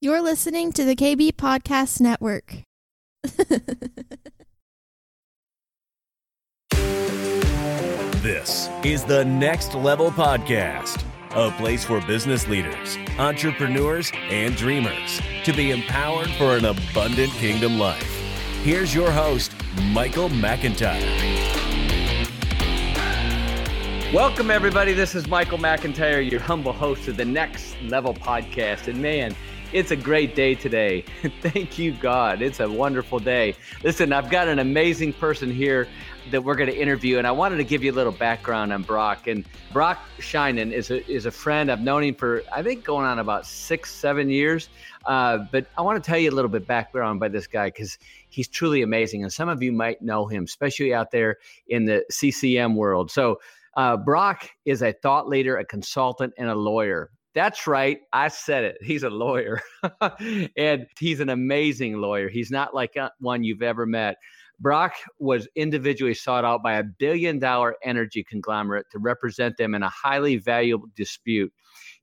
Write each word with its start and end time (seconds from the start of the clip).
You're 0.00 0.22
listening 0.22 0.70
to 0.74 0.84
the 0.84 0.94
KB 0.94 1.32
Podcast 1.32 2.00
Network. 2.00 2.62
This 8.22 8.68
is 8.84 9.04
the 9.04 9.24
Next 9.24 9.74
Level 9.74 10.10
Podcast, 10.10 11.04
a 11.30 11.50
place 11.52 11.84
for 11.84 12.00
business 12.02 12.46
leaders, 12.46 12.98
entrepreneurs, 13.18 14.12
and 14.14 14.54
dreamers 14.56 15.20
to 15.44 15.52
be 15.52 15.70
empowered 15.70 16.28
for 16.30 16.56
an 16.56 16.64
abundant 16.66 17.32
kingdom 17.32 17.78
life. 17.78 18.02
Here's 18.62 18.94
your 18.94 19.10
host, 19.10 19.52
Michael 19.84 20.28
McIntyre. 20.28 21.02
Welcome, 24.12 24.50
everybody. 24.50 24.92
This 24.92 25.14
is 25.14 25.26
Michael 25.28 25.58
McIntyre, 25.58 26.28
your 26.28 26.40
humble 26.40 26.72
host 26.72 27.08
of 27.08 27.16
the 27.16 27.24
Next 27.24 27.76
Level 27.82 28.14
Podcast. 28.14 28.88
And 28.88 29.00
man, 29.00 29.34
it's 29.72 29.90
a 29.90 29.96
great 29.96 30.34
day 30.34 30.54
today. 30.54 31.04
Thank 31.42 31.78
you, 31.78 31.92
God. 31.92 32.40
It's 32.40 32.60
a 32.60 32.70
wonderful 32.70 33.18
day. 33.18 33.54
Listen, 33.82 34.12
I've 34.12 34.30
got 34.30 34.48
an 34.48 34.58
amazing 34.58 35.12
person 35.12 35.50
here 35.50 35.86
that 36.30 36.42
we're 36.42 36.54
going 36.54 36.70
to 36.70 36.76
interview, 36.76 37.18
and 37.18 37.26
I 37.26 37.32
wanted 37.32 37.56
to 37.58 37.64
give 37.64 37.82
you 37.82 37.92
a 37.92 37.94
little 37.94 38.12
background 38.12 38.72
on 38.72 38.82
Brock. 38.82 39.26
And 39.26 39.44
Brock 39.72 39.98
Shinen 40.18 40.72
is 40.72 40.90
a, 40.90 41.06
is 41.10 41.26
a 41.26 41.30
friend. 41.30 41.70
I've 41.70 41.82
known 41.82 42.02
him 42.02 42.14
for, 42.14 42.42
I 42.52 42.62
think, 42.62 42.84
going 42.84 43.04
on 43.04 43.18
about 43.18 43.46
six, 43.46 43.92
seven 43.94 44.30
years. 44.30 44.70
Uh, 45.04 45.38
but 45.52 45.66
I 45.76 45.82
want 45.82 46.02
to 46.02 46.06
tell 46.06 46.18
you 46.18 46.30
a 46.30 46.34
little 46.34 46.50
bit 46.50 46.66
background 46.66 47.20
by 47.20 47.28
this 47.28 47.46
guy 47.46 47.68
because 47.68 47.98
he's 48.28 48.48
truly 48.48 48.82
amazing. 48.82 49.22
And 49.22 49.32
some 49.32 49.48
of 49.48 49.62
you 49.62 49.72
might 49.72 50.00
know 50.00 50.26
him, 50.26 50.44
especially 50.44 50.94
out 50.94 51.10
there 51.10 51.36
in 51.68 51.84
the 51.84 52.04
CCM 52.10 52.74
world. 52.74 53.10
So, 53.10 53.38
uh, 53.76 53.96
Brock 53.96 54.50
is 54.64 54.82
a 54.82 54.92
thought 54.92 55.28
leader, 55.28 55.58
a 55.58 55.64
consultant, 55.64 56.34
and 56.36 56.48
a 56.48 56.54
lawyer. 56.54 57.10
That's 57.34 57.66
right. 57.66 57.98
I 58.12 58.28
said 58.28 58.64
it. 58.64 58.78
He's 58.80 59.02
a 59.02 59.10
lawyer 59.10 59.60
and 60.56 60.86
he's 60.98 61.20
an 61.20 61.28
amazing 61.28 62.00
lawyer. 62.00 62.28
He's 62.28 62.50
not 62.50 62.74
like 62.74 62.96
uh, 62.96 63.10
one 63.20 63.44
you've 63.44 63.62
ever 63.62 63.86
met. 63.86 64.16
Brock 64.60 64.94
was 65.20 65.46
individually 65.54 66.14
sought 66.14 66.44
out 66.44 66.62
by 66.62 66.74
a 66.74 66.82
billion 66.82 67.38
dollar 67.38 67.76
energy 67.84 68.24
conglomerate 68.28 68.86
to 68.90 68.98
represent 68.98 69.56
them 69.56 69.74
in 69.74 69.82
a 69.82 69.88
highly 69.88 70.36
valuable 70.36 70.88
dispute. 70.96 71.52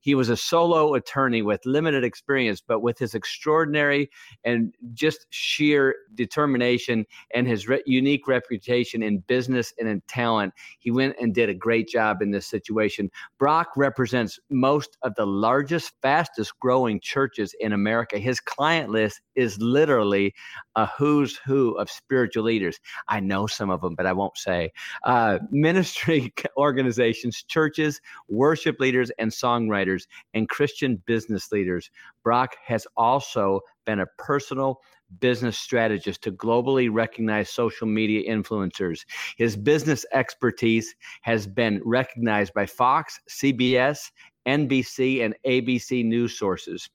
He 0.06 0.14
was 0.14 0.28
a 0.28 0.36
solo 0.36 0.94
attorney 0.94 1.42
with 1.42 1.66
limited 1.66 2.04
experience, 2.04 2.62
but 2.64 2.78
with 2.78 2.96
his 2.96 3.12
extraordinary 3.12 4.08
and 4.44 4.72
just 4.94 5.26
sheer 5.30 5.96
determination 6.14 7.06
and 7.34 7.48
his 7.48 7.66
re- 7.66 7.82
unique 7.86 8.28
reputation 8.28 9.02
in 9.02 9.18
business 9.26 9.74
and 9.80 9.88
in 9.88 10.00
talent, 10.06 10.54
he 10.78 10.92
went 10.92 11.16
and 11.20 11.34
did 11.34 11.48
a 11.48 11.54
great 11.54 11.88
job 11.88 12.22
in 12.22 12.30
this 12.30 12.46
situation. 12.46 13.10
Brock 13.40 13.70
represents 13.76 14.38
most 14.48 14.96
of 15.02 15.12
the 15.16 15.26
largest, 15.26 15.92
fastest 16.02 16.52
growing 16.60 17.00
churches 17.00 17.52
in 17.58 17.72
America. 17.72 18.16
His 18.16 18.38
client 18.38 18.90
list 18.90 19.20
is 19.34 19.60
literally 19.60 20.34
a 20.76 20.86
who's 20.86 21.36
who 21.44 21.72
of 21.78 21.90
spiritual 21.90 22.44
leaders. 22.44 22.78
I 23.08 23.18
know 23.18 23.48
some 23.48 23.70
of 23.70 23.80
them, 23.80 23.96
but 23.96 24.06
I 24.06 24.12
won't 24.12 24.38
say. 24.38 24.70
Uh, 25.02 25.40
ministry 25.50 26.32
organizations, 26.56 27.42
churches, 27.42 28.00
worship 28.28 28.78
leaders, 28.78 29.10
and 29.18 29.32
songwriters 29.32 29.95
leaders 29.96 30.06
and 30.34 30.48
Christian 30.48 31.02
business 31.06 31.52
leaders. 31.52 31.90
Brock 32.22 32.56
has 32.64 32.86
also 32.96 33.60
been 33.84 34.00
a 34.00 34.06
personal 34.18 34.80
business 35.20 35.56
strategist 35.56 36.22
to 36.22 36.32
globally 36.32 36.88
recognized 36.92 37.50
social 37.50 37.86
media 37.86 38.28
influencers. 38.28 39.04
His 39.36 39.56
business 39.56 40.04
expertise 40.12 40.94
has 41.22 41.46
been 41.46 41.80
recognized 41.84 42.52
by 42.54 42.66
Fox, 42.66 43.20
CBS, 43.30 44.10
NBC, 44.48 45.24
and 45.24 45.34
ABC 45.46 46.04
news 46.04 46.36
sources. 46.36 46.88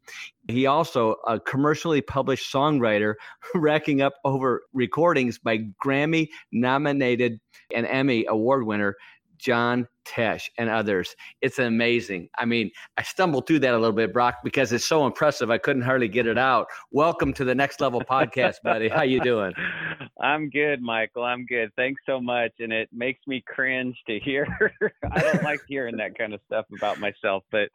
He 0.47 0.66
also 0.66 1.16
a 1.27 1.39
commercially 1.39 2.02
published 2.02 2.52
songwriter, 2.52 3.16
racking 3.55 4.02
up 4.02 4.13
over 4.25 4.63
recordings 4.73 5.38
by 5.38 5.59
Grammy 5.83 6.27
nominated 6.52 7.39
and 7.73 7.85
Emmy 7.85 8.25
award 8.27 8.66
winner 8.66 8.95
John 9.41 9.88
Tesh 10.06 10.50
and 10.57 10.69
others. 10.69 11.16
It's 11.41 11.57
amazing. 11.57 12.29
I 12.38 12.46
mean, 12.46 12.69
I 12.97 13.03
stumbled 13.03 13.47
through 13.47 13.59
that 13.59 13.74
a 13.74 13.78
little 13.78 13.96
bit, 13.96 14.13
Brock, 14.13 14.35
because 14.44 14.72
it's 14.72 14.85
so 14.85 15.06
impressive. 15.06 15.50
I 15.50 15.57
couldn't 15.57 15.81
hardly 15.81 16.07
get 16.07 16.28
it 16.28 16.38
out. 16.38 16.68
Welcome 16.91 17.34
to 17.34 17.44
the 17.44 17.56
Next 17.56 17.81
Level 17.81 18.02
Podcast, 18.02 18.57
buddy. 18.63 18.88
How 18.88 19.02
you 19.02 19.19
doing? 19.19 19.53
I'm 20.22 20.50
good, 20.50 20.81
Michael. 20.81 21.24
I'm 21.24 21.46
good. 21.46 21.72
Thanks 21.75 22.02
so 22.06 22.22
much. 22.22 22.52
And 22.59 22.72
it 22.72 22.90
makes 22.94 23.22
me 23.25 23.44
cringe 23.47 23.97
to 24.07 24.19
hear. 24.19 24.46
I 25.12 25.19
don't 25.19 25.44
like 25.44 25.62
hearing 25.68 25.97
that 25.97 26.16
kind 26.18 26.34
of 26.34 26.40
stuff 26.46 26.66
about 26.78 27.00
myself, 27.00 27.44
but 27.52 27.69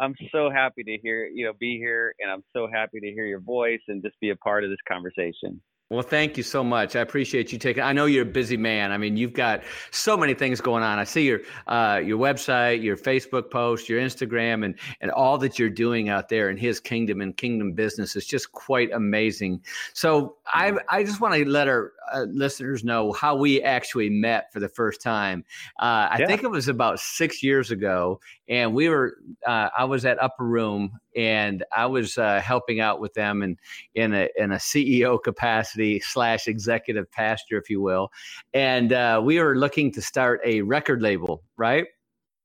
I'm 0.00 0.14
so 0.32 0.50
happy 0.50 0.82
to 0.82 0.98
hear, 0.98 1.26
you 1.26 1.46
know, 1.46 1.52
be 1.58 1.78
here, 1.78 2.14
and 2.20 2.30
I'm 2.30 2.42
so 2.52 2.68
happy 2.72 2.98
to 2.98 3.12
hear 3.12 3.26
your 3.26 3.40
voice 3.40 3.80
and 3.86 4.02
just 4.02 4.18
be 4.20 4.30
a 4.30 4.36
part 4.36 4.64
of 4.64 4.70
this 4.70 4.78
conversation. 4.88 5.60
Well, 5.90 6.02
thank 6.02 6.38
you 6.38 6.42
so 6.42 6.64
much. 6.64 6.96
I 6.96 7.00
appreciate 7.00 7.52
you 7.52 7.58
taking. 7.58 7.82
I 7.82 7.92
know 7.92 8.06
you're 8.06 8.22
a 8.22 8.26
busy 8.26 8.56
man. 8.56 8.90
I 8.90 8.96
mean, 8.96 9.18
you've 9.18 9.34
got 9.34 9.62
so 9.90 10.16
many 10.16 10.32
things 10.32 10.60
going 10.60 10.82
on. 10.82 10.98
I 10.98 11.04
see 11.04 11.26
your 11.26 11.40
uh, 11.66 12.00
your 12.02 12.18
website, 12.18 12.82
your 12.82 12.96
Facebook 12.96 13.50
post, 13.50 13.88
your 13.88 14.00
Instagram, 14.00 14.64
and 14.64 14.78
and 15.02 15.10
all 15.10 15.36
that 15.38 15.58
you're 15.58 15.68
doing 15.68 16.08
out 16.08 16.30
there 16.30 16.48
in 16.48 16.56
His 16.56 16.80
kingdom 16.80 17.20
and 17.20 17.36
kingdom 17.36 17.72
business 17.72 18.16
is 18.16 18.26
just 18.26 18.50
quite 18.52 18.92
amazing. 18.92 19.62
So 19.92 20.36
I 20.46 20.72
I 20.88 21.04
just 21.04 21.20
want 21.20 21.34
to 21.34 21.44
let 21.48 21.68
our 21.68 21.92
uh, 22.12 22.26
listeners 22.30 22.84
know 22.84 23.12
how 23.12 23.36
we 23.36 23.62
actually 23.62 24.10
met 24.10 24.52
for 24.52 24.60
the 24.60 24.68
first 24.68 25.00
time. 25.00 25.44
Uh, 25.80 26.08
I 26.10 26.16
yeah. 26.20 26.26
think 26.26 26.42
it 26.42 26.50
was 26.50 26.68
about 26.68 27.00
six 27.00 27.42
years 27.42 27.70
ago, 27.70 28.20
and 28.48 28.74
we 28.74 28.88
were 28.88 29.16
uh, 29.46 29.68
I 29.76 29.84
was 29.84 30.04
at 30.04 30.22
Upper 30.22 30.44
Room 30.44 30.98
and 31.16 31.64
I 31.76 31.86
was 31.86 32.18
uh, 32.18 32.40
helping 32.40 32.80
out 32.80 33.00
with 33.00 33.14
them 33.14 33.42
and 33.42 33.58
in 33.94 34.12
a 34.12 34.28
in 34.36 34.52
a 34.52 34.56
CEO 34.56 35.22
capacity 35.22 36.00
slash 36.00 36.48
executive 36.48 37.10
pastor, 37.10 37.58
if 37.58 37.70
you 37.70 37.80
will, 37.80 38.10
and 38.52 38.92
uh, 38.92 39.20
we 39.24 39.40
were 39.40 39.56
looking 39.56 39.92
to 39.92 40.02
start 40.02 40.40
a 40.44 40.62
record 40.62 41.02
label, 41.02 41.42
right? 41.56 41.86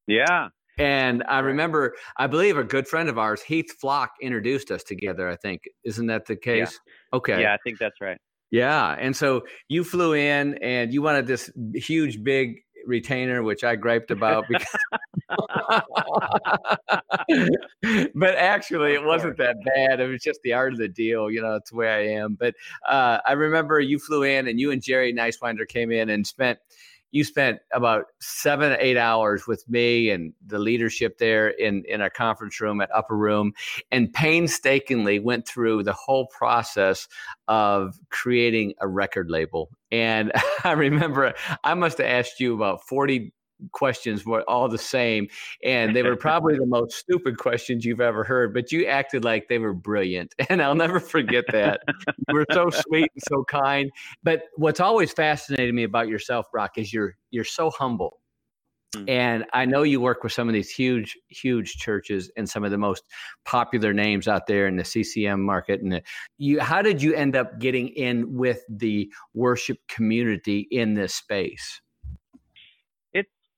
Yeah. 0.08 0.50
And 0.80 1.24
I 1.28 1.40
remember, 1.40 1.96
I 2.16 2.28
believe 2.28 2.58
a 2.58 2.64
good 2.64 2.88
friend 2.88 3.09
of 3.09 3.18
ours, 3.18 3.42
Heath 3.42 3.75
Flock, 3.81 4.12
introduced 4.22 4.72
us 4.72 4.81
together. 4.81 5.28
I 5.28 5.36
think 5.36 5.64
isn't 5.84 6.08
that 6.08 6.25
the 6.25 6.38
case? 6.38 6.80
Yeah. 7.12 7.18
Okay. 7.18 7.42
Yeah, 7.42 7.53
I 7.53 7.58
think 7.66 7.80
that's 7.80 8.00
right. 8.00 8.18
Yeah, 8.52 8.96
and 8.98 9.16
so 9.16 9.44
you 9.68 9.84
flew 9.84 10.14
in 10.14 10.56
and 10.56 10.94
you 10.94 11.02
wanted 11.02 11.28
this 11.28 11.52
huge, 11.76 12.24
big 12.24 12.64
retainer, 12.86 13.44
which 13.44 13.64
I 13.64 13.76
griped 13.76 14.12
about 14.12 14.46
because. 14.50 14.68
but 18.16 18.36
actually, 18.36 18.94
it 18.94 19.04
wasn't 19.04 19.38
that 19.38 19.58
bad. 19.64 20.00
It 20.00 20.08
was 20.08 20.24
just 20.24 20.40
the 20.44 20.54
art 20.54 20.74
of 20.74 20.80
the 20.80 20.88
deal. 20.88 21.30
You 21.30 21.42
know, 21.42 21.56
it's 21.56 21.70
the 21.70 21.76
way 21.76 21.90
I 21.90 22.20
am. 22.20 22.36
But 22.36 22.56
uh, 22.88 23.20
I 23.26 23.34
remember 23.34 23.80
you 23.80 24.00
flew 24.00 24.24
in, 24.24 24.48
and 24.48 24.60
you 24.60 24.72
and 24.72 24.81
Jerry 24.81 25.14
Nicewinder 25.14 25.68
came 25.68 25.92
in 25.92 26.10
and 26.10 26.26
spent 26.26 26.60
you 27.12 27.24
spent 27.24 27.59
about 27.74 28.06
seven 28.20 28.75
eight 28.80 28.97
hours 28.97 29.47
with 29.47 29.68
me 29.68 30.09
and 30.09 30.34
the 30.46 30.59
leadership 30.59 31.18
there 31.18 31.50
in 31.50 31.84
in 31.88 32.02
our 32.02 32.09
conference 32.09 32.59
room 32.62 32.81
at 32.81 32.90
upper 32.94 33.18
room 33.18 33.53
and 33.92 34.14
painstakingly 34.14 35.19
went 35.19 35.48
through 35.48 35.84
the 35.84 35.94
whole 35.94 36.28
process 36.28 37.08
of 37.48 38.00
creating 38.09 38.74
a 38.81 38.88
record 38.88 39.30
label. 39.30 39.69
And 39.92 40.31
i 40.64 40.72
remember 40.72 41.34
i 41.64 41.74
must 41.74 41.98
have 41.98 42.08
asked 42.08 42.40
you 42.40 42.53
about 42.53 42.84
40 42.88 43.34
questions 43.72 44.25
were 44.25 44.44
all 44.50 44.70
the 44.70 44.78
same 44.78 45.28
and 45.64 45.96
they 45.96 46.03
were 46.03 46.16
probably 46.30 46.58
the 46.58 46.66
most 46.66 46.97
stupid 46.97 47.38
questions 47.38 47.86
you've 47.86 48.02
ever 48.02 48.24
heard 48.24 48.53
but 48.53 48.72
you 48.72 48.86
acted 48.86 49.24
like 49.24 49.47
they 49.47 49.59
were 49.59 49.74
brilliant 49.74 50.34
and 50.50 50.62
i'll 50.62 50.75
never 50.75 51.00
forget 51.00 51.46
that 51.52 51.81
you 52.28 52.36
were 52.36 52.46
so 52.52 52.69
sweet 52.69 53.12
and 53.14 53.24
so 53.28 53.44
kind 53.46 53.92
but 54.24 54.44
what's 54.56 54.80
always 54.80 55.12
fascinated 55.12 55.74
me 55.74 55.84
about 55.84 56.08
yourself 56.08 56.46
brock 56.52 56.78
is 56.78 56.94
you're 56.94 57.16
you're 57.31 57.44
so 57.44 57.69
humble 57.69 58.19
mm. 58.96 59.09
and 59.09 59.46
i 59.53 59.66
know 59.66 59.84
you 59.84 60.00
work 60.00 60.24
with 60.24 60.31
some 60.31 60.48
of 60.48 60.53
these 60.53 60.69
huge 60.69 61.18
huge 61.28 61.74
churches 61.74 62.31
and 62.38 62.50
some 62.50 62.64
of 62.64 62.72
the 62.72 62.78
most 62.78 63.03
popular 63.46 63.94
names 63.94 64.28
out 64.28 64.48
there 64.48 64.68
in 64.68 64.78
the 64.78 64.84
ccm 64.84 65.40
market 65.40 65.81
and 65.81 65.92
the, 65.92 66.02
you 66.38 66.60
how 66.60 66.81
did 66.81 67.01
you 67.01 67.13
end 67.13 67.36
up 67.36 67.60
getting 67.60 67.89
in 67.89 68.36
with 68.36 68.63
the 68.69 69.12
worship 69.33 69.78
community 69.89 70.68
in 70.72 70.94
this 70.94 71.13
space 71.13 71.81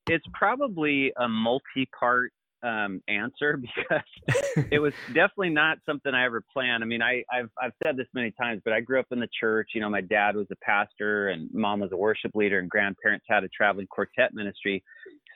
it's 0.08 0.26
probably 0.34 1.12
a 1.16 1.28
multi-part 1.28 2.32
um, 2.62 3.02
answer 3.08 3.56
because 3.78 4.66
it 4.70 4.78
was 4.78 4.92
definitely 5.08 5.50
not 5.50 5.78
something 5.84 6.14
I 6.14 6.24
ever 6.24 6.42
planned. 6.52 6.82
I 6.82 6.86
mean, 6.86 7.02
I, 7.02 7.24
have 7.30 7.48
I've 7.60 7.72
said 7.82 7.96
this 7.96 8.06
many 8.14 8.32
times, 8.32 8.62
but 8.64 8.72
I 8.72 8.80
grew 8.80 9.00
up 9.00 9.06
in 9.10 9.20
the 9.20 9.28
church. 9.38 9.70
You 9.74 9.80
know, 9.80 9.90
my 9.90 10.00
dad 10.00 10.36
was 10.36 10.46
a 10.52 10.56
pastor, 10.64 11.28
and 11.28 11.48
mom 11.52 11.80
was 11.80 11.90
a 11.92 11.96
worship 11.96 12.32
leader, 12.34 12.58
and 12.58 12.68
grandparents 12.68 13.26
had 13.28 13.44
a 13.44 13.48
traveling 13.48 13.86
quartet 13.88 14.34
ministry. 14.34 14.82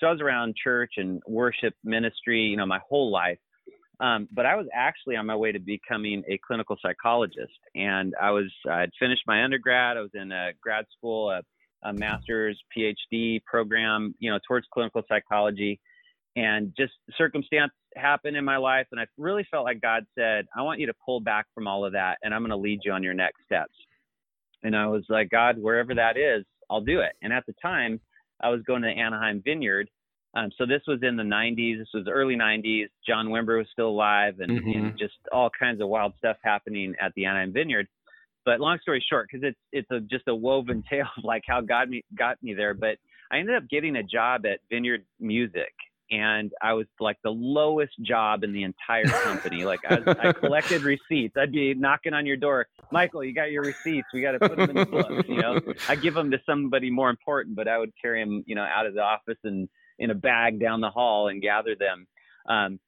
So 0.01 0.07
I 0.07 0.13
was 0.13 0.21
around 0.21 0.55
church 0.63 0.95
and 0.97 1.23
worship 1.27 1.75
ministry, 1.83 2.43
you 2.43 2.57
know, 2.57 2.67
my 2.67 2.81
whole 2.89 3.11
life. 3.11 3.39
Um, 3.99 4.29
but 4.31 4.45
I 4.45 4.57
was 4.57 4.67
actually 4.75 5.17
on 5.17 5.25
my 5.25 5.37
way 5.37 5.53
to 5.53 5.59
becoming 5.59 6.23
a 6.29 6.39
clinical 6.47 6.77
psychologist, 6.83 7.59
and 7.75 8.15
I 8.21 8.31
was 8.31 8.53
I 8.71 8.81
had 8.81 8.91
finished 8.99 9.23
my 9.27 9.43
undergrad. 9.43 9.97
I 9.97 10.03
was 10.03 10.11
in 10.13 10.33
a 10.33 10.51
grad 10.61 10.85
school, 10.97 11.31
a 11.31 11.41
a 11.87 11.93
master's, 11.93 12.61
PhD 12.77 13.43
program, 13.45 14.15
you 14.19 14.31
know, 14.31 14.39
towards 14.47 14.67
clinical 14.73 15.03
psychology. 15.09 15.81
And 16.35 16.75
just 16.77 16.93
circumstance 17.17 17.73
happened 17.97 18.37
in 18.37 18.45
my 18.45 18.59
life, 18.59 18.87
and 18.93 19.01
I 19.01 19.07
really 19.17 19.47
felt 19.51 19.65
like 19.65 19.81
God 19.81 20.05
said, 20.19 20.47
I 20.55 20.63
want 20.63 20.81
you 20.81 20.87
to 20.87 20.95
pull 21.05 21.21
back 21.21 21.47
from 21.55 21.67
all 21.67 21.85
of 21.87 21.93
that, 21.93 22.19
and 22.23 22.35
I'm 22.35 22.43
going 22.43 22.51
to 22.51 22.57
lead 22.57 22.81
you 22.85 22.93
on 22.93 23.03
your 23.03 23.15
next 23.15 23.45
steps. 23.45 23.73
And 24.63 24.77
I 24.77 24.87
was 24.87 25.05
like, 25.09 25.31
God, 25.31 25.57
wherever 25.59 25.95
that 25.95 26.19
is, 26.19 26.45
I'll 26.69 26.83
do 26.83 27.01
it. 27.01 27.13
And 27.23 27.33
at 27.33 27.47
the 27.47 27.55
time, 27.63 28.01
I 28.43 28.51
was 28.51 28.61
going 28.67 28.83
to 28.83 28.89
Anaheim 28.89 29.41
Vineyard. 29.43 29.89
Um, 30.35 30.51
so 30.59 30.67
this 30.67 30.83
was 30.87 30.99
in 31.03 31.17
the 31.17 31.23
90s. 31.23 31.79
This 31.79 31.89
was 31.95 32.07
early 32.11 32.37
90s. 32.37 32.89
John 33.07 33.29
Wimber 33.29 33.57
was 33.57 33.69
still 33.73 33.89
alive, 33.89 34.41
and, 34.41 34.61
mm-hmm. 34.61 34.79
and 34.79 34.99
just 34.99 35.15
all 35.33 35.51
kinds 35.59 35.81
of 35.81 35.89
wild 35.89 36.13
stuff 36.19 36.37
happening 36.43 36.95
at 37.01 37.13
the 37.15 37.25
Anaheim 37.25 37.53
Vineyard. 37.53 37.89
But 38.47 38.61
long 38.61 38.79
story 38.81 39.05
short, 39.07 39.29
because 39.31 39.47
it's 39.47 39.59
it's 39.73 39.91
a, 39.91 40.01
just 40.01 40.27
a 40.29 40.35
woven 40.35 40.83
tale 40.91 41.09
of 41.19 41.25
like 41.25 41.43
how 41.47 41.61
God 41.61 41.91
me 41.91 42.03
got 42.17 42.43
me 42.43 42.55
there. 42.55 42.73
But 42.73 42.97
I 43.31 43.39
ended 43.39 43.57
up 43.57 43.69
getting 43.69 43.97
a 43.97 44.03
job 44.03 44.47
at 44.47 44.61
Vineyard 44.71 45.05
Music, 45.21 45.73
and 46.13 46.53
I 46.63 46.73
was 46.75 46.87
like 47.01 47.17
the 47.25 47.31
lowest 47.31 47.93
job 48.03 48.45
in 48.45 48.53
the 48.53 48.63
entire 48.63 49.05
company. 49.05 49.65
like 49.65 49.81
I, 49.89 50.29
I, 50.29 50.33
collected 50.33 50.83
receipts. 50.83 51.37
I'd 51.37 51.51
be 51.53 51.75
knocking 51.75 52.15
on 52.15 52.25
your 52.25 52.37
door, 52.37 52.69
Michael, 52.93 53.25
you 53.25 53.35
got 53.35 53.51
your 53.51 53.65
receipts. 53.65 54.07
We 54.15 54.23
got 54.23 54.33
to 54.33 54.39
put 54.39 54.57
them 54.57 54.71
in 54.71 54.77
the 54.77 54.87
books. 54.87 55.29
You 55.29 55.43
know, 55.43 55.61
I 55.89 55.97
give 55.97 56.15
them 56.15 56.31
to 56.31 56.39
somebody 56.47 56.89
more 56.89 57.11
important, 57.11 57.57
but 57.57 57.67
I 57.67 57.79
would 57.79 57.93
carry 58.01 58.23
them, 58.23 58.45
you 58.47 58.55
know, 58.55 58.63
out 58.63 58.87
of 58.87 58.95
the 58.95 59.03
office 59.03 59.39
and 59.43 59.69
in 59.99 60.11
a 60.11 60.15
bag 60.15 60.61
down 60.61 60.81
the 60.81 60.91
hall 60.91 61.29
and 61.29 61.43
gather 61.43 61.75
them. 61.75 62.07
Um, 62.49 62.79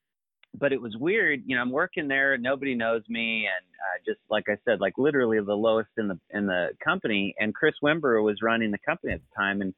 but 0.55 0.73
it 0.73 0.81
was 0.81 0.97
weird. 0.99 1.43
You 1.47 1.57
know, 1.57 1.63
I'm 1.63 1.71
working 1.71 2.09
there, 2.09 2.37
nobody 2.39 2.75
knows 2.75 3.03
me, 3.09 3.47
and 3.47 3.65
uh, 3.75 4.03
just 4.07 4.21
like 4.31 4.45
I 4.49 4.57
said, 4.65 4.81
like 4.81 4.95
literally 4.99 5.39
the 5.41 5.55
lowest 5.55 5.91
in 5.97 6.09
the 6.09 6.19
in 6.31 6.47
the 6.47 6.71
company. 6.83 7.35
And 7.39 7.55
Chris 7.55 7.75
Wimber 7.83 8.23
was 8.23 8.39
running 8.43 8.71
the 8.71 8.79
company 8.79 9.13
at 9.13 9.21
the 9.21 9.37
time, 9.37 9.61
and 9.61 9.75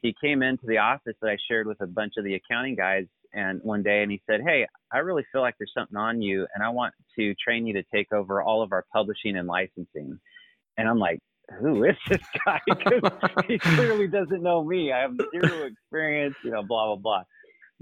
he 0.00 0.14
came 0.22 0.42
into 0.42 0.66
the 0.66 0.78
office 0.78 1.16
that 1.20 1.28
I 1.28 1.36
shared 1.48 1.66
with 1.66 1.80
a 1.80 1.86
bunch 1.86 2.14
of 2.16 2.24
the 2.24 2.34
accounting 2.34 2.76
guys 2.76 3.06
and 3.34 3.60
one 3.62 3.82
day 3.82 4.02
and 4.02 4.10
he 4.10 4.20
said, 4.28 4.40
Hey, 4.46 4.66
I 4.92 4.98
really 4.98 5.24
feel 5.32 5.40
like 5.40 5.54
there's 5.58 5.72
something 5.76 5.96
on 5.96 6.20
you 6.20 6.46
and 6.54 6.62
I 6.62 6.68
want 6.68 6.94
to 7.18 7.34
train 7.34 7.66
you 7.66 7.74
to 7.74 7.82
take 7.94 8.12
over 8.12 8.42
all 8.42 8.62
of 8.62 8.72
our 8.72 8.84
publishing 8.92 9.36
and 9.36 9.48
licensing. 9.48 10.18
And 10.76 10.88
I'm 10.88 10.98
like, 10.98 11.18
who 11.60 11.84
is 11.84 11.96
this 12.08 12.20
guy? 12.44 12.60
he 13.48 13.58
clearly 13.58 14.08
doesn't 14.08 14.42
know 14.42 14.64
me. 14.64 14.92
I 14.92 15.00
have 15.00 15.16
zero 15.30 15.66
experience, 15.66 16.34
you 16.44 16.50
know, 16.50 16.62
blah, 16.62 16.86
blah, 16.86 16.96
blah. 16.96 17.22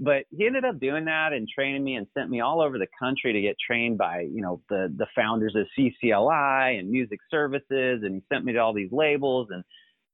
But 0.03 0.23
he 0.35 0.47
ended 0.47 0.65
up 0.65 0.79
doing 0.79 1.05
that 1.05 1.31
and 1.31 1.47
training 1.47 1.83
me 1.83 1.95
and 1.95 2.07
sent 2.17 2.29
me 2.29 2.41
all 2.41 2.59
over 2.59 2.79
the 2.79 2.87
country 2.99 3.33
to 3.33 3.41
get 3.41 3.55
trained 3.65 3.99
by, 3.99 4.21
you 4.21 4.41
know, 4.41 4.61
the 4.67 4.91
the 4.97 5.05
founders 5.15 5.55
of 5.55 5.67
CCLI 5.77 6.79
and 6.79 6.89
music 6.89 7.19
services. 7.29 8.01
And 8.03 8.15
he 8.15 8.23
sent 8.33 8.43
me 8.43 8.53
to 8.53 8.59
all 8.59 8.73
these 8.73 8.91
labels 8.91 9.49
and 9.51 9.63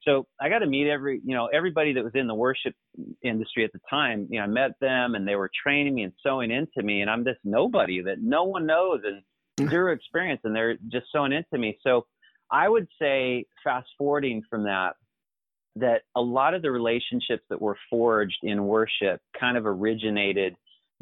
so 0.08 0.26
I 0.40 0.48
got 0.48 0.60
to 0.60 0.68
meet 0.68 0.90
every, 0.90 1.20
you 1.26 1.36
know, 1.36 1.48
everybody 1.48 1.94
that 1.94 2.04
was 2.04 2.14
in 2.16 2.28
the 2.28 2.36
worship 2.36 2.74
industry 3.22 3.66
at 3.66 3.74
the 3.74 3.80
time. 3.90 4.28
You 4.30 4.40
know, 4.40 4.46
I 4.46 4.48
met 4.48 4.72
them 4.80 5.16
and 5.16 5.28
they 5.28 5.36
were 5.36 5.52
training 5.64 5.96
me 5.96 6.04
and 6.04 6.14
sowing 6.26 6.50
into 6.50 6.82
me, 6.82 7.02
and 7.02 7.10
I'm 7.10 7.24
this 7.24 7.38
nobody 7.44 8.02
that 8.04 8.22
no 8.22 8.44
one 8.46 8.66
knows 8.66 9.02
and 9.04 9.70
zero 9.70 9.94
experience, 9.94 10.42
and 10.44 10.56
they're 10.56 10.78
just 10.90 11.08
sowing 11.12 11.34
into 11.34 11.58
me. 11.58 11.78
So 11.82 12.06
I 12.52 12.70
would 12.70 12.88
say, 13.02 13.46
fast 13.64 13.90
forwarding 13.98 14.44
from 14.50 14.64
that, 14.64 14.94
that 15.80 16.02
a 16.16 16.22
lot 16.22 16.54
of 16.54 16.62
the 16.62 16.72
relationships 16.72 17.44
that 17.50 17.62
were 17.62 17.78
forged 17.90 18.38
in 18.44 18.66
worship 18.66 19.22
kind 19.40 19.58
of 19.58 19.66
originated 19.66 20.56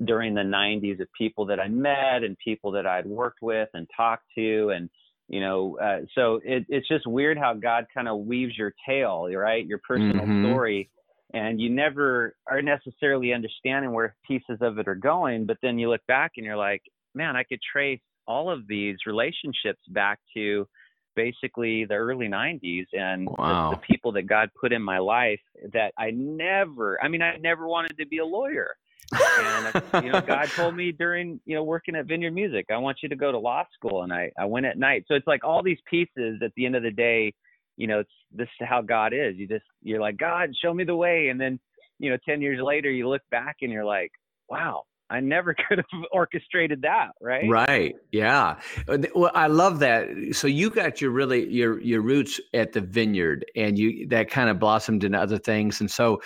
during 0.04 0.34
the 0.34 0.42
90s 0.42 1.00
of 1.00 1.08
people 1.18 1.46
that 1.46 1.60
I 1.60 1.68
met 1.68 2.24
and 2.24 2.38
people 2.44 2.72
that 2.72 2.86
I'd 2.86 3.06
worked 3.06 3.42
with 3.42 3.70
and 3.74 3.88
talked 3.96 4.26
to 4.36 4.70
and 4.76 4.90
you 5.28 5.40
know 5.40 5.78
uh, 5.82 6.02
so 6.14 6.40
it, 6.44 6.66
it's 6.70 6.88
just 6.88 7.08
weird 7.08 7.38
how 7.38 7.54
god 7.54 7.86
kind 7.94 8.08
of 8.08 8.20
weaves 8.20 8.58
your 8.58 8.74
tale 8.88 9.28
right 9.34 9.66
your 9.66 9.80
personal 9.88 10.26
mm-hmm. 10.26 10.46
story 10.46 10.90
and 11.34 11.60
you 11.60 11.70
never 11.70 12.36
are 12.48 12.62
necessarily 12.62 13.34
understanding 13.34 13.92
where 13.92 14.16
pieces 14.28 14.58
of 14.62 14.78
it 14.78 14.88
are 14.88 14.96
going 14.96 15.46
but 15.46 15.58
then 15.62 15.80
you 15.80 15.90
look 15.90 16.06
back 16.08 16.34
and 16.38 16.46
you're 16.46 16.58
like 16.58 16.82
man 17.16 17.36
i 17.36 17.44
could 17.44 17.60
trace 17.72 18.02
all 18.28 18.52
of 18.52 18.68
these 18.68 18.98
relationships 19.06 19.82
back 19.90 20.20
to 20.36 20.68
basically 21.16 21.86
the 21.86 21.96
early 21.96 22.28
90s 22.28 22.86
and 22.94 23.28
wow. 23.38 23.70
the, 23.70 23.76
the 23.76 23.82
people 23.82 24.12
that 24.14 24.24
god 24.24 24.50
put 24.60 24.72
in 24.72 24.82
my 24.82 24.98
life 24.98 25.40
that 25.74 25.94
i 25.98 26.12
never 26.12 27.02
i 27.04 27.08
mean 27.08 27.22
i 27.22 27.38
never 27.38 27.68
wanted 27.68 27.98
to 27.98 28.06
be 28.06 28.20
a 28.20 28.26
lawyer. 28.26 28.76
And 29.12 29.84
uh, 29.94 30.02
you 30.04 30.12
know 30.12 30.22
god 30.22 30.50
told 30.50 30.76
me 30.76 30.92
during 30.98 31.40
you 31.46 31.56
know 31.56 31.64
working 31.64 31.96
at 31.96 32.06
vineyard 32.06 32.32
music 32.32 32.66
i 32.72 32.78
want 32.78 32.98
you 33.04 33.10
to 33.10 33.16
go 33.16 33.32
to 33.32 33.38
law 33.38 33.64
school 33.74 34.04
and 34.04 34.12
i 34.12 34.32
i 34.38 34.46
went 34.46 34.66
at 34.66 34.78
night. 34.78 35.06
So 35.08 35.16
it's 35.16 35.28
like 35.28 35.44
all 35.44 35.64
these 35.64 35.80
pieces 35.90 36.42
at 36.44 36.52
the 36.56 36.66
end 36.66 36.76
of 36.76 36.84
the 36.84 36.92
day 36.92 37.34
you 37.78 37.88
know 37.88 38.00
it's 38.00 38.12
this 38.32 38.48
is 38.60 38.68
how 38.68 38.82
god 38.82 39.14
is. 39.14 39.36
You 39.36 39.48
just 39.48 39.66
you're 39.82 40.02
like 40.02 40.18
god 40.18 40.50
show 40.62 40.74
me 40.74 40.84
the 40.84 40.96
way. 40.96 41.30
And 41.30 41.40
then 41.40 41.60
you 42.00 42.10
know 42.10 42.18
10 42.26 42.42
years 42.42 42.60
later 42.62 42.90
you 42.90 43.08
look 43.08 43.22
back 43.32 43.58
and 43.62 43.72
you're 43.72 43.86
like 43.86 44.12
wow 44.50 44.84
I 45.16 45.22
never 45.22 45.54
could 45.68 45.78
have 45.78 46.04
orchestrated 46.12 46.82
that, 46.82 47.12
right? 47.22 47.50
Right. 47.50 47.96
Yeah. 48.12 48.60
Uh, 48.88 48.98
well, 49.16 49.32
I 49.34 49.48
love 49.48 49.80
that. 49.80 50.10
So 50.34 50.48
you 50.48 50.70
got 50.70 51.02
your 51.02 51.12
really 51.12 51.48
your 51.48 51.82
your 51.82 52.02
roots 52.02 52.40
at 52.54 52.74
the 52.74 52.82
vineyard, 52.82 53.46
and 53.56 53.80
you 53.80 54.08
that 54.10 54.30
kind 54.30 54.50
of 54.50 54.60
blossomed 54.60 55.04
into 55.04 55.18
other 55.18 55.38
things. 55.38 55.80
And 55.80 55.90
so, 55.90 56.22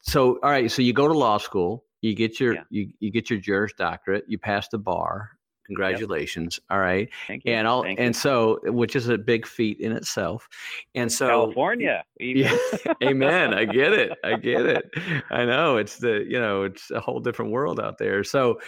so 0.00 0.38
all 0.42 0.50
right. 0.50 0.70
So 0.70 0.82
you 0.82 0.92
go 0.92 1.08
to 1.08 1.14
law 1.14 1.38
school, 1.38 1.84
you 2.02 2.14
get 2.14 2.38
your 2.38 2.54
yeah. 2.54 2.62
you, 2.70 2.90
you 3.00 3.10
get 3.10 3.30
your 3.30 3.38
Juris 3.38 3.72
Doctorate, 3.76 4.24
you 4.28 4.38
pass 4.38 4.68
the 4.68 4.78
bar, 4.78 5.30
Congratulations. 5.66 6.60
Yep. 6.62 6.76
All 6.76 6.82
right. 6.82 7.08
Thank 7.26 7.44
you. 7.44 7.52
And 7.52 7.66
all 7.66 7.82
Thank 7.82 7.98
and 7.98 8.14
you. 8.14 8.20
so 8.20 8.58
which 8.64 8.94
is 8.94 9.08
a 9.08 9.16
big 9.16 9.46
feat 9.46 9.80
in 9.80 9.92
itself. 9.92 10.48
And 10.94 11.10
so 11.10 11.28
California. 11.28 12.04
Yeah, 12.20 12.56
amen. 13.02 13.54
I 13.54 13.64
get 13.64 13.92
it. 13.92 14.12
I 14.22 14.36
get 14.36 14.66
it. 14.66 14.90
I 15.30 15.44
know 15.44 15.78
it's 15.78 15.98
the, 15.98 16.24
you 16.28 16.38
know, 16.38 16.64
it's 16.64 16.90
a 16.90 17.00
whole 17.00 17.20
different 17.20 17.50
world 17.50 17.80
out 17.80 17.98
there. 17.98 18.22
So 18.24 18.60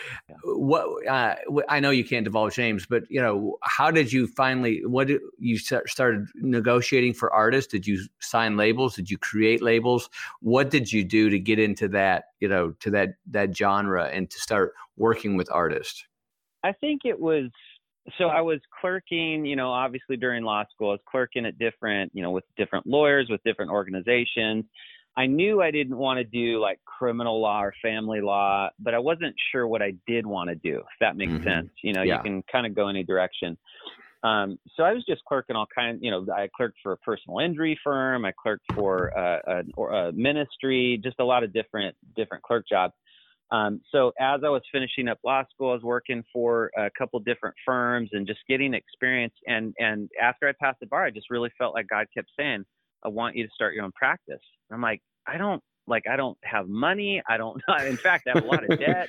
what 0.44 1.06
uh, 1.06 1.34
I 1.69 1.81
know 1.81 1.90
you 1.90 2.04
can't 2.04 2.25
divulge 2.25 2.58
names, 2.58 2.87
but 2.87 3.04
you 3.10 3.20
know, 3.20 3.58
how 3.62 3.90
did 3.90 4.12
you 4.12 4.26
finally 4.26 4.84
what 4.87 5.08
did 5.08 5.20
you 5.38 5.58
started 5.58 6.26
negotiating 6.37 7.14
for 7.14 7.32
artists? 7.32 7.70
Did 7.70 7.87
you 7.87 8.02
sign 8.20 8.56
labels? 8.56 8.96
Did 8.96 9.10
you 9.10 9.19
create 9.19 9.62
labels? 9.62 10.08
What 10.40 10.70
did 10.70 10.92
you 10.92 11.04
do 11.04 11.31
to 11.31 11.38
get 11.38 11.58
into 11.58 11.88
that, 11.88 12.25
you 12.40 12.49
know, 12.49 12.70
to 12.81 12.90
that 12.90 13.14
that 13.31 13.56
genre 13.56 14.06
and 14.06 14.31
to 14.31 14.38
start 14.38 14.72
working 14.96 15.37
with 15.37 15.49
artists? 15.52 16.06
I 16.66 16.72
think 16.72 17.02
it 17.04 17.18
was 17.18 17.50
so 18.18 18.26
I 18.26 18.40
was 18.40 18.60
clerking, 18.80 19.44
you 19.44 19.56
know, 19.56 19.70
obviously 19.70 20.16
during 20.16 20.44
law 20.44 20.64
school, 20.72 20.90
I 20.90 20.92
was 20.92 21.00
clerking 21.08 21.46
at 21.46 21.58
different, 21.58 22.12
you 22.14 22.22
know, 22.22 22.30
with 22.30 22.44
different 22.56 22.86
lawyers, 22.86 23.28
with 23.28 23.42
different 23.44 23.70
organizations. 23.70 24.64
I 25.16 25.26
knew 25.26 25.62
I 25.62 25.70
didn't 25.70 25.96
want 25.96 26.18
to 26.18 26.24
do 26.24 26.60
like 26.60 26.78
criminal 26.84 27.40
law 27.40 27.62
or 27.62 27.72
family 27.80 28.20
law, 28.20 28.68
but 28.78 28.94
I 28.94 28.98
wasn't 28.98 29.34
sure 29.50 29.66
what 29.66 29.80
I 29.80 29.94
did 30.06 30.26
want 30.26 30.50
to 30.50 30.56
do, 30.56 30.78
if 30.78 30.98
that 31.00 31.16
makes 31.16 31.32
mm-hmm. 31.32 31.44
sense. 31.44 31.70
You 31.82 31.94
know, 31.94 32.02
yeah. 32.02 32.16
you 32.16 32.22
can 32.22 32.42
kind 32.50 32.66
of 32.66 32.74
go 32.74 32.88
any 32.88 33.02
direction. 33.02 33.56
Um, 34.22 34.58
so 34.76 34.82
I 34.82 34.92
was 34.92 35.04
just 35.08 35.24
clerking 35.24 35.56
all 35.56 35.66
kinds, 35.73 36.00
you 36.02 36.11
know, 36.11 36.26
I 36.35 36.49
clerked 36.54 36.78
for 36.82 36.92
a 36.92 36.96
personal 36.99 37.38
injury 37.38 37.78
firm, 37.82 38.25
I 38.25 38.32
clerked 38.40 38.64
for 38.75 39.16
uh, 39.16 39.62
a, 39.78 39.82
a 39.82 40.12
ministry, 40.12 41.00
just 41.02 41.16
a 41.20 41.25
lot 41.25 41.44
of 41.44 41.52
different 41.52 41.94
different 42.16 42.42
clerk 42.42 42.66
jobs. 42.68 42.94
Um, 43.50 43.80
so 43.92 44.12
as 44.18 44.40
I 44.44 44.48
was 44.48 44.62
finishing 44.72 45.08
up 45.08 45.18
law 45.24 45.44
school, 45.52 45.70
I 45.70 45.74
was 45.74 45.82
working 45.82 46.24
for 46.32 46.70
a 46.76 46.90
couple 46.98 47.20
different 47.20 47.54
firms 47.64 48.10
and 48.12 48.26
just 48.26 48.40
getting 48.48 48.74
experience. 48.74 49.34
And 49.46 49.74
and 49.78 50.10
after 50.20 50.48
I 50.48 50.52
passed 50.60 50.80
the 50.80 50.86
bar, 50.86 51.04
I 51.04 51.10
just 51.10 51.30
really 51.30 51.50
felt 51.56 51.74
like 51.74 51.86
God 51.88 52.06
kept 52.12 52.28
saying, 52.38 52.64
"I 53.04 53.08
want 53.08 53.36
you 53.36 53.46
to 53.46 53.52
start 53.54 53.74
your 53.74 53.84
own 53.84 53.92
practice." 53.92 54.42
I'm 54.72 54.82
like, 54.82 55.00
I 55.26 55.38
don't 55.38 55.62
like 55.86 56.06
I 56.08 56.16
don't 56.16 56.38
have 56.42 56.68
money. 56.68 57.22
I 57.28 57.36
don't. 57.36 57.62
In 57.86 57.96
fact, 57.96 58.26
I 58.26 58.36
have 58.36 58.44
a 58.44 58.46
lot 58.46 58.68
of 58.68 58.78
debt. 58.78 59.08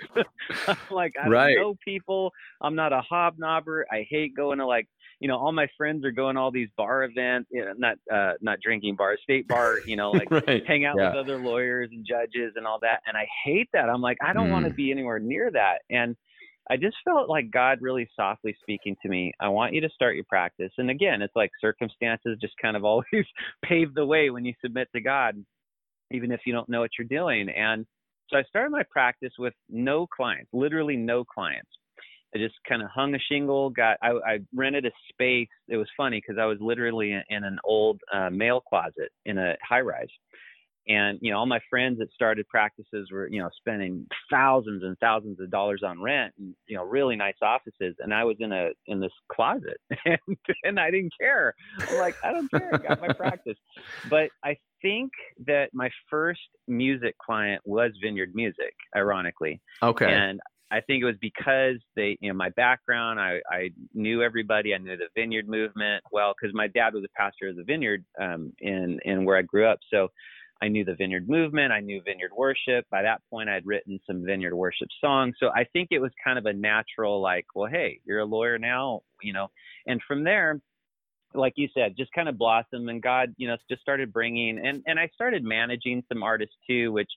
like 0.91 1.13
I 1.21 1.27
right. 1.27 1.55
don't 1.55 1.61
know 1.61 1.75
people. 1.83 2.31
I'm 2.61 2.75
not 2.75 2.93
a 2.93 3.01
hobnobber. 3.11 3.83
I 3.91 4.05
hate 4.09 4.35
going 4.35 4.59
to 4.59 4.67
like 4.67 4.87
you 5.19 5.27
know, 5.27 5.37
all 5.37 5.51
my 5.51 5.67
friends 5.77 6.05
are 6.05 6.11
going 6.11 6.37
all 6.37 6.51
these 6.51 6.69
bar 6.77 7.03
events, 7.03 7.49
you 7.51 7.65
know, 7.65 7.73
not 7.77 7.97
uh, 8.13 8.33
not 8.41 8.59
drinking 8.61 8.95
bars, 8.95 9.19
state 9.23 9.47
bar, 9.47 9.79
you 9.85 9.95
know, 9.95 10.11
like 10.11 10.29
right. 10.29 10.63
hang 10.67 10.85
out 10.85 10.95
yeah. 10.97 11.09
with 11.09 11.17
other 11.17 11.37
lawyers 11.37 11.89
and 11.91 12.05
judges 12.05 12.53
and 12.55 12.67
all 12.67 12.79
that. 12.81 13.01
And 13.07 13.17
I 13.17 13.27
hate 13.43 13.69
that. 13.73 13.89
I'm 13.89 14.01
like, 14.01 14.17
I 14.21 14.33
don't 14.33 14.49
mm. 14.49 14.53
want 14.53 14.67
to 14.67 14.73
be 14.73 14.91
anywhere 14.91 15.19
near 15.19 15.49
that. 15.51 15.79
And 15.89 16.15
I 16.69 16.75
just 16.75 16.97
felt 17.05 17.29
like 17.29 17.49
God 17.49 17.79
really 17.81 18.09
softly 18.15 18.55
speaking 18.61 18.95
to 19.01 19.09
me. 19.09 19.31
I 19.39 19.47
want 19.47 19.73
you 19.73 19.81
to 19.81 19.89
start 19.89 20.15
your 20.15 20.25
practice. 20.25 20.71
And 20.77 20.89
again, 20.89 21.21
it's 21.21 21.35
like 21.35 21.51
circumstances 21.61 22.37
just 22.41 22.53
kind 22.61 22.75
of 22.75 22.83
always 22.85 23.25
pave 23.63 23.93
the 23.93 24.05
way 24.05 24.29
when 24.29 24.45
you 24.45 24.53
submit 24.61 24.89
to 24.93 25.01
God, 25.01 25.35
even 26.11 26.31
if 26.31 26.41
you 26.45 26.53
don't 26.53 26.69
know 26.69 26.81
what 26.81 26.91
you're 26.97 27.07
doing. 27.07 27.49
And 27.49 27.85
so 28.29 28.37
I 28.37 28.43
started 28.43 28.71
my 28.71 28.83
practice 28.89 29.33
with 29.39 29.53
no 29.69 30.05
clients, 30.05 30.49
literally 30.53 30.97
no 30.97 31.23
clients. 31.23 31.69
I 32.35 32.39
just 32.39 32.55
kind 32.67 32.81
of 32.81 32.89
hung 32.89 33.15
a 33.15 33.19
shingle. 33.19 33.69
Got 33.69 33.97
I, 34.01 34.11
I 34.11 34.39
rented 34.53 34.85
a 34.85 34.91
space. 35.09 35.47
It 35.67 35.77
was 35.77 35.87
funny 35.95 36.21
because 36.21 36.39
I 36.39 36.45
was 36.45 36.57
literally 36.59 37.11
in, 37.11 37.23
in 37.29 37.43
an 37.43 37.57
old 37.63 37.99
uh, 38.13 38.29
mail 38.29 38.61
closet 38.61 39.11
in 39.25 39.37
a 39.37 39.55
high 39.67 39.81
rise, 39.81 40.07
and 40.87 41.19
you 41.21 41.31
know 41.31 41.39
all 41.39 41.45
my 41.45 41.59
friends 41.69 41.99
that 41.99 42.11
started 42.13 42.47
practices 42.47 43.09
were 43.11 43.27
you 43.27 43.39
know 43.39 43.49
spending 43.57 44.05
thousands 44.29 44.83
and 44.83 44.97
thousands 44.99 45.39
of 45.39 45.49
dollars 45.49 45.83
on 45.85 46.01
rent 46.01 46.33
and 46.37 46.53
you 46.67 46.75
know 46.75 46.83
really 46.83 47.15
nice 47.15 47.37
offices, 47.41 47.95
and 47.99 48.13
I 48.13 48.23
was 48.23 48.37
in 48.39 48.51
a 48.51 48.69
in 48.87 48.99
this 48.99 49.13
closet, 49.31 49.77
and, 50.05 50.37
and 50.63 50.79
I 50.79 50.91
didn't 50.91 51.13
care. 51.19 51.53
I'm 51.79 51.97
like 51.97 52.15
I 52.23 52.33
don't 52.33 52.51
care. 52.51 52.71
I 52.73 52.77
got 52.77 53.01
my 53.01 53.13
practice, 53.13 53.57
but 54.09 54.29
I 54.43 54.57
think 54.81 55.11
that 55.45 55.69
my 55.73 55.89
first 56.09 56.41
music 56.67 57.15
client 57.17 57.61
was 57.65 57.91
Vineyard 58.01 58.31
Music, 58.35 58.73
ironically. 58.95 59.61
Okay. 59.81 60.11
And 60.11 60.39
I 60.69 60.81
think 60.81 61.01
it 61.01 61.05
was 61.05 61.15
because 61.21 61.77
they, 61.95 62.17
you 62.19 62.29
know, 62.29 62.35
my 62.35 62.49
background, 62.49 63.19
I, 63.19 63.39
I 63.49 63.69
knew 63.93 64.21
everybody. 64.21 64.73
I 64.73 64.77
knew 64.77 64.97
the 64.97 65.07
vineyard 65.15 65.47
movement 65.47 66.03
well 66.11 66.33
because 66.33 66.53
my 66.53 66.67
dad 66.67 66.93
was 66.93 67.03
a 67.05 67.17
pastor 67.17 67.47
of 67.47 67.55
the 67.55 67.63
vineyard 67.63 68.03
um, 68.19 68.51
in 68.59 68.99
in 69.05 69.23
where 69.23 69.37
I 69.37 69.43
grew 69.43 69.65
up. 69.65 69.79
So 69.91 70.09
I 70.61 70.67
knew 70.67 70.83
the 70.83 70.95
vineyard 70.95 71.29
movement. 71.29 71.71
I 71.71 71.79
knew 71.79 72.01
vineyard 72.03 72.31
worship. 72.35 72.85
By 72.89 73.03
that 73.03 73.21
point, 73.29 73.49
I'd 73.49 73.65
written 73.65 73.99
some 74.07 74.25
vineyard 74.25 74.55
worship 74.55 74.89
songs. 74.99 75.35
So 75.39 75.49
I 75.55 75.65
think 75.71 75.89
it 75.91 75.99
was 75.99 76.11
kind 76.23 76.39
of 76.39 76.45
a 76.45 76.53
natural, 76.53 77.21
like, 77.21 77.45
well, 77.55 77.69
hey, 77.69 77.99
you're 78.05 78.19
a 78.19 78.25
lawyer 78.25 78.57
now, 78.57 79.01
you 79.21 79.33
know. 79.33 79.47
And 79.85 80.01
from 80.07 80.23
there, 80.23 80.59
like 81.33 81.53
you 81.55 81.69
said, 81.73 81.95
just 81.97 82.11
kind 82.13 82.27
of 82.27 82.37
blossomed, 82.37 82.89
and 82.89 83.01
God, 83.01 83.33
you 83.37 83.47
know, 83.47 83.57
just 83.69 83.81
started 83.81 84.11
bringing, 84.11 84.59
and 84.65 84.83
and 84.87 84.99
I 84.99 85.09
started 85.13 85.43
managing 85.43 86.03
some 86.11 86.23
artists 86.23 86.55
too, 86.67 86.91
which 86.91 87.11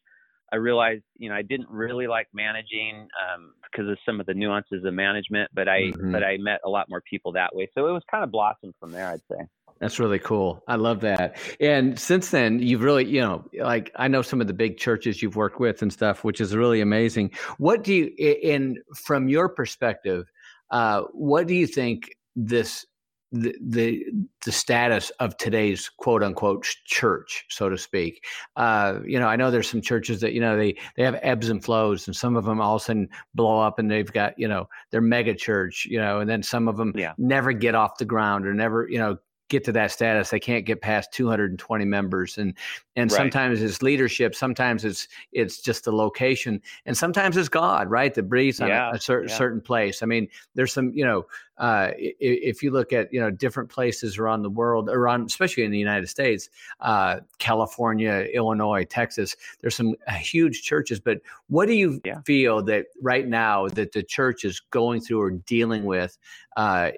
I 0.53 0.57
realized, 0.57 1.03
you 1.17 1.29
know, 1.29 1.35
I 1.35 1.43
didn't 1.43 1.69
really 1.71 2.07
like 2.07 2.27
managing 2.33 3.09
um, 3.23 3.53
because 3.63 3.89
of 3.89 3.99
some 4.05 4.21
of 4.21 4.27
the 4.27 4.35
nuances 4.35 4.85
of 4.85 4.95
management, 4.95 5.51
but 5.55 5.69
I 5.69 5.93
mm-hmm. 5.93 6.13
but 6.13 6.25
I 6.25 6.37
met 6.39 6.61
a 6.65 6.69
lot 6.69 6.87
more 6.89 7.03
people 7.09 7.33
that 7.33 7.55
way. 7.55 7.71
So 7.75 7.87
it 7.87 7.93
was 7.93 8.03
kind 8.11 8.25
of 8.25 8.31
blossomed 8.31 8.75
from 8.81 8.93
there, 8.93 9.09
I'd 9.09 9.21
say. 9.31 9.45
That's 9.81 9.99
really 9.99 10.19
cool. 10.19 10.63
I 10.69 10.77
love 10.77 11.01
that. 11.01 11.39
And 11.59 11.99
since 11.99 12.31
then, 12.31 12.59
you've 12.59 12.83
really, 12.83 13.07
you 13.07 13.23
know, 13.23 13.45
like 13.59 13.91
I 13.97 14.09
know 14.09 14.21
some 14.21 14.41
of 14.41 14.47
the 14.47 14.53
big 14.53 14.77
churches 14.77 15.23
you've 15.23 15.37
worked 15.37 15.59
with 15.59 15.81
and 15.81 15.91
stuff, 15.91 16.23
which 16.23 16.39
is 16.41 16.55
really 16.55 16.83
amazing. 16.83 17.31
What 17.57 17.83
do 17.83 17.95
you, 17.95 18.13
in 18.19 18.77
from 18.95 19.29
your 19.31 19.49
perspective, 19.49 20.31
uh, 20.71 21.03
what 21.13 21.47
do 21.47 21.55
you 21.55 21.67
think 21.67 22.11
this 22.37 22.85
the, 23.33 23.55
the 23.61 24.07
the 24.45 24.53
status 24.53 25.11
of 25.21 25.37
today's 25.37 25.89
quote 25.89 26.23
unquote 26.23 26.67
church, 26.85 27.45
so 27.49 27.69
to 27.69 27.79
speak. 27.79 28.25
Uh, 28.57 29.01
you 29.05 29.21
know, 29.21 29.29
I 29.29 29.37
know 29.37 29.51
there's 29.51 29.71
some 29.71 29.81
churches 29.81 30.21
that 30.21 30.33
you 30.33 30.41
know 30.41 30.57
they 30.57 30.77
they 30.97 31.05
have 31.05 31.19
ebbs 31.23 31.49
and 31.49 31.65
flows, 31.65 32.07
and 32.07 32.17
some 32.17 32.37
of 32.37 32.45
them 32.45 32.61
all 32.61 32.77
of 32.77 32.83
a 32.83 32.85
sudden 32.85 33.09
blow 33.35 33.61
up, 33.61 33.79
and 33.79 33.91
they've 33.91 34.13
got 34.13 34.39
you 34.39 34.49
know 34.49 34.69
they're 34.91 35.01
mega 35.01 35.35
church, 35.35 35.87
you 35.89 35.99
know, 35.99 36.21
and 36.21 36.29
then 36.29 36.43
some 36.43 36.67
of 36.67 36.77
them 36.77 36.93
yeah. 36.97 37.13
never 37.19 37.53
get 37.53 37.75
off 37.75 37.99
the 37.99 38.05
ground 38.05 38.47
or 38.47 38.55
never 38.55 38.89
you 38.89 38.99
know 38.99 39.17
get 39.51 39.65
to 39.65 39.73
that 39.73 39.91
status 39.91 40.31
they 40.31 40.41
can't 40.41 40.65
get 40.65 40.81
past 40.81 41.13
220 41.13 41.85
members 41.85 42.39
and 42.39 42.55
and 42.97 43.11
right. 43.11 43.19
sometimes 43.19 43.61
it's 43.61 43.83
leadership 43.83 44.35
sometimes 44.35 44.85
it's 44.85 45.09
it's 45.33 45.61
just 45.61 45.85
the 45.85 45.93
location 45.93 46.63
and 46.87 46.97
sometimes 46.97 47.37
it's 47.37 47.49
god 47.49 47.91
right 47.91 48.15
that 48.15 48.23
breathes 48.23 48.61
on 48.61 48.69
yeah, 48.69 48.91
a, 48.93 48.95
a 48.95 49.01
certain 49.01 49.29
yeah. 49.29 49.35
certain 49.35 49.61
place 49.61 50.03
i 50.03 50.07
mean 50.07 50.29
there's 50.55 50.73
some 50.73 50.93
you 50.95 51.05
know 51.05 51.27
uh, 51.61 51.93
if 51.97 52.63
you 52.63 52.71
look 52.71 52.93
at 52.93 53.13
you 53.13 53.21
know 53.21 53.31
different 53.31 53.69
places 53.69 54.19
around 54.19 54.43
the 54.43 54.51
world 54.51 54.89
around 54.89 55.27
especially 55.27 55.63
in 55.63 55.71
the 55.71 55.79
united 55.79 56.09
states 56.09 56.49
uh, 56.81 57.21
california 57.39 58.27
illinois 58.33 58.85
texas 58.85 59.37
there's 59.61 59.77
some 59.77 59.95
uh, 60.09 60.13
huge 60.13 60.63
churches 60.63 60.99
but 60.99 61.21
what 61.49 61.67
do 61.67 61.75
you 61.75 62.01
yeah. 62.05 62.21
feel 62.23 62.63
that 62.63 62.87
right 63.03 63.29
now 63.29 63.69
that 63.69 63.93
the 63.93 64.03
church 64.03 64.45
is 64.45 64.59
going 64.71 65.01
through 65.01 65.21
or 65.21 65.31
dealing 65.31 65.85
with 65.85 66.17
uh, 66.57 66.91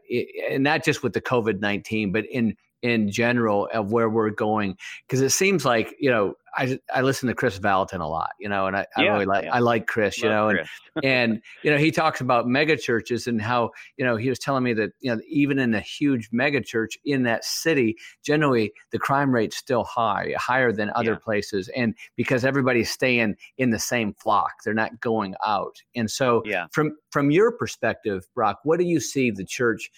and 0.49 0.63
not 0.63 0.85
just 0.85 1.03
with 1.03 1.13
the 1.13 1.21
covid-19 1.21 2.13
but 2.13 2.25
in 2.27 2.57
in 2.83 3.11
general 3.11 3.69
of 3.73 3.93
where 3.93 4.09
we're 4.09 4.31
going 4.31 4.77
because 5.07 5.21
it 5.21 5.31
seems 5.31 5.65
like 5.65 5.95
you 5.99 6.11
know 6.11 6.35
I 6.55 6.79
I 6.93 7.03
listen 7.03 7.29
to 7.29 7.35
Kris 7.35 7.59
Vallotton 7.59 8.01
a 8.01 8.07
lot, 8.07 8.33
you 8.39 8.49
know, 8.49 8.67
and 8.67 8.77
I, 8.77 8.87
I 8.97 9.03
really 9.05 9.25
like 9.25 9.45
yeah. 9.45 9.55
I 9.55 9.61
like 9.61 9.87
Kris, 9.87 10.19
you 10.19 10.29
Love 10.29 10.53
know, 10.53 10.59
Kris. 10.59 10.69
and 10.97 11.05
and 11.33 11.43
you 11.63 11.71
know 11.71 11.79
he 11.79 11.91
talks 11.91 12.21
about 12.21 12.47
mega 12.47 12.77
churches 12.77 13.27
and 13.27 13.41
how 13.41 13.71
you 13.97 14.05
know 14.05 14.17
he 14.17 14.29
was 14.29 14.39
telling 14.39 14.63
me 14.63 14.75
that 14.75 14.91
you 15.01 15.15
know 15.15 15.21
even 15.29 15.59
in 15.59 15.75
a 15.75 15.81
huge 15.81 16.29
mega 16.33 16.61
church 16.61 16.99
in 17.05 17.23
that 17.23 17.45
city, 17.45 17.97
generally 18.25 18.73
the 18.91 18.99
crime 18.99 19.35
rate's 19.35 19.57
still 19.57 19.85
high, 19.85 20.35
higher 20.37 20.73
than 20.73 20.91
other 20.95 21.13
yeah. 21.13 21.19
places, 21.25 21.69
and 21.75 21.95
because 22.17 22.45
everybody's 22.45 22.91
staying 22.91 23.37
in 23.57 23.71
the 23.71 23.79
same 23.79 24.13
flock, 24.15 24.53
they're 24.65 24.75
not 24.75 25.01
going 25.01 25.35
out, 25.47 25.77
and 25.95 26.11
so 26.11 26.43
yeah. 26.45 26.67
from 26.73 26.97
from 27.11 27.31
your 27.31 27.53
perspective, 27.53 28.27
Brock, 28.35 28.61
what 28.65 28.79
do 28.79 28.85
you 28.85 29.01
see 29.01 29.31
the 29.31 29.45
church 29.45 29.91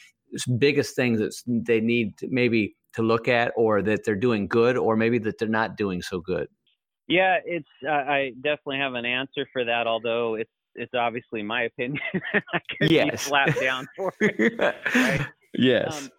biggest 0.59 0.97
things 0.97 1.19
that 1.19 1.35
they 1.47 1.81
need 1.81 2.17
to 2.19 2.29
maybe 2.31 2.77
to 2.95 3.03
look 3.03 3.29
at 3.29 3.53
or 3.57 3.83
that 3.83 4.05
they're 4.05 4.15
doing 4.15 4.47
good 4.47 4.77
or 4.77 4.97
maybe 4.97 5.19
that 5.19 5.39
they're 5.39 5.49
not 5.49 5.77
doing 5.77 6.03
so 6.03 6.21
good 6.21 6.49
yeah 7.09 7.39
it's 7.45 7.69
uh, 7.87 7.93
i 7.93 8.33
definitely 8.43 8.79
have 8.79 8.95
an 8.95 9.05
answer 9.05 9.47
for 9.53 9.65
that 9.65 9.87
although 9.87 10.35
it's 10.35 10.51
it's 10.75 10.95
obviously 10.95 11.43
my 11.43 11.63
opinion 11.63 12.01
i 12.35 12.61
could 12.71 12.91
yes. 12.91 13.11
be 13.11 13.17
slapped 13.17 13.61
down 13.61 13.87
for 13.97 14.13
it 14.21 14.85
right? 14.95 15.27
yes 15.55 16.05
um, 16.05 16.11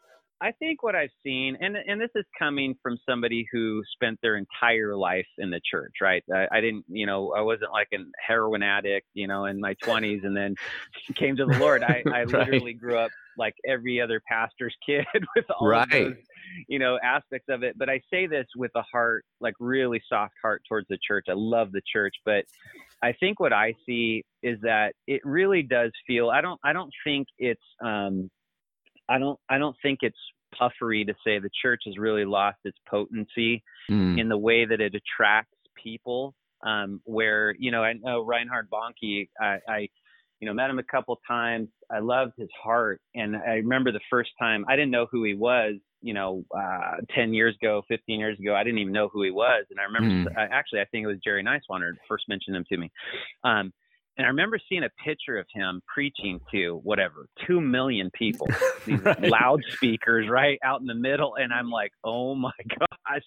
I 0.42 0.52
think 0.52 0.84
what 0.84 0.96
I've 0.96 1.12
seen, 1.24 1.58
and 1.62 1.78
and 1.78 2.00
this 2.00 2.10
is 2.14 2.26
coming 2.38 2.76
from 2.84 2.98
somebody 3.08 3.48
who 3.52 3.82
spent 3.94 4.20
their 4.22 4.36
entire 4.36 4.96
life 4.96 5.28
in 5.38 5.50
the 5.50 5.62
church, 5.70 5.94
right? 6.02 6.24
I, 6.34 6.48
I 6.52 6.62
didn't, 6.62 6.84
you 6.90 7.06
know, 7.06 7.34
I 7.36 7.42
wasn't 7.42 7.72
like 7.72 7.88
a 7.94 8.00
heroin 8.26 8.62
addict, 8.62 9.08
you 9.14 9.28
know, 9.28 9.46
in 9.46 9.62
my 9.62 9.76
20s, 9.76 10.26
and 10.26 10.36
then 10.36 10.56
came 11.16 11.38
to 11.38 11.46
the 11.46 11.58
Lord. 11.58 11.84
I, 11.84 12.04
I 12.14 12.24
right. 12.24 12.28
literally 12.28 12.74
grew 12.74 12.98
up 12.98 13.12
like 13.38 13.54
every 13.66 14.02
other 14.02 14.22
pastor's 14.28 14.76
kid 14.86 15.06
with 15.36 15.46
all 15.58 15.68
right. 15.68 15.90
those, 15.90 16.16
you 16.68 16.80
know, 16.80 17.00
aspects 17.02 17.48
of 17.50 17.64
it. 17.64 17.78
But 17.78 17.90
I 17.90 18.02
say 18.12 18.28
this 18.28 18.46
with 18.58 18.72
a 18.76 18.84
heart, 18.92 19.24
like 19.40 19.56
really 19.60 20.02
soft 20.10 20.34
heart 20.42 20.64
towards 20.68 20.88
the 20.90 20.98
church. 21.06 21.26
I 21.30 21.34
love 21.36 21.72
the 21.72 21.82
church, 21.92 22.14
but 22.26 22.44
I 23.02 23.14
think 23.14 23.40
what 23.40 23.54
I 23.54 23.74
see 23.86 24.24
is 24.44 24.60
that 24.64 24.94
it 25.08 25.22
really 25.24 25.64
does 25.64 25.92
feel. 26.06 26.30
I 26.30 26.42
don't. 26.42 26.60
I 26.64 26.74
don't 26.74 26.92
think 27.06 27.28
it's. 27.38 27.62
um 27.82 28.30
I 29.10 29.20
don't 29.20 29.40
I 29.50 29.58
don't 29.58 29.76
think 29.82 30.00
it's 30.02 30.18
puffery 30.58 31.06
to 31.06 31.14
say 31.26 31.40
the 31.40 31.50
church 31.62 31.84
has 31.86 31.98
really 31.98 32.26
lost 32.26 32.58
its 32.64 32.78
potency 32.90 33.64
mm. 33.90 34.20
in 34.20 34.30
the 34.30 34.38
way 34.38 34.66
that 34.66 34.82
it 34.82 34.96
attracts 34.96 35.56
people. 35.82 36.34
Um, 36.66 37.02
where 37.04 37.54
you 37.60 37.70
know 37.70 37.84
I 37.84 37.94
know 37.94 38.22
Reinhard 38.22 38.70
Bonnke, 38.72 39.30
I, 39.40 39.58
I 39.68 39.90
you 40.40 40.48
know 40.48 40.54
met 40.54 40.70
him 40.70 40.80
a 40.80 40.84
couple 40.84 41.20
times. 41.28 41.68
I 41.92 42.00
loved 42.00 42.34
his 42.38 42.50
heart, 42.62 43.02
and 43.14 43.36
I 43.36 43.56
remember 43.56 43.92
the 43.92 44.00
first 44.10 44.32
time 44.40 44.66
I 44.68 44.76
didn't 44.76 44.92
know 44.92 45.06
who 45.12 45.24
he 45.24 45.36
was. 45.36 45.76
You 46.02 46.14
know, 46.14 46.44
uh, 46.56 46.98
ten 47.14 47.34
years 47.34 47.56
ago, 47.62 47.84
fifteen 47.88 48.20
years 48.20 48.40
ago, 48.40 48.56
I 48.56 48.64
didn't 48.64 48.80
even 48.80 48.94
know 48.94 49.10
who 49.10 49.22
he 49.24 49.32
was, 49.32 49.66
and 49.70 49.80
I 49.80 49.84
remember 49.84 50.30
mm. 50.32 50.36
actually 50.38 50.80
I 50.82 50.86
think 50.86 51.04
it 51.04 51.08
was 51.08 51.18
Jerry 51.24 51.44
Nicewander 51.44 51.92
first 52.08 52.24
mentioned 52.30 52.56
him 52.56 52.66
to 52.70 52.78
me. 52.78 52.92
Um, 53.44 53.72
and 54.18 54.26
I 54.26 54.30
remember 54.30 54.58
seeing 54.70 54.84
a 54.84 54.90
picture 55.04 55.38
of 55.38 55.46
him 55.54 55.82
preaching 55.94 56.40
to 56.52 56.80
whatever, 56.84 57.28
two 57.46 57.60
million 57.60 58.10
people, 58.14 58.48
these 58.86 59.00
right. 59.02 59.22
loudspeakers 59.22 60.30
right 60.30 60.58
out 60.64 60.80
in 60.80 60.88
the 60.88 60.96
middle. 60.96 61.36
And 61.36 61.52
I'm 61.52 61.70
like, 61.70 61.92
oh 62.04 62.34
my 62.34 62.52
gosh. 62.80 63.24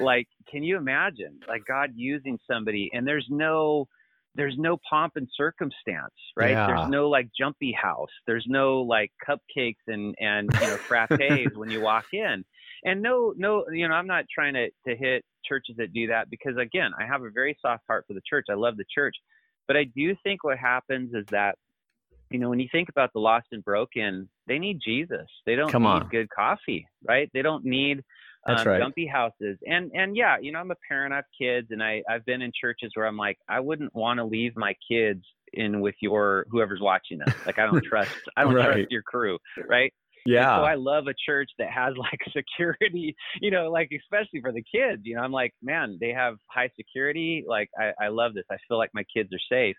Like, 0.00 0.26
can 0.50 0.64
you 0.64 0.76
imagine 0.76 1.38
like 1.46 1.62
God 1.66 1.90
using 1.94 2.38
somebody 2.50 2.90
and 2.92 3.06
there's 3.06 3.26
no, 3.30 3.86
there's 4.34 4.56
no 4.58 4.76
pomp 4.88 5.12
and 5.14 5.28
circumstance, 5.36 6.14
right? 6.36 6.50
Yeah. 6.50 6.66
There's 6.66 6.88
no 6.88 7.08
like 7.08 7.28
jumpy 7.38 7.72
house. 7.72 8.10
There's 8.26 8.44
no 8.48 8.80
like 8.80 9.12
cupcakes 9.26 9.74
and, 9.86 10.16
and, 10.18 10.50
you 10.52 10.66
know, 10.66 10.76
frappes 10.76 11.54
when 11.54 11.70
you 11.70 11.80
walk 11.80 12.06
in. 12.12 12.44
And 12.84 13.00
no, 13.00 13.32
no, 13.36 13.64
you 13.72 13.86
know, 13.86 13.94
I'm 13.94 14.08
not 14.08 14.24
trying 14.34 14.54
to, 14.54 14.68
to 14.88 14.96
hit 14.96 15.24
churches 15.44 15.76
that 15.78 15.92
do 15.92 16.08
that 16.08 16.28
because 16.28 16.56
again, 16.56 16.90
I 16.98 17.06
have 17.06 17.22
a 17.22 17.30
very 17.32 17.56
soft 17.62 17.84
heart 17.86 18.04
for 18.08 18.14
the 18.14 18.22
church. 18.28 18.46
I 18.50 18.54
love 18.54 18.76
the 18.76 18.84
church 18.92 19.14
but 19.66 19.76
I 19.76 19.84
do 19.84 20.14
think 20.22 20.44
what 20.44 20.58
happens 20.58 21.14
is 21.14 21.24
that, 21.30 21.56
you 22.30 22.38
know, 22.38 22.50
when 22.50 22.60
you 22.60 22.68
think 22.70 22.88
about 22.88 23.12
the 23.12 23.20
lost 23.20 23.46
and 23.52 23.64
broken, 23.64 24.28
they 24.46 24.58
need 24.58 24.80
Jesus. 24.84 25.26
They 25.46 25.56
don't 25.56 25.70
Come 25.70 25.82
need 25.82 25.88
on. 25.88 26.08
good 26.08 26.28
coffee, 26.30 26.86
right? 27.06 27.30
They 27.32 27.42
don't 27.42 27.64
need 27.64 28.02
um, 28.46 28.66
right. 28.66 28.78
dumpy 28.78 29.06
houses. 29.06 29.58
And 29.66 29.90
and 29.94 30.16
yeah, 30.16 30.36
you 30.40 30.52
know, 30.52 30.58
I'm 30.58 30.70
a 30.70 30.76
parent. 30.88 31.12
I 31.12 31.16
have 31.16 31.24
kids, 31.40 31.68
and 31.70 31.82
I 31.82 32.02
I've 32.08 32.24
been 32.24 32.42
in 32.42 32.52
churches 32.58 32.90
where 32.94 33.06
I'm 33.06 33.16
like, 33.16 33.38
I 33.48 33.60
wouldn't 33.60 33.94
want 33.94 34.18
to 34.18 34.24
leave 34.24 34.56
my 34.56 34.74
kids 34.90 35.22
in 35.52 35.80
with 35.80 35.94
your 36.00 36.46
whoever's 36.50 36.80
watching 36.80 37.18
them. 37.18 37.32
Like 37.46 37.58
I 37.58 37.66
don't 37.66 37.84
trust. 37.88 38.10
I 38.36 38.44
don't 38.44 38.54
right. 38.54 38.64
trust 38.64 38.90
your 38.90 39.02
crew, 39.02 39.38
right? 39.68 39.92
Yeah. 40.26 40.56
And 40.56 40.62
so 40.62 40.64
I 40.64 40.74
love 40.74 41.06
a 41.06 41.14
church 41.26 41.50
that 41.58 41.70
has 41.70 41.94
like 41.98 42.20
security, 42.36 43.14
you 43.40 43.50
know, 43.50 43.70
like 43.70 43.90
especially 43.96 44.40
for 44.40 44.52
the 44.52 44.62
kids. 44.62 45.02
You 45.04 45.16
know, 45.16 45.22
I'm 45.22 45.32
like, 45.32 45.52
man, 45.62 45.98
they 46.00 46.10
have 46.10 46.36
high 46.46 46.70
security. 46.76 47.44
Like 47.46 47.70
I, 47.78 47.92
I 48.06 48.08
love 48.08 48.34
this. 48.34 48.44
I 48.50 48.56
feel 48.68 48.78
like 48.78 48.90
my 48.94 49.04
kids 49.14 49.30
are 49.32 49.54
safe. 49.56 49.76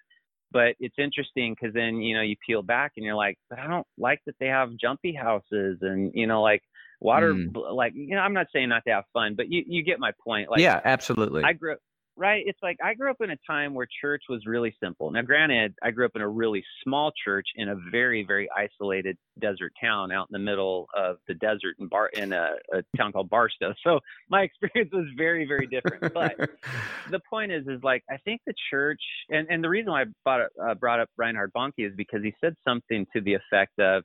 But 0.51 0.75
it's 0.79 0.95
interesting 0.97 1.53
because 1.59 1.73
then 1.73 1.97
you 1.97 2.15
know 2.15 2.21
you 2.21 2.35
peel 2.45 2.61
back 2.61 2.93
and 2.95 3.05
you're 3.05 3.15
like, 3.15 3.37
but 3.49 3.59
I 3.59 3.67
don't 3.67 3.85
like 3.97 4.19
that 4.25 4.35
they 4.39 4.45
have 4.45 4.69
jumpy 4.79 5.13
houses 5.13 5.79
and 5.81 6.11
you 6.13 6.27
know 6.27 6.41
like 6.41 6.61
water 7.01 7.33
mm. 7.33 7.51
like 7.73 7.93
you 7.93 8.15
know 8.15 8.21
I'm 8.21 8.33
not 8.33 8.47
saying 8.53 8.69
not 8.69 8.83
to 8.87 8.93
have 8.93 9.03
fun, 9.11 9.33
but 9.35 9.51
you 9.51 9.63
you 9.67 9.83
get 9.83 9.99
my 9.99 10.11
point. 10.23 10.49
Like 10.49 10.61
yeah, 10.61 10.79
absolutely. 10.85 11.43
I 11.43 11.53
grew 11.53 11.75
right? 12.17 12.43
It's 12.45 12.59
like 12.63 12.77
I 12.83 12.93
grew 12.93 13.09
up 13.09 13.17
in 13.21 13.29
a 13.29 13.37
time 13.47 13.73
where 13.73 13.87
church 14.01 14.23
was 14.29 14.45
really 14.45 14.75
simple. 14.81 15.11
Now, 15.11 15.21
granted, 15.21 15.73
I 15.83 15.91
grew 15.91 16.05
up 16.05 16.11
in 16.15 16.21
a 16.21 16.27
really 16.27 16.63
small 16.83 17.11
church 17.23 17.47
in 17.55 17.69
a 17.69 17.75
very, 17.91 18.23
very 18.23 18.49
isolated 18.55 19.17
desert 19.39 19.73
town 19.81 20.11
out 20.11 20.27
in 20.29 20.33
the 20.33 20.39
middle 20.39 20.87
of 20.95 21.17
the 21.27 21.33
desert 21.33 21.75
in 21.79 21.87
Bar 21.87 22.09
in 22.09 22.31
a, 22.31 22.51
a 22.73 22.83
town 22.97 23.11
called 23.11 23.29
Barstow. 23.29 23.73
So 23.85 23.99
my 24.29 24.41
experience 24.41 24.91
was 24.91 25.05
very, 25.15 25.45
very 25.45 25.67
different. 25.67 26.13
But 26.13 26.37
the 27.11 27.19
point 27.29 27.51
is, 27.51 27.67
is 27.67 27.83
like 27.83 28.03
I 28.09 28.17
think 28.17 28.41
the 28.47 28.53
church, 28.71 29.01
and 29.29 29.47
and 29.49 29.63
the 29.63 29.69
reason 29.69 29.91
why 29.91 30.01
I 30.01 30.05
brought 30.23 30.47
uh, 30.61 30.73
brought 30.73 30.99
up 30.99 31.09
Reinhard 31.17 31.51
Bonnke 31.53 31.73
is 31.77 31.93
because 31.95 32.23
he 32.23 32.33
said 32.41 32.55
something 32.67 33.05
to 33.13 33.21
the 33.21 33.35
effect 33.35 33.77
of, 33.79 34.03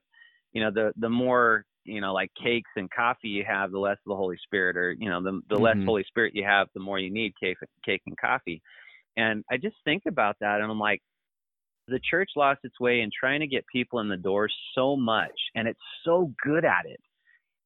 you 0.52 0.62
know, 0.62 0.70
the 0.70 0.92
the 0.96 1.08
more 1.08 1.64
you 1.84 2.00
know 2.00 2.12
like 2.12 2.30
cakes 2.42 2.70
and 2.76 2.90
coffee 2.90 3.28
you 3.28 3.44
have 3.46 3.70
the 3.70 3.78
less 3.78 3.98
of 4.06 4.10
the 4.10 4.16
holy 4.16 4.36
spirit 4.44 4.76
or 4.76 4.92
you 4.92 5.08
know 5.08 5.22
the, 5.22 5.40
the 5.48 5.54
mm-hmm. 5.54 5.64
less 5.64 5.76
holy 5.84 6.04
spirit 6.04 6.34
you 6.34 6.44
have 6.44 6.66
the 6.74 6.80
more 6.80 6.98
you 6.98 7.10
need 7.10 7.32
cake 7.40 7.56
cake 7.84 8.02
and 8.06 8.16
coffee 8.18 8.60
and 9.16 9.44
i 9.50 9.56
just 9.56 9.76
think 9.84 10.02
about 10.06 10.36
that 10.40 10.60
and 10.60 10.70
i'm 10.70 10.78
like 10.78 11.00
the 11.90 12.00
church 12.08 12.30
lost 12.36 12.60
its 12.64 12.78
way 12.80 13.00
in 13.00 13.10
trying 13.18 13.40
to 13.40 13.46
get 13.46 13.64
people 13.66 14.00
in 14.00 14.08
the 14.08 14.16
door 14.16 14.48
so 14.74 14.96
much, 14.96 15.32
and 15.54 15.68
it's 15.68 15.80
so 16.04 16.32
good 16.42 16.64
at 16.64 16.86
it. 16.86 17.00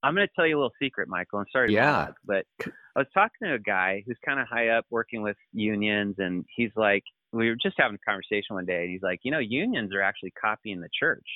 I'm 0.02 0.14
going 0.14 0.26
to 0.26 0.33
tell 0.35 0.47
you 0.47 0.56
a 0.56 0.59
little 0.59 0.73
secret, 0.83 1.09
Michael. 1.09 1.38
I'm 1.38 1.47
sorry 1.52 1.68
to 1.68 1.75
yeah. 1.75 2.06
Talk, 2.06 2.14
but 2.25 2.44
I 2.61 2.99
was 2.99 3.06
talking 3.14 3.49
to 3.49 3.54
a 3.54 3.59
guy 3.59 4.02
who's 4.06 4.18
kind 4.25 4.40
of 4.40 4.47
high 4.49 4.68
up 4.68 4.85
working 4.90 5.23
with 5.23 5.37
unions, 5.52 6.16
and 6.18 6.44
he's 6.54 6.73
like, 6.76 7.02
we 7.33 7.49
were 7.49 7.56
just 7.61 7.76
having 7.78 7.97
a 7.97 8.11
conversation 8.11 8.54
one 8.54 8.66
day, 8.66 8.83
and 8.83 8.90
he's 8.90 9.02
like, 9.02 9.21
you 9.23 9.30
know, 9.30 9.38
unions 9.38 9.92
are 9.94 10.02
actually 10.02 10.33
copying 10.40 10.80
the 10.80 10.88
church. 10.99 11.26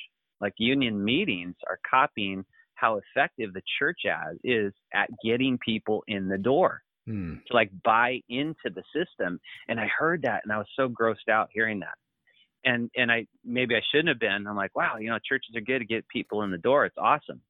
Like 0.41 0.53
union 0.57 1.03
meetings 1.03 1.55
are 1.67 1.79
copying 1.89 2.45
how 2.79 2.99
effective 2.99 3.53
the 3.53 3.61
church 3.77 4.01
as 4.05 4.37
is 4.43 4.73
at 4.93 5.09
getting 5.23 5.57
people 5.57 6.03
in 6.07 6.27
the 6.27 6.37
door 6.37 6.81
hmm. 7.05 7.35
to 7.47 7.53
like 7.53 7.71
buy 7.83 8.21
into 8.29 8.55
the 8.65 8.83
system. 8.93 9.39
And 9.67 9.79
I 9.79 9.87
heard 9.87 10.21
that, 10.23 10.41
and 10.43 10.51
I 10.51 10.57
was 10.57 10.67
so 10.75 10.89
grossed 10.89 11.29
out 11.31 11.49
hearing 11.53 11.79
that. 11.79 11.95
And 12.65 12.89
and 12.95 13.11
I 13.11 13.25
maybe 13.45 13.75
I 13.75 13.81
shouldn't 13.91 14.09
have 14.09 14.19
been. 14.19 14.45
I'm 14.45 14.57
like, 14.57 14.75
wow, 14.75 14.97
you 14.97 15.09
know, 15.09 15.17
churches 15.27 15.55
are 15.55 15.61
good 15.61 15.79
to 15.79 15.85
get 15.85 16.07
people 16.09 16.43
in 16.43 16.51
the 16.51 16.57
door. 16.57 16.85
It's 16.85 16.97
awesome 16.97 17.41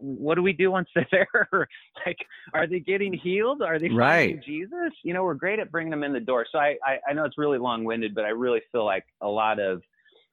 what 0.00 0.34
do 0.34 0.42
we 0.42 0.52
do 0.52 0.70
once 0.70 0.88
they're 0.94 1.06
there? 1.12 1.68
like, 2.06 2.18
are 2.54 2.66
they 2.66 2.80
getting 2.80 3.12
healed? 3.12 3.62
Are 3.62 3.78
they 3.78 3.88
right. 3.88 4.42
Jesus? 4.44 4.92
You 5.02 5.14
know, 5.14 5.24
we're 5.24 5.34
great 5.34 5.58
at 5.58 5.70
bringing 5.70 5.90
them 5.90 6.04
in 6.04 6.12
the 6.12 6.20
door. 6.20 6.46
So 6.50 6.58
I, 6.58 6.76
I, 6.84 6.98
I 7.08 7.12
know 7.12 7.24
it's 7.24 7.38
really 7.38 7.58
long 7.58 7.84
winded, 7.84 8.14
but 8.14 8.24
I 8.24 8.30
really 8.30 8.62
feel 8.72 8.84
like 8.84 9.04
a 9.20 9.28
lot 9.28 9.60
of, 9.60 9.82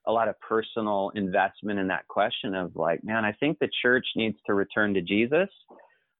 a 0.07 0.11
lot 0.11 0.27
of 0.27 0.39
personal 0.39 1.11
investment 1.15 1.79
in 1.79 1.87
that 1.87 2.07
question 2.07 2.55
of 2.55 2.75
like, 2.75 3.03
man, 3.03 3.25
I 3.25 3.33
think 3.33 3.59
the 3.59 3.69
church 3.81 4.05
needs 4.15 4.37
to 4.47 4.53
return 4.53 4.93
to 4.93 5.01
Jesus. 5.01 5.49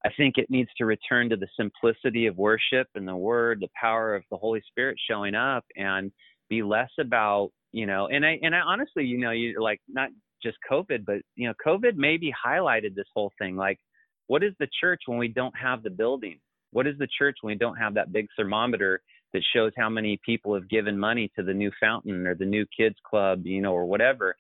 I 0.06 0.10
think 0.16 0.38
it 0.38 0.50
needs 0.50 0.70
to 0.78 0.86
return 0.86 1.30
to 1.30 1.38
the 1.38 1.48
simplicity 1.58 2.28
of 2.28 2.38
worship 2.38 2.88
and 2.96 3.08
the 3.08 3.16
word, 3.16 3.60
the 3.62 3.70
power 3.80 4.16
of 4.16 4.24
the 4.30 4.38
Holy 4.38 4.62
Spirit 4.70 4.98
showing 5.10 5.36
up 5.36 5.66
and 5.76 6.12
be 6.50 6.62
less 6.62 6.92
about, 7.00 7.50
you 7.72 7.86
know, 7.86 8.08
and 8.08 8.26
I, 8.26 8.40
and 8.44 8.56
I 8.56 8.60
honestly, 8.60 9.06
you 9.06 9.18
know, 9.18 9.32
you're 9.32 9.62
like 9.62 9.82
not 9.88 10.10
just 10.44 10.58
COVID, 10.70 11.06
but 11.06 11.18
you 11.36 11.48
know, 11.48 11.54
COVID 11.66 11.96
maybe 11.96 12.34
highlighted 12.46 12.94
this 12.96 13.08
whole 13.16 13.32
thing. 13.40 13.56
Like, 13.56 13.80
what 14.28 14.44
is 14.44 14.54
the 14.60 14.68
church 14.80 15.02
when 15.08 15.18
we 15.18 15.30
don't 15.30 15.58
have 15.58 15.84
the 15.84 15.90
building? 15.90 16.40
What 16.72 16.86
is 16.86 16.98
the 17.00 17.08
church 17.18 17.38
when 17.42 17.56
we 17.56 17.58
don't 17.58 17.78
have 17.78 17.94
that 17.96 18.12
big 18.12 18.28
thermometer 18.38 19.02
that 19.34 19.44
shows 19.54 19.72
how 19.78 19.90
many 19.90 20.20
people 20.26 20.54
have 20.54 20.70
given 20.70 20.98
money 20.98 21.32
to 21.36 21.44
the 21.44 21.54
new 21.54 21.72
fountain 21.80 22.26
or 22.26 22.36
the 22.36 22.46
new 22.46 22.66
kids 22.78 22.96
club, 23.08 23.46
you 23.46 23.62
know, 23.62 23.74
or 23.74 23.86
whatever? 23.86 24.36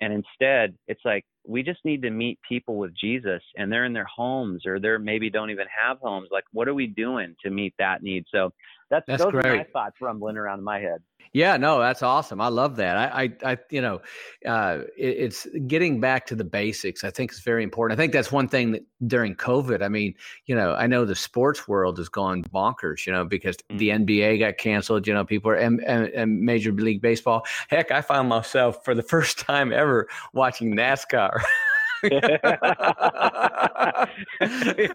And 0.00 0.12
instead, 0.12 0.74
it's 0.88 1.00
like 1.04 1.24
we 1.46 1.62
just 1.62 1.78
need 1.84 2.02
to 2.02 2.10
meet 2.10 2.38
people 2.48 2.76
with 2.76 2.92
Jesus 2.96 3.42
and 3.56 3.70
they're 3.70 3.84
in 3.84 3.92
their 3.92 4.08
homes 4.14 4.66
or 4.66 4.80
they're 4.80 4.98
maybe 4.98 5.30
don't 5.30 5.50
even 5.50 5.66
have 5.84 5.98
homes. 5.98 6.28
Like, 6.32 6.44
what 6.52 6.66
are 6.66 6.74
we 6.74 6.88
doing 6.88 7.36
to 7.44 7.50
meet 7.50 7.74
that 7.78 8.02
need? 8.02 8.24
So 8.32 8.52
that's, 8.90 9.06
that's 9.06 9.22
those 9.22 9.32
great. 9.32 9.46
are 9.46 9.56
my 9.56 9.66
thoughts 9.72 9.96
rumbling 10.00 10.36
around 10.36 10.58
in 10.58 10.64
my 10.64 10.80
head. 10.80 11.02
Yeah, 11.34 11.56
no, 11.56 11.78
that's 11.80 12.02
awesome. 12.02 12.42
I 12.42 12.48
love 12.48 12.76
that. 12.76 12.96
I, 12.98 13.22
I, 13.22 13.52
I 13.52 13.58
you 13.70 13.80
know, 13.80 14.02
uh, 14.44 14.80
it, 14.98 15.16
it's 15.16 15.46
getting 15.66 15.98
back 15.98 16.26
to 16.26 16.34
the 16.34 16.44
basics. 16.44 17.04
I 17.04 17.10
think 17.10 17.32
is 17.32 17.40
very 17.40 17.62
important. 17.62 17.98
I 17.98 18.02
think 18.02 18.12
that's 18.12 18.30
one 18.30 18.48
thing 18.48 18.72
that 18.72 18.82
during 19.06 19.34
COVID. 19.34 19.82
I 19.82 19.88
mean, 19.88 20.14
you 20.44 20.54
know, 20.54 20.74
I 20.74 20.86
know 20.86 21.06
the 21.06 21.14
sports 21.14 21.66
world 21.66 21.96
has 21.98 22.10
gone 22.10 22.44
bonkers. 22.44 23.06
You 23.06 23.14
know, 23.14 23.24
because 23.24 23.56
mm-hmm. 23.56 23.78
the 23.78 23.88
NBA 23.88 24.40
got 24.40 24.58
canceled. 24.58 25.06
You 25.06 25.14
know, 25.14 25.24
people 25.24 25.50
are 25.50 25.54
and, 25.54 25.82
and, 25.84 26.08
and 26.08 26.40
Major 26.40 26.70
League 26.70 27.00
Baseball. 27.00 27.46
Heck, 27.68 27.90
I 27.90 28.02
found 28.02 28.28
myself 28.28 28.84
for 28.84 28.94
the 28.94 29.02
first 29.12 29.38
time 29.38 29.72
ever 29.72 30.08
watching 30.34 30.74
NASCAR. 30.74 31.42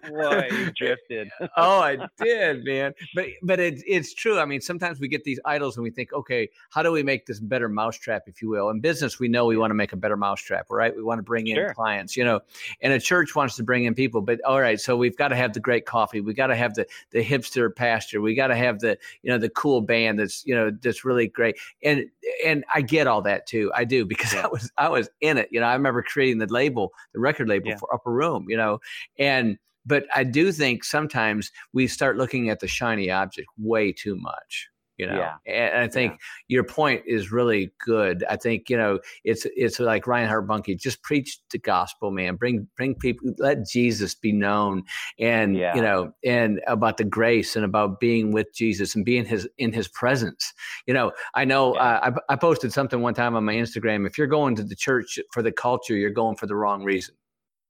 Boy, 0.08 0.48
you 0.50 0.70
drifted. 0.76 1.30
oh, 1.56 1.80
I 1.80 1.96
did, 2.22 2.64
man. 2.64 2.92
But 3.14 3.26
but 3.42 3.58
it's 3.60 3.82
it's 3.86 4.12
true. 4.12 4.38
I 4.38 4.44
mean, 4.44 4.60
sometimes 4.60 5.00
we 5.00 5.08
get 5.08 5.24
these 5.24 5.40
idols 5.44 5.76
and 5.76 5.84
we 5.84 5.90
think, 5.90 6.12
okay, 6.12 6.50
how 6.70 6.82
do 6.82 6.92
we 6.92 7.02
make 7.02 7.24
this 7.24 7.40
better 7.40 7.68
mousetrap, 7.68 8.24
if 8.26 8.42
you 8.42 8.50
will? 8.50 8.68
In 8.70 8.80
business, 8.80 9.18
we 9.18 9.28
know 9.28 9.46
we 9.46 9.56
want 9.56 9.70
to 9.70 9.74
make 9.74 9.92
a 9.92 9.96
better 9.96 10.16
mousetrap, 10.16 10.66
right? 10.70 10.94
We 10.94 11.02
want 11.02 11.18
to 11.18 11.22
bring 11.22 11.46
in 11.46 11.56
sure. 11.56 11.72
clients, 11.72 12.16
you 12.16 12.24
know. 12.24 12.40
And 12.82 12.92
a 12.92 13.00
church 13.00 13.34
wants 13.34 13.56
to 13.56 13.62
bring 13.62 13.84
in 13.84 13.94
people, 13.94 14.20
but 14.20 14.40
all 14.44 14.60
right, 14.60 14.78
so 14.78 14.96
we've 14.96 15.16
got 15.16 15.28
to 15.28 15.36
have 15.36 15.54
the 15.54 15.60
great 15.60 15.86
coffee. 15.86 16.20
We 16.20 16.34
got 16.34 16.48
to 16.48 16.56
have 16.56 16.74
the 16.74 16.86
the 17.10 17.24
hipster 17.24 17.74
pastor. 17.74 18.20
We 18.20 18.34
got 18.34 18.48
to 18.48 18.56
have 18.56 18.80
the 18.80 18.98
you 19.22 19.30
know 19.30 19.38
the 19.38 19.48
cool 19.48 19.80
band 19.80 20.18
that's 20.18 20.44
you 20.44 20.54
know 20.54 20.70
that's 20.70 21.04
really 21.04 21.28
great. 21.28 21.56
And 21.82 22.04
and 22.44 22.64
I 22.74 22.82
get 22.82 23.06
all 23.06 23.22
that 23.22 23.46
too. 23.46 23.72
I 23.74 23.84
do 23.84 24.04
because 24.04 24.34
yeah. 24.34 24.44
I 24.44 24.48
was 24.48 24.70
I 24.76 24.88
was 24.88 25.08
in 25.20 25.38
it. 25.38 25.48
You 25.50 25.60
know, 25.60 25.66
I 25.66 25.74
remember 25.74 26.02
creating 26.02 26.38
the 26.38 26.46
label 26.46 26.92
the 27.12 27.20
record 27.20 27.48
label 27.48 27.68
yeah. 27.68 27.76
for 27.76 27.92
Upper 27.94 28.12
Room, 28.12 28.46
you 28.48 28.56
know, 28.56 28.80
and 29.18 29.58
but 29.86 30.04
I 30.14 30.24
do 30.24 30.52
think 30.52 30.84
sometimes 30.84 31.50
we 31.72 31.86
start 31.86 32.18
looking 32.18 32.50
at 32.50 32.60
the 32.60 32.68
shiny 32.68 33.10
object 33.10 33.48
way 33.56 33.92
too 33.92 34.16
much 34.16 34.68
you 34.98 35.06
know 35.06 35.16
yeah. 35.16 35.34
and 35.46 35.82
i 35.82 35.88
think 35.88 36.12
yeah. 36.12 36.18
your 36.48 36.64
point 36.64 37.02
is 37.06 37.32
really 37.32 37.72
good 37.84 38.24
i 38.28 38.36
think 38.36 38.68
you 38.68 38.76
know 38.76 38.98
it's 39.24 39.46
it's 39.56 39.78
like 39.78 40.06
reinhard 40.06 40.46
bonnke 40.46 40.78
just 40.78 41.02
preach 41.02 41.38
the 41.50 41.58
gospel 41.58 42.10
man 42.10 42.34
bring 42.34 42.66
bring 42.76 42.94
people 42.94 43.32
let 43.38 43.66
jesus 43.66 44.14
be 44.14 44.32
known 44.32 44.82
and 45.18 45.56
yeah. 45.56 45.74
you 45.74 45.80
know 45.80 46.12
and 46.24 46.60
about 46.66 46.96
the 46.96 47.04
grace 47.04 47.56
and 47.56 47.64
about 47.64 48.00
being 48.00 48.32
with 48.32 48.52
jesus 48.52 48.94
and 48.94 49.04
being 49.04 49.24
his 49.24 49.48
in 49.56 49.72
his 49.72 49.88
presence 49.88 50.52
you 50.86 50.92
know 50.92 51.12
i 51.34 51.44
know 51.44 51.74
uh, 51.74 52.10
I, 52.28 52.32
I 52.32 52.36
posted 52.36 52.72
something 52.72 53.00
one 53.00 53.14
time 53.14 53.36
on 53.36 53.44
my 53.44 53.54
instagram 53.54 54.06
if 54.06 54.18
you're 54.18 54.26
going 54.26 54.56
to 54.56 54.64
the 54.64 54.76
church 54.76 55.18
for 55.32 55.42
the 55.42 55.52
culture 55.52 55.96
you're 55.96 56.10
going 56.10 56.36
for 56.36 56.46
the 56.46 56.56
wrong 56.56 56.82
reason 56.82 57.14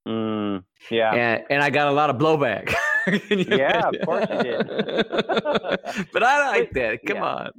Mm, 0.06 0.64
yeah. 0.90 1.14
And, 1.14 1.44
and 1.50 1.62
I 1.62 1.68
got 1.68 1.88
a 1.88 1.92
lot 1.92 2.08
of 2.08 2.16
blowback. 2.16 2.74
yeah, 3.30 3.88
of 3.88 3.94
course 4.04 4.26
you 4.30 4.42
did. 4.42 4.66
but 6.12 6.22
I 6.22 6.48
like 6.48 6.72
that. 6.72 7.00
Come 7.06 7.16
yeah. 7.16 7.24
on. 7.24 7.50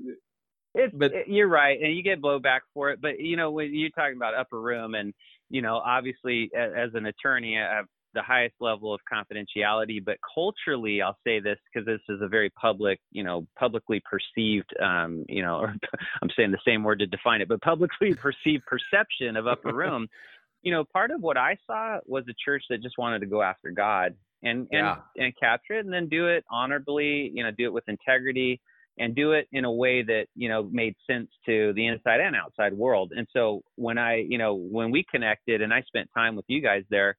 It's, 0.75 0.93
but 0.95 1.13
it, 1.13 1.27
you're 1.27 1.47
right, 1.47 1.79
and 1.81 1.95
you 1.95 2.03
get 2.03 2.21
blowback 2.21 2.62
for 2.73 2.91
it. 2.91 3.01
But 3.01 3.19
you 3.19 3.38
know, 3.38 3.51
when 3.51 3.73
you're 3.73 3.89
talking 3.89 4.15
about 4.15 4.35
upper 4.35 4.59
room, 4.62 4.95
and 4.95 5.13
you 5.49 5.62
know, 5.62 5.77
obviously, 5.77 6.49
as, 6.55 6.71
as 6.75 6.89
an 6.93 7.05
attorney, 7.07 7.57
I 7.57 7.75
have 7.75 7.85
the 8.13 8.21
highest 8.21 8.55
level 8.59 8.93
of 8.93 8.99
confidentiality. 9.12 10.03
But 10.03 10.17
culturally, 10.33 11.01
I'll 11.01 11.17
say 11.25 11.39
this 11.39 11.57
because 11.71 11.85
this 11.85 12.01
is 12.09 12.21
a 12.21 12.27
very 12.27 12.49
public, 12.51 12.99
you 13.12 13.23
know, 13.23 13.47
publicly 13.57 14.01
perceived, 14.09 14.71
um, 14.81 15.25
you 15.27 15.41
know, 15.41 15.57
or 15.57 15.75
I'm 16.21 16.29
saying 16.35 16.51
the 16.51 16.59
same 16.65 16.83
word 16.83 16.99
to 16.99 17.07
define 17.07 17.41
it, 17.41 17.47
but 17.47 17.62
publicly 17.62 18.13
perceived 18.13 18.63
perception 18.65 19.38
of 19.38 19.47
upper 19.47 19.73
room 19.73 20.07
you 20.62 20.71
know, 20.71 20.83
part 20.83 21.12
of 21.12 21.21
what 21.21 21.38
I 21.38 21.57
saw 21.65 21.99
was 22.05 22.25
a 22.29 22.33
church 22.43 22.63
that 22.69 22.81
just 22.81 22.97
wanted 22.97 23.19
to 23.19 23.25
go 23.25 23.41
after 23.41 23.71
God 23.71 24.15
and 24.43 24.67
and 24.71 24.86
yeah. 24.86 24.97
and 25.17 25.34
capture 25.39 25.73
it 25.73 25.86
and 25.86 25.93
then 25.93 26.08
do 26.08 26.28
it 26.28 26.43
honorably, 26.52 27.32
you 27.34 27.43
know, 27.43 27.52
do 27.52 27.65
it 27.65 27.73
with 27.73 27.88
integrity 27.88 28.60
and 28.99 29.15
do 29.15 29.32
it 29.32 29.47
in 29.54 29.65
a 29.65 29.71
way 29.71 30.04
that, 30.04 30.25
you 30.36 30.49
know, 30.49 30.69
made 30.71 30.93
sense 31.10 31.30
to 31.45 31.73
the 31.73 31.88
inside 31.88 32.19
and 32.19 32.36
outside 32.36 32.73
world. 32.73 33.13
And 33.15 33.25
so 33.34 33.62
when 33.75 33.97
I, 33.97 34.25
you 34.28 34.38
know, 34.38 34.56
when 34.56 34.91
we 34.91 35.06
connected 35.10 35.62
and 35.62 35.73
I 35.73 35.82
spent 35.84 36.10
time 36.13 36.36
with 36.36 36.45
you 36.47 36.62
guys 36.62 36.84
there, 36.89 37.15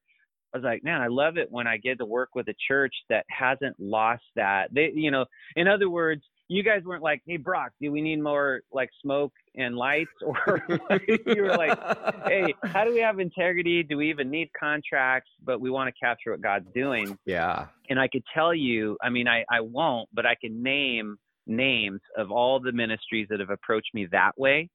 I 0.52 0.58
was 0.58 0.64
like, 0.64 0.84
man, 0.84 1.00
I 1.00 1.06
love 1.06 1.38
it 1.38 1.50
when 1.50 1.66
I 1.66 1.78
get 1.78 1.98
to 1.98 2.04
work 2.04 2.30
with 2.34 2.48
a 2.48 2.54
church 2.68 2.94
that 3.08 3.24
hasn't 3.30 3.76
lost 3.78 4.24
that. 4.36 4.68
They, 4.74 4.90
you 4.94 5.10
know, 5.10 5.24
in 5.56 5.68
other 5.68 5.88
words, 5.88 6.22
you 6.50 6.64
guys 6.64 6.82
weren't 6.84 7.02
like, 7.02 7.22
hey, 7.24 7.36
Brock, 7.36 7.70
do 7.80 7.92
we 7.92 8.02
need 8.02 8.20
more 8.20 8.62
like 8.72 8.90
smoke 9.00 9.32
and 9.54 9.76
lights? 9.76 10.10
Or 10.26 10.60
you 11.08 11.42
were 11.42 11.56
like, 11.56 11.78
hey, 12.26 12.52
how 12.64 12.84
do 12.84 12.92
we 12.92 12.98
have 12.98 13.20
integrity? 13.20 13.84
Do 13.84 13.96
we 13.96 14.10
even 14.10 14.30
need 14.30 14.50
contracts? 14.58 15.30
But 15.44 15.60
we 15.60 15.70
want 15.70 15.94
to 15.94 16.04
capture 16.04 16.32
what 16.32 16.40
God's 16.40 16.66
doing. 16.74 17.16
Yeah. 17.24 17.66
And 17.88 18.00
I 18.00 18.08
could 18.08 18.24
tell 18.34 18.52
you, 18.52 18.98
I 19.00 19.10
mean, 19.10 19.28
I, 19.28 19.44
I 19.48 19.60
won't, 19.60 20.08
but 20.12 20.26
I 20.26 20.34
can 20.34 20.60
name 20.60 21.16
names 21.46 22.00
of 22.18 22.32
all 22.32 22.58
the 22.58 22.72
ministries 22.72 23.28
that 23.30 23.38
have 23.38 23.50
approached 23.50 23.90
me 23.94 24.08
that 24.10 24.32
way 24.36 24.68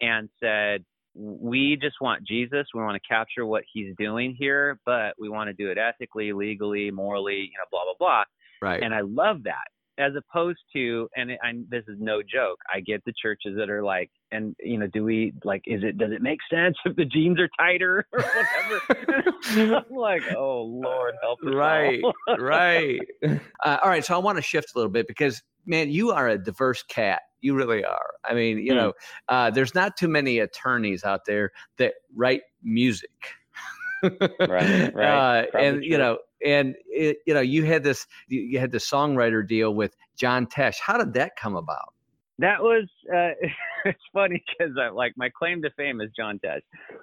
and 0.00 0.28
said, 0.40 0.84
we 1.14 1.76
just 1.82 1.96
want 2.00 2.24
Jesus. 2.24 2.66
We 2.72 2.80
want 2.80 3.00
to 3.00 3.08
capture 3.08 3.44
what 3.44 3.64
he's 3.72 3.92
doing 3.98 4.36
here, 4.38 4.78
but 4.86 5.14
we 5.18 5.28
want 5.28 5.48
to 5.48 5.52
do 5.52 5.68
it 5.70 5.78
ethically, 5.78 6.32
legally, 6.32 6.92
morally, 6.92 7.50
you 7.52 7.58
know, 7.58 7.66
blah, 7.72 7.82
blah, 7.84 7.94
blah. 7.98 8.24
Right. 8.62 8.82
And 8.82 8.94
I 8.94 9.00
love 9.00 9.42
that 9.44 9.66
as 9.98 10.12
opposed 10.16 10.58
to 10.74 11.08
and 11.16 11.32
I, 11.32 11.52
this 11.68 11.84
is 11.86 11.96
no 11.98 12.22
joke 12.22 12.58
i 12.72 12.80
get 12.80 13.04
the 13.04 13.12
churches 13.20 13.56
that 13.56 13.68
are 13.68 13.82
like 13.82 14.10
and 14.30 14.56
you 14.60 14.78
know 14.78 14.86
do 14.86 15.04
we 15.04 15.34
like 15.44 15.62
is 15.66 15.82
it 15.82 15.98
does 15.98 16.12
it 16.12 16.22
make 16.22 16.38
sense 16.50 16.76
if 16.84 16.96
the 16.96 17.04
jeans 17.04 17.38
are 17.38 17.48
tighter 17.58 18.06
or 18.12 18.22
whatever 18.22 19.76
i'm 19.90 19.96
like 19.96 20.22
oh 20.36 20.62
lord 20.62 21.14
help 21.22 21.38
us 21.46 21.54
right 21.54 22.00
right 22.38 23.00
uh, 23.64 23.76
all 23.82 23.90
right 23.90 24.04
so 24.04 24.14
i 24.14 24.18
want 24.18 24.36
to 24.36 24.42
shift 24.42 24.74
a 24.74 24.78
little 24.78 24.90
bit 24.90 25.06
because 25.06 25.42
man 25.66 25.90
you 25.90 26.10
are 26.10 26.28
a 26.28 26.38
diverse 26.38 26.82
cat 26.84 27.22
you 27.40 27.54
really 27.54 27.84
are 27.84 28.14
i 28.24 28.32
mean 28.32 28.58
you 28.58 28.72
mm. 28.72 28.76
know 28.76 28.92
uh, 29.28 29.50
there's 29.50 29.74
not 29.74 29.96
too 29.96 30.08
many 30.08 30.38
attorneys 30.38 31.04
out 31.04 31.20
there 31.26 31.50
that 31.76 31.94
write 32.14 32.42
music 32.62 33.10
right, 34.02 34.94
right. 34.94 35.44
Uh, 35.54 35.58
and 35.58 35.76
true. 35.76 35.82
you 35.84 35.98
know 35.98 36.18
and 36.44 36.74
it, 36.86 37.18
you 37.26 37.34
know 37.34 37.40
you 37.40 37.64
had 37.64 37.82
this 37.82 38.06
you 38.28 38.58
had 38.58 38.70
the 38.70 38.78
songwriter 38.78 39.46
deal 39.46 39.74
with 39.74 39.94
John 40.18 40.46
Tesh. 40.46 40.76
How 40.80 40.98
did 40.98 41.14
that 41.14 41.32
come 41.36 41.56
about? 41.56 41.94
That 42.38 42.60
was 42.60 42.88
uh, 43.14 43.30
it's 43.84 44.02
funny 44.12 44.42
because 44.58 44.74
I 44.80 44.88
like 44.88 45.12
my 45.16 45.30
claim 45.36 45.62
to 45.62 45.70
fame 45.76 46.00
is 46.00 46.10
John 46.16 46.40
Tesh. 46.44 46.62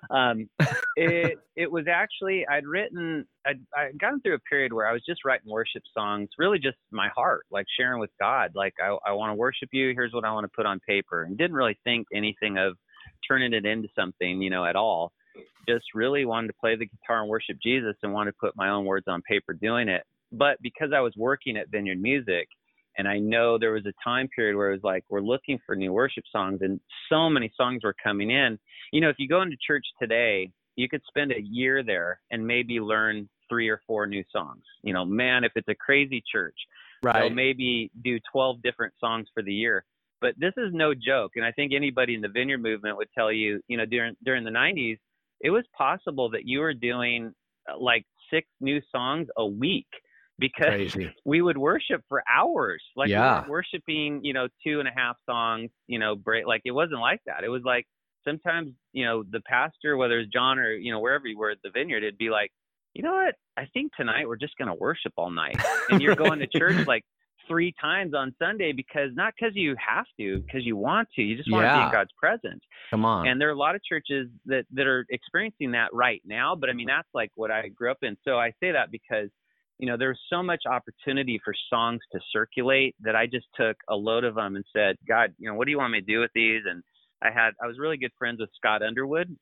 Um, 0.10 0.50
it 0.98 1.38
it 1.56 1.72
was 1.72 1.86
actually 1.90 2.46
I'd 2.48 2.66
written 2.66 3.26
I'd, 3.46 3.60
I'd 3.78 4.00
gone 4.00 4.22
through 4.22 4.36
a 4.36 4.40
period 4.40 4.74
where 4.74 4.88
I 4.88 4.94
was 4.94 5.04
just 5.08 5.24
writing 5.26 5.50
worship 5.50 5.84
songs, 5.98 6.30
really 6.38 6.60
just 6.60 6.78
my 6.92 7.10
heart, 7.16 7.46
like 7.52 7.66
sharing 7.80 8.00
with 8.00 8.12
God. 8.20 8.52
Like 8.56 8.74
I 8.84 8.98
I 9.06 9.12
want 9.14 9.32
to 9.32 9.36
worship 9.36 9.70
you. 9.72 9.94
Here's 9.94 10.14
what 10.14 10.26
I 10.26 10.32
want 10.32 10.46
to 10.46 10.52
put 10.56 10.66
on 10.66 10.80
paper, 10.88 11.24
and 11.24 11.38
didn't 11.38 11.56
really 11.56 11.80
think 11.84 12.08
anything 12.14 12.58
of 12.58 12.76
turning 13.28 13.54
it 13.54 13.66
into 13.66 13.88
something, 13.96 14.42
you 14.42 14.50
know, 14.50 14.66
at 14.66 14.76
all. 14.76 15.12
Just 15.68 15.86
really 15.94 16.26
wanted 16.26 16.48
to 16.48 16.54
play 16.54 16.76
the 16.76 16.86
guitar 16.86 17.22
and 17.22 17.30
worship 17.30 17.58
Jesus 17.62 17.96
and 18.04 18.14
wanted 18.14 18.32
to 18.32 18.38
put 18.40 18.56
my 18.56 18.70
own 18.70 18.86
words 18.86 19.06
on 19.08 19.22
paper 19.22 19.54
doing 19.54 19.88
it. 19.88 20.04
But 20.32 20.62
because 20.62 20.92
I 20.96 21.00
was 21.00 21.14
working 21.18 21.58
at 21.58 21.70
Vineyard 21.70 22.02
Music, 22.02 22.48
and 22.98 23.08
I 23.08 23.18
know 23.18 23.58
there 23.58 23.72
was 23.72 23.86
a 23.86 23.94
time 24.04 24.28
period 24.36 24.56
where 24.58 24.70
it 24.70 24.74
was 24.74 24.84
like, 24.84 25.06
we're 25.10 25.22
looking 25.22 25.60
for 25.66 25.76
new 25.76 25.94
worship 25.94 26.24
songs, 26.32 26.60
and 26.62 26.80
so 27.10 27.30
many 27.30 27.52
songs 27.56 27.84
were 27.84 27.96
coming 28.04 28.30
in. 28.30 28.60
You 28.92 29.02
know, 29.02 29.10
if 29.10 29.16
you 29.20 29.28
go 29.28 29.42
into 29.42 29.56
church 29.66 29.86
today, 30.02 30.52
you 30.76 30.90
could 30.90 31.02
spend 31.08 31.32
a 31.32 31.42
year 31.42 31.84
there 31.84 32.20
and 32.32 32.46
maybe 32.46 32.80
learn 32.80 33.30
three 33.48 33.70
or 33.70 33.82
four 33.88 34.06
new 34.06 34.24
songs. 34.32 34.64
You 34.84 34.94
know, 34.94 35.06
man, 35.06 35.44
if 35.44 35.52
it's 35.56 35.68
a 35.68 35.76
crazy 35.76 36.24
church, 36.32 36.56
Right. 37.02 37.22
they'll 37.22 37.30
maybe 37.30 37.90
do 38.04 38.20
12 38.32 38.62
different 38.62 38.94
songs 39.00 39.28
for 39.34 39.42
the 39.42 39.54
year. 39.54 39.86
But 40.22 40.36
this 40.38 40.54
is 40.58 40.74
no 40.74 40.94
joke, 40.94 41.34
and 41.38 41.46
I 41.46 41.52
think 41.54 41.72
anybody 41.74 42.14
in 42.14 42.22
the 42.22 42.28
Vineyard 42.28 42.62
movement 42.62 42.98
would 42.98 43.08
tell 43.16 43.32
you, 43.32 43.62
you 43.70 43.78
know, 43.78 43.86
during 43.86 44.18
during 44.24 44.44
the 44.44 44.52
90s, 44.52 45.00
it 45.42 45.50
was 45.50 45.64
possible 45.78 46.30
that 46.32 46.46
you 46.46 46.60
were 46.60 46.74
doing 46.74 47.34
uh, 47.70 47.78
like 47.80 48.06
six 48.32 48.48
new 48.60 48.82
songs 48.92 49.28
a 49.38 49.46
week 49.46 49.88
because 50.38 50.68
Crazy. 50.70 51.14
we 51.26 51.42
would 51.42 51.58
worship 51.58 52.02
for 52.08 52.24
hours. 52.30 52.82
Like 52.96 53.10
Yeah. 53.10 53.40
weren't 53.40 53.50
worshiping, 53.50 54.22
you 54.24 54.34
know, 54.34 54.48
two 54.66 54.80
and 54.80 54.88
a 54.88 54.92
half 54.96 55.18
songs, 55.26 55.70
you 55.88 56.00
know, 56.00 56.16
break. 56.16 56.48
Like 56.48 56.62
it 56.66 56.72
wasn't 56.72 57.02
like 57.02 57.22
that. 57.26 57.44
It 57.44 57.50
was 57.50 57.64
like 57.64 57.86
sometimes, 58.24 58.72
you 58.94 59.06
know, 59.06 59.24
the 59.30 59.42
pastor, 59.42 59.98
whether 59.98 60.20
it's 60.20 60.32
John 60.32 60.60
or 60.60 60.72
you 60.74 60.92
know 60.92 61.00
wherever 61.00 61.28
you 61.28 61.38
were 61.38 61.52
at 61.52 61.58
the 61.64 61.70
Vineyard, 61.70 62.04
it'd 62.04 62.18
be 62.18 62.30
like, 62.30 62.52
you 62.94 63.04
know 63.04 63.14
what? 63.14 63.36
I 63.58 63.66
think 63.74 63.92
tonight 63.96 64.28
we're 64.28 64.38
just 64.38 64.58
gonna 64.58 64.76
worship 64.76 65.14
all 65.18 65.30
night, 65.30 65.58
and 65.90 66.02
you're 66.02 66.16
going 66.16 66.40
to 66.40 66.48
church 66.48 66.76
like 66.88 67.04
three 67.50 67.74
times 67.82 68.14
on 68.14 68.34
Sunday 68.40 68.72
because 68.72 69.10
not 69.16 69.34
because 69.38 69.56
you 69.56 69.76
have 69.86 70.06
to, 70.20 70.40
because 70.40 70.66
you 70.66 70.78
want 70.78 71.10
to. 71.16 71.22
You 71.22 71.36
just 71.36 71.52
want 71.52 71.66
to 71.66 71.74
be 71.74 71.84
in 71.86 71.92
God's 71.92 72.12
presence. 72.18 72.62
Come 72.92 73.04
on. 73.04 73.28
And 73.28 73.42
there 73.42 73.50
are 73.50 73.54
a 73.54 73.58
lot 73.58 73.76
of 73.76 73.84
churches 73.84 74.30
that 74.46 74.66
that 74.74 74.88
are 74.88 75.06
experiencing 75.10 75.72
that 75.72 75.94
right 75.94 76.22
now. 76.26 76.56
But 76.56 76.70
I 76.70 76.74
mean, 76.74 76.88
that's 76.88 77.08
like 77.14 77.32
what 77.36 77.52
I 77.52 77.68
grew 77.70 77.92
up 77.92 77.98
in. 78.04 78.16
So 78.24 78.38
I 78.38 78.52
say 78.60 78.72
that 78.72 78.92
because 78.92 79.30
you 79.80 79.88
know 79.88 79.98
there's 79.98 80.20
so 80.30 80.44
much 80.44 80.64
opportunity 80.70 81.42
for 81.44 81.54
songs 81.70 82.00
to 82.14 82.20
circulate 82.32 82.96
that 83.02 83.16
I 83.16 83.26
just 83.26 83.48
took 83.56 83.78
a 83.90 83.96
load 83.96 84.24
of 84.24 84.36
them 84.36 84.56
and 84.56 84.66
said, 84.74 84.96
God, 85.08 85.34
you 85.38 85.50
know, 85.50 85.56
what 85.56 85.66
do 85.66 85.72
you 85.72 85.78
want 85.78 85.92
me 85.92 86.02
to 86.02 86.06
do 86.06 86.20
with 86.20 86.32
these? 86.36 86.62
And 86.70 86.84
I 87.22 87.32
had 87.32 87.52
I 87.62 87.68
was 87.68 87.80
really 87.80 87.98
good 87.98 88.12
friends 88.18 88.40
with 88.40 88.50
Scott 88.56 88.84
Underwood, 88.84 89.36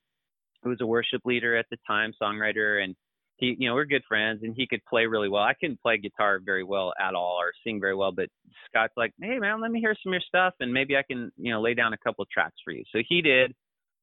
who 0.62 0.70
was 0.70 0.80
a 0.80 0.86
worship 0.86 1.22
leader 1.24 1.56
at 1.56 1.66
the 1.70 1.76
time, 1.86 2.12
songwriter, 2.20 2.82
and 2.82 2.96
he, 3.38 3.56
you 3.58 3.68
know, 3.68 3.74
we're 3.74 3.84
good 3.84 4.02
friends, 4.08 4.40
and 4.42 4.54
he 4.54 4.66
could 4.66 4.84
play 4.84 5.06
really 5.06 5.28
well. 5.28 5.42
I 5.42 5.54
couldn't 5.54 5.80
play 5.80 5.96
guitar 5.96 6.40
very 6.44 6.64
well 6.64 6.92
at 7.00 7.14
all 7.14 7.36
or 7.40 7.52
sing 7.64 7.80
very 7.80 7.94
well, 7.94 8.12
but 8.12 8.28
Scott's 8.66 8.94
like, 8.96 9.12
hey 9.20 9.38
man, 9.38 9.60
let 9.60 9.70
me 9.70 9.80
hear 9.80 9.94
some 10.02 10.10
of 10.10 10.14
your 10.14 10.22
stuff, 10.26 10.54
and 10.60 10.72
maybe 10.72 10.96
I 10.96 11.02
can, 11.02 11.32
you 11.36 11.52
know, 11.52 11.60
lay 11.60 11.74
down 11.74 11.92
a 11.92 11.98
couple 11.98 12.22
of 12.22 12.30
tracks 12.30 12.56
for 12.64 12.72
you. 12.72 12.82
So 12.92 13.00
he 13.08 13.22
did, 13.22 13.54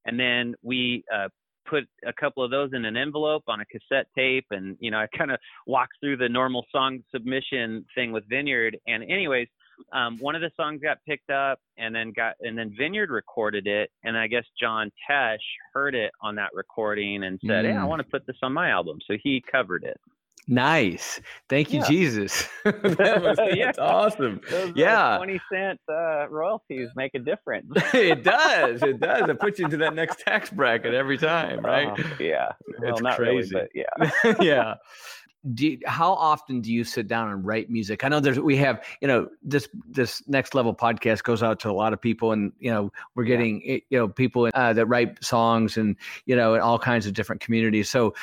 and 0.06 0.18
then 0.18 0.54
we 0.62 1.04
uh, 1.14 1.28
put 1.68 1.84
a 2.06 2.12
couple 2.12 2.42
of 2.42 2.50
those 2.50 2.70
in 2.72 2.84
an 2.84 2.96
envelope 2.96 3.44
on 3.48 3.60
a 3.60 3.64
cassette 3.66 4.06
tape, 4.16 4.46
and 4.50 4.76
you 4.80 4.90
know, 4.90 4.98
I 4.98 5.06
kind 5.16 5.30
of 5.30 5.38
walked 5.66 5.94
through 6.00 6.16
the 6.16 6.28
normal 6.28 6.64
song 6.72 7.00
submission 7.14 7.84
thing 7.94 8.12
with 8.12 8.24
Vineyard, 8.28 8.78
and 8.86 9.02
anyways. 9.02 9.48
Um, 9.92 10.18
one 10.18 10.34
of 10.34 10.40
the 10.40 10.50
songs 10.56 10.80
got 10.82 10.98
picked 11.06 11.30
up 11.30 11.60
and 11.78 11.94
then 11.94 12.12
got 12.14 12.34
and 12.40 12.56
then 12.56 12.74
Vineyard 12.76 13.10
recorded 13.10 13.66
it 13.66 13.90
and 14.04 14.16
I 14.16 14.26
guess 14.26 14.44
John 14.60 14.90
Tesh 15.08 15.38
heard 15.74 15.94
it 15.94 16.10
on 16.20 16.34
that 16.36 16.50
recording 16.54 17.24
and 17.24 17.40
said, 17.46 17.64
"Hey, 17.64 17.72
I 17.72 17.74
Mm. 17.82 17.88
want 17.88 18.00
to 18.00 18.08
put 18.08 18.26
this 18.26 18.36
on 18.42 18.52
my 18.52 18.70
album." 18.70 18.98
So 19.06 19.16
he 19.22 19.42
covered 19.50 19.84
it. 19.84 19.98
nice. 20.48 21.20
Thank 21.48 21.72
you, 21.72 21.80
Yeah. 21.80 21.86
Jesus. 21.88 22.48
that 22.64 23.20
was, 23.22 23.38
Yeah. 23.54 23.72
Awesome. 23.78 24.40
Those 24.48 24.68
uh, 24.70 24.72
Yeah. 24.76 25.16
twenty 25.16 25.40
cent 25.52 25.80
uh, 25.88 26.28
royalties 26.28 26.88
make 26.94 27.14
a 27.14 27.18
difference. 27.18 27.66
it 27.94 28.22
does. 28.22 28.82
It 28.82 29.00
does. 29.00 29.28
It 29.28 29.40
puts 29.40 29.58
you 29.58 29.64
into 29.64 29.76
that 29.78 29.94
next 29.94 30.20
tax 30.20 30.50
bracket 30.50 30.94
every 30.94 31.18
time, 31.18 31.60
right? 31.64 31.88
Oh, 31.98 32.02
yeah. 32.20 32.52
Well, 32.80 32.92
It's 32.92 33.00
not 33.02 33.16
crazy. 33.16 33.54
really, 33.54 33.68
but 33.74 34.10
yeah. 34.32 34.36
yeah. 34.40 34.74
Do 35.54 35.68
you, 35.68 35.78
how 35.86 36.12
often 36.12 36.60
do 36.60 36.72
you 36.72 36.82
sit 36.84 37.06
down 37.06 37.30
and 37.30 37.44
write 37.46 37.70
music? 37.70 38.04
I 38.04 38.08
know 38.08 38.20
there's 38.20 38.40
we 38.40 38.56
have 38.56 38.84
you 39.00 39.08
know 39.08 39.28
this 39.42 39.68
this 39.88 40.26
next 40.26 40.54
level 40.54 40.74
podcast 40.74 41.22
goes 41.22 41.42
out 41.42 41.60
to 41.60 41.70
a 41.70 41.72
lot 41.72 41.92
of 41.92 42.00
people, 42.00 42.32
and 42.32 42.52
you 42.58 42.70
know 42.70 42.90
we're 43.14 43.24
getting 43.24 43.62
eh, 43.66 43.78
you 43.90 43.98
know 43.98 44.08
people 44.08 44.48
uh, 44.52 44.72
that 44.72 44.86
write 44.86 45.22
songs 45.24 45.76
and 45.76 45.96
you 46.24 46.34
know 46.34 46.54
in 46.54 46.60
all 46.60 46.78
kinds 46.78 47.06
of 47.06 47.12
different 47.12 47.40
communities. 47.40 47.88
So 47.88 48.14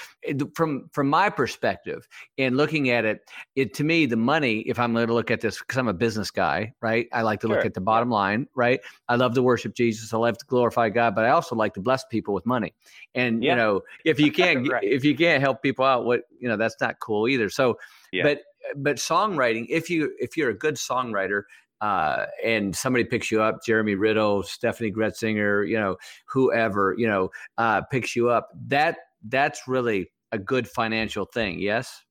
from 0.55 0.89
from 0.91 1.09
my 1.09 1.29
perspective 1.29 2.07
and 2.37 2.57
looking 2.57 2.89
at 2.89 3.05
it, 3.05 3.29
it 3.55 3.73
to 3.75 3.83
me 3.83 4.05
the 4.05 4.17
money. 4.17 4.59
If 4.61 4.79
I'm 4.79 4.93
going 4.93 5.07
to 5.07 5.13
look 5.13 5.31
at 5.31 5.41
this 5.41 5.59
because 5.59 5.77
I'm 5.77 5.87
a 5.87 5.93
business 5.93 6.31
guy, 6.31 6.73
right? 6.81 7.07
I 7.13 7.21
like 7.21 7.39
to 7.41 7.47
look 7.47 7.65
at 7.65 7.73
the 7.73 7.81
bottom 7.81 8.09
line, 8.09 8.47
right? 8.55 8.79
I 9.07 9.15
love 9.15 9.33
to 9.35 9.43
worship 9.43 9.75
Jesus. 9.75 10.13
I 10.13 10.17
love 10.17 10.37
to 10.37 10.45
glorify 10.45 10.89
God, 10.89 11.15
but 11.15 11.25
I 11.25 11.29
also 11.29 11.55
like 11.55 11.73
to 11.75 11.81
bless 11.81 12.03
people 12.05 12.33
with 12.33 12.45
money. 12.45 12.73
And 13.15 13.43
you 13.43 13.55
know, 13.55 13.81
if 14.03 14.19
you 14.19 14.31
can't 14.31 14.63
Right. 14.73 14.83
if 14.83 15.03
you 15.03 15.15
can't 15.15 15.41
help 15.41 15.61
people 15.61 15.85
out, 15.85 16.05
what 16.05 16.23
you 16.39 16.47
know, 16.47 16.57
that's 16.57 16.75
not 16.81 16.99
cool 17.13 17.27
either. 17.27 17.49
So, 17.49 17.77
Yeah. 18.11 18.23
but 18.23 18.41
but 18.77 18.95
songwriting, 18.97 19.65
if 19.69 19.89
you 19.89 20.13
if 20.19 20.35
you're 20.37 20.49
a 20.49 20.57
good 20.57 20.75
songwriter, 20.75 21.43
uh, 21.81 22.25
and 22.43 22.75
somebody 22.75 23.03
picks 23.03 23.29
you 23.29 23.41
up, 23.41 23.59
Jeremy 23.65 23.95
Riddle, 23.95 24.41
Steffany 24.43 24.91
Gretzinger, 24.93 25.67
you 25.67 25.77
know, 25.77 25.97
whoever, 26.27 26.95
you 26.97 27.07
know, 27.07 27.29
uh, 27.57 27.81
picks 27.91 28.15
you 28.15 28.29
up, 28.29 28.49
that 28.67 28.97
that's 29.27 29.67
really 29.67 30.09
a 30.31 30.37
good 30.37 30.67
financial 30.67 31.25
thing. 31.25 31.59
Yes. 31.59 32.01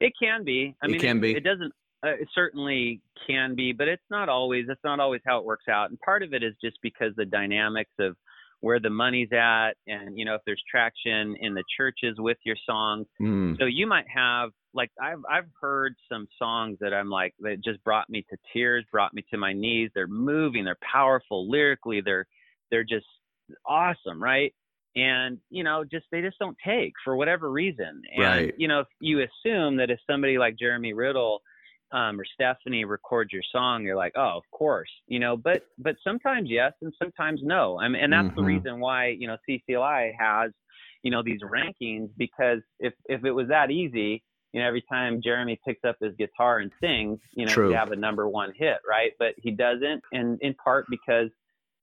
It 0.00 0.12
can 0.20 0.44
be. 0.44 0.74
I 0.82 0.86
It 0.86 0.90
mean, 0.90 1.00
can 1.00 1.20
be. 1.20 1.34
It 1.34 1.44
doesn't. 1.44 1.72
Uh, 2.04 2.10
it 2.10 2.28
certainly 2.34 3.00
can 3.26 3.54
be, 3.54 3.72
but 3.72 3.88
it's 3.88 4.02
not 4.10 4.28
always. 4.28 4.66
That's 4.66 4.84
not 4.84 5.00
always 5.00 5.22
how 5.24 5.38
it 5.38 5.44
works 5.46 5.64
out. 5.68 5.88
And 5.88 5.98
part 6.00 6.22
of 6.22 6.34
it 6.34 6.42
is 6.42 6.52
just 6.62 6.76
because 6.82 7.12
the 7.16 7.24
dynamics 7.24 7.92
of 7.98 8.16
where 8.64 8.80
the 8.80 8.88
money's 8.88 9.28
at, 9.32 9.72
and 9.86 10.18
you 10.18 10.24
know, 10.24 10.34
if 10.34 10.40
there's 10.46 10.62
traction 10.70 11.36
in 11.40 11.52
the 11.52 11.62
churches 11.76 12.16
with 12.18 12.38
your 12.44 12.56
songs. 12.66 13.06
Mm. 13.20 13.58
So 13.58 13.66
you 13.66 13.86
might 13.86 14.06
have 14.08 14.50
like 14.72 14.90
I've 15.00 15.20
I've 15.30 15.48
heard 15.60 15.94
some 16.10 16.26
songs 16.38 16.78
that 16.80 16.94
I'm 16.94 17.10
like 17.10 17.34
that 17.40 17.62
just 17.62 17.84
brought 17.84 18.08
me 18.08 18.24
to 18.30 18.36
tears, 18.52 18.84
brought 18.90 19.12
me 19.12 19.22
to 19.30 19.36
my 19.36 19.52
knees. 19.52 19.90
They're 19.94 20.06
moving, 20.06 20.64
they're 20.64 20.78
powerful 20.80 21.50
lyrically. 21.50 22.00
They're 22.00 22.26
they're 22.70 22.84
just 22.84 23.06
awesome, 23.66 24.20
right? 24.22 24.54
And 24.96 25.38
you 25.50 25.62
know, 25.62 25.84
just 25.84 26.06
they 26.10 26.22
just 26.22 26.38
don't 26.38 26.56
take 26.64 26.94
for 27.04 27.16
whatever 27.16 27.50
reason. 27.50 28.00
And 28.16 28.24
Right. 28.24 28.54
you 28.56 28.66
know, 28.66 28.80
if 28.80 28.86
you 28.98 29.20
assume 29.20 29.76
that 29.76 29.90
if 29.90 29.98
somebody 30.10 30.38
like 30.38 30.58
Jeremy 30.58 30.94
Riddle 30.94 31.42
um, 31.94 32.20
or 32.20 32.24
Steffany 32.38 32.84
records 32.84 33.32
your 33.32 33.42
song, 33.52 33.84
you're 33.84 33.96
like, 33.96 34.12
oh, 34.16 34.36
of 34.36 34.42
course, 34.50 34.90
you 35.06 35.20
know. 35.20 35.36
But 35.36 35.62
but 35.78 35.96
sometimes 36.02 36.50
yes, 36.50 36.72
and 36.82 36.92
sometimes 37.00 37.40
no. 37.42 37.78
I 37.78 37.88
mean, 37.88 38.02
and 38.02 38.12
that's 38.12 38.28
the 38.34 38.42
Mhm. 38.42 38.46
reason 38.46 38.80
why 38.80 39.08
you 39.08 39.28
know 39.28 39.36
CCLI 39.48 40.12
has 40.18 40.50
you 41.04 41.10
know 41.10 41.22
these 41.22 41.40
rankings 41.42 42.10
because 42.18 42.60
if 42.80 42.92
if 43.08 43.24
it 43.24 43.30
was 43.30 43.46
that 43.48 43.70
easy, 43.70 44.24
you 44.52 44.60
know, 44.60 44.66
every 44.66 44.82
time 44.82 45.20
Jeremy 45.22 45.58
picks 45.64 45.84
up 45.84 45.96
his 46.00 46.14
guitar 46.16 46.58
and 46.58 46.70
sings, 46.80 47.20
you 47.32 47.46
know, 47.46 47.52
True. 47.52 47.68
he'd 47.68 47.74
have 47.74 47.92
a 47.92 47.96
number 47.96 48.28
one 48.28 48.52
hit, 48.56 48.78
right? 48.88 49.12
But 49.18 49.34
he 49.36 49.52
doesn't, 49.52 50.02
and 50.12 50.38
in 50.42 50.54
part 50.54 50.86
because 50.90 51.28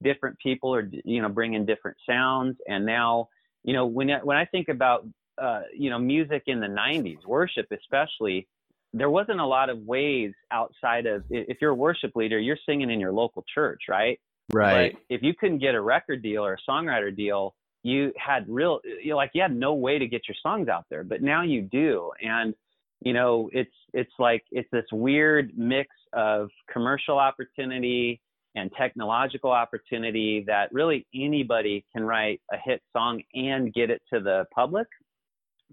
different 0.04 0.38
people 0.39 0.74
are, 0.76 0.89
you 1.06 1.21
know, 1.21 1.30
bringing 1.30 1.65
different 1.65 1.97
sounds. 2.10 2.58
And 2.67 2.86
now, 2.86 3.30
you 3.63 3.74
know, 3.74 3.86
when 3.86 4.10
I, 4.10 4.19
when 4.24 4.38
I 4.38 4.45
think 4.45 4.67
about, 4.69 5.08
uh, 5.41 5.62
you 5.74 5.89
know, 5.89 6.00
music 6.00 6.43
in 6.47 6.60
the 6.60 6.67
'90s, 6.67 7.26
worship 7.26 7.67
especially, 7.71 8.47
there 8.93 9.10
wasn't 9.10 9.39
a 9.39 9.45
lot 9.45 9.69
of 9.69 9.80
ways 9.80 10.34
outside 10.51 11.06
of 11.06 11.23
if 11.30 11.58
you're 11.62 11.71
a 11.71 11.75
worship 11.75 12.12
leader, 12.15 12.39
you're 12.39 12.58
singing 12.65 12.89
in 12.89 12.99
your 12.99 13.13
local 13.13 13.43
church, 13.54 13.84
right? 13.89 14.19
Right. 14.54 14.93
But 14.93 15.15
if 15.15 15.23
you 15.23 15.34
couldn't 15.34 15.60
get 15.60 15.75
a 15.75 15.82
record 15.82 16.21
deal 16.21 16.45
or 16.45 16.54
a 16.54 16.71
songwriter 16.71 17.15
deal, 17.15 17.56
you 17.84 18.12
had 18.17 18.45
real, 18.47 18.80
you 19.01 19.15
like 19.15 19.32
you 19.34 19.41
had 19.41 19.56
no 19.56 19.73
way 19.73 19.97
to 19.97 20.08
get 20.08 20.23
your 20.27 20.36
songs 20.43 20.67
out 20.67 20.86
there. 20.89 21.04
But 21.04 21.21
now 21.21 21.43
you 21.43 21.62
do, 21.62 22.12
and 22.21 22.54
you 23.01 23.13
know, 23.13 23.49
it's 23.54 23.71
it's 23.93 24.12
like 24.19 24.43
it's 24.51 24.69
this 24.71 24.86
weird 24.91 25.51
mix 25.58 25.89
of 26.13 26.49
commercial 26.71 27.17
opportunity 27.17 28.21
and 28.56 28.69
technological 28.77 29.51
opportunity 29.51 30.43
that 30.45 30.71
really 30.73 31.08
anybody 31.15 31.86
can 31.95 32.04
write 32.04 32.41
a 32.51 32.58
hit 32.63 32.82
song 32.91 33.21
and 33.34 33.73
get 33.73 33.89
it 33.89 34.01
to 34.13 34.19
the 34.19 34.45
public. 34.54 34.88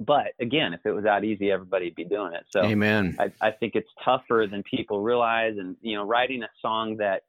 But 0.00 0.28
again, 0.40 0.74
if 0.74 0.80
it 0.84 0.92
was 0.92 1.04
that 1.04 1.24
easy, 1.24 1.50
everybody'd 1.50 1.94
be 1.94 2.04
doing 2.04 2.32
it. 2.32 2.44
So 2.50 2.62
Amen. 2.62 3.16
I, 3.18 3.32
I 3.40 3.50
think 3.50 3.74
it's 3.74 3.88
tougher 4.04 4.46
than 4.50 4.62
people 4.62 5.02
realize. 5.02 5.54
And, 5.58 5.76
you 5.80 5.96
know, 5.96 6.04
writing 6.04 6.42
a 6.42 6.48
song 6.62 6.96
that, 6.98 7.22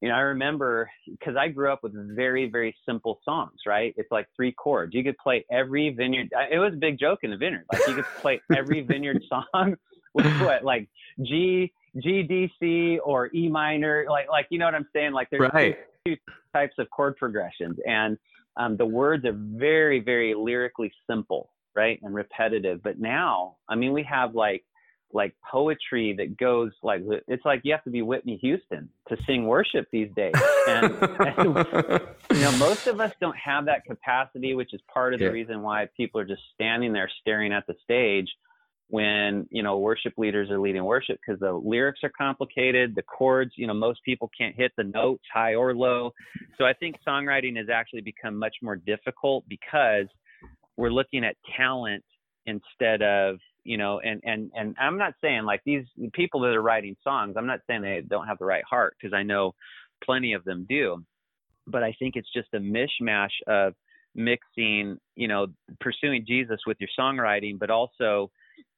you 0.00 0.10
know, 0.10 0.16
I 0.16 0.20
remember 0.20 0.90
because 1.10 1.34
I 1.36 1.48
grew 1.48 1.72
up 1.72 1.82
with 1.82 1.94
very, 2.14 2.50
very 2.50 2.76
simple 2.84 3.20
songs, 3.24 3.60
right? 3.66 3.94
It's 3.96 4.10
like 4.10 4.26
three 4.36 4.52
chords. 4.52 4.94
You 4.94 5.02
could 5.02 5.16
play 5.16 5.46
every 5.50 5.90
vineyard. 5.90 6.28
It 6.50 6.58
was 6.58 6.74
a 6.74 6.76
big 6.76 6.98
joke 6.98 7.20
in 7.22 7.30
the 7.30 7.38
vineyard. 7.38 7.64
Like 7.72 7.86
you 7.88 7.94
could 7.94 8.04
play 8.20 8.40
every 8.54 8.82
vineyard 8.82 9.22
song 9.28 9.76
with 10.14 10.26
what, 10.40 10.62
like 10.62 10.88
G, 11.22 11.72
G, 12.02 12.22
D, 12.22 12.50
C, 12.60 12.98
or 12.98 13.34
E 13.34 13.48
minor. 13.48 14.04
Like, 14.10 14.28
like, 14.28 14.46
you 14.50 14.58
know 14.58 14.66
what 14.66 14.74
I'm 14.74 14.88
saying? 14.92 15.12
Like 15.12 15.28
there's 15.30 15.50
Right. 15.54 15.78
two 16.06 16.16
types 16.52 16.74
of 16.78 16.90
chord 16.90 17.16
progressions. 17.16 17.78
And 17.86 18.18
um, 18.56 18.76
the 18.76 18.86
words 18.86 19.24
are 19.24 19.32
very, 19.34 20.00
very 20.00 20.34
lyrically 20.34 20.92
simple, 21.08 21.50
right? 21.74 22.00
And 22.02 22.14
repetitive. 22.14 22.82
But 22.82 22.98
now, 22.98 23.56
I 23.68 23.74
mean, 23.74 23.92
we 23.92 24.02
have 24.04 24.34
like 24.34 24.64
like 25.12 25.32
poetry 25.48 26.12
that 26.18 26.36
goes 26.36 26.72
like 26.82 27.02
it's 27.28 27.44
like 27.44 27.60
you 27.62 27.72
have 27.72 27.84
to 27.84 27.90
be 27.90 28.02
Whitney 28.02 28.36
Houston 28.38 28.88
to 29.08 29.16
sing 29.26 29.46
worship 29.46 29.86
these 29.92 30.10
days. 30.16 30.34
And, 30.66 30.92
and 31.20 32.00
you 32.32 32.40
know, 32.40 32.52
most 32.58 32.88
of 32.88 33.00
us 33.00 33.12
don't 33.20 33.36
have 33.36 33.66
that 33.66 33.84
capacity, 33.84 34.54
which 34.54 34.74
is 34.74 34.80
part 34.92 35.14
of 35.14 35.20
the 35.20 35.30
reason 35.30 35.62
why 35.62 35.88
people 35.96 36.20
are 36.20 36.24
just 36.24 36.42
standing 36.54 36.92
there 36.92 37.08
staring 37.20 37.52
at 37.52 37.66
the 37.66 37.74
stage 37.84 38.28
when 38.88 39.46
you 39.50 39.62
know 39.62 39.78
worship 39.78 40.12
leaders 40.18 40.50
are 40.50 40.58
leading 40.58 40.84
worship 40.84 41.18
because 41.24 41.40
the 41.40 41.52
lyrics 41.52 42.00
are 42.02 42.10
complicated 42.10 42.94
the 42.94 43.02
chords 43.02 43.52
you 43.56 43.66
know 43.66 43.72
most 43.72 43.98
people 44.04 44.30
can't 44.36 44.54
hit 44.54 44.72
the 44.76 44.84
notes 44.84 45.24
high 45.32 45.54
or 45.54 45.74
low 45.74 46.12
so 46.58 46.64
i 46.64 46.72
think 46.74 46.94
songwriting 47.06 47.56
has 47.56 47.68
actually 47.72 48.02
become 48.02 48.38
much 48.38 48.56
more 48.62 48.76
difficult 48.76 49.42
because 49.48 50.06
we're 50.76 50.90
looking 50.90 51.24
at 51.24 51.36
talent 51.56 52.04
instead 52.46 53.02
of 53.02 53.36
you 53.64 53.78
know 53.78 54.00
and 54.00 54.20
and 54.24 54.50
and 54.54 54.76
i'm 54.78 54.98
not 54.98 55.14
saying 55.22 55.44
like 55.44 55.60
these 55.64 55.84
people 56.12 56.40
that 56.40 56.54
are 56.54 56.62
writing 56.62 56.96
songs 57.02 57.34
i'm 57.36 57.46
not 57.46 57.60
saying 57.66 57.82
they 57.82 58.02
don't 58.06 58.26
have 58.26 58.38
the 58.38 58.44
right 58.44 58.64
heart 58.68 58.94
because 59.00 59.14
i 59.14 59.22
know 59.22 59.52
plenty 60.04 60.34
of 60.34 60.44
them 60.44 60.66
do 60.68 61.02
but 61.66 61.82
i 61.82 61.94
think 61.98 62.14
it's 62.16 62.30
just 62.34 62.48
a 62.54 62.58
mishmash 62.58 63.30
of 63.46 63.72
mixing 64.14 64.98
you 65.16 65.26
know 65.26 65.46
pursuing 65.80 66.24
jesus 66.26 66.60
with 66.66 66.76
your 66.78 66.90
songwriting 66.98 67.58
but 67.58 67.70
also 67.70 68.30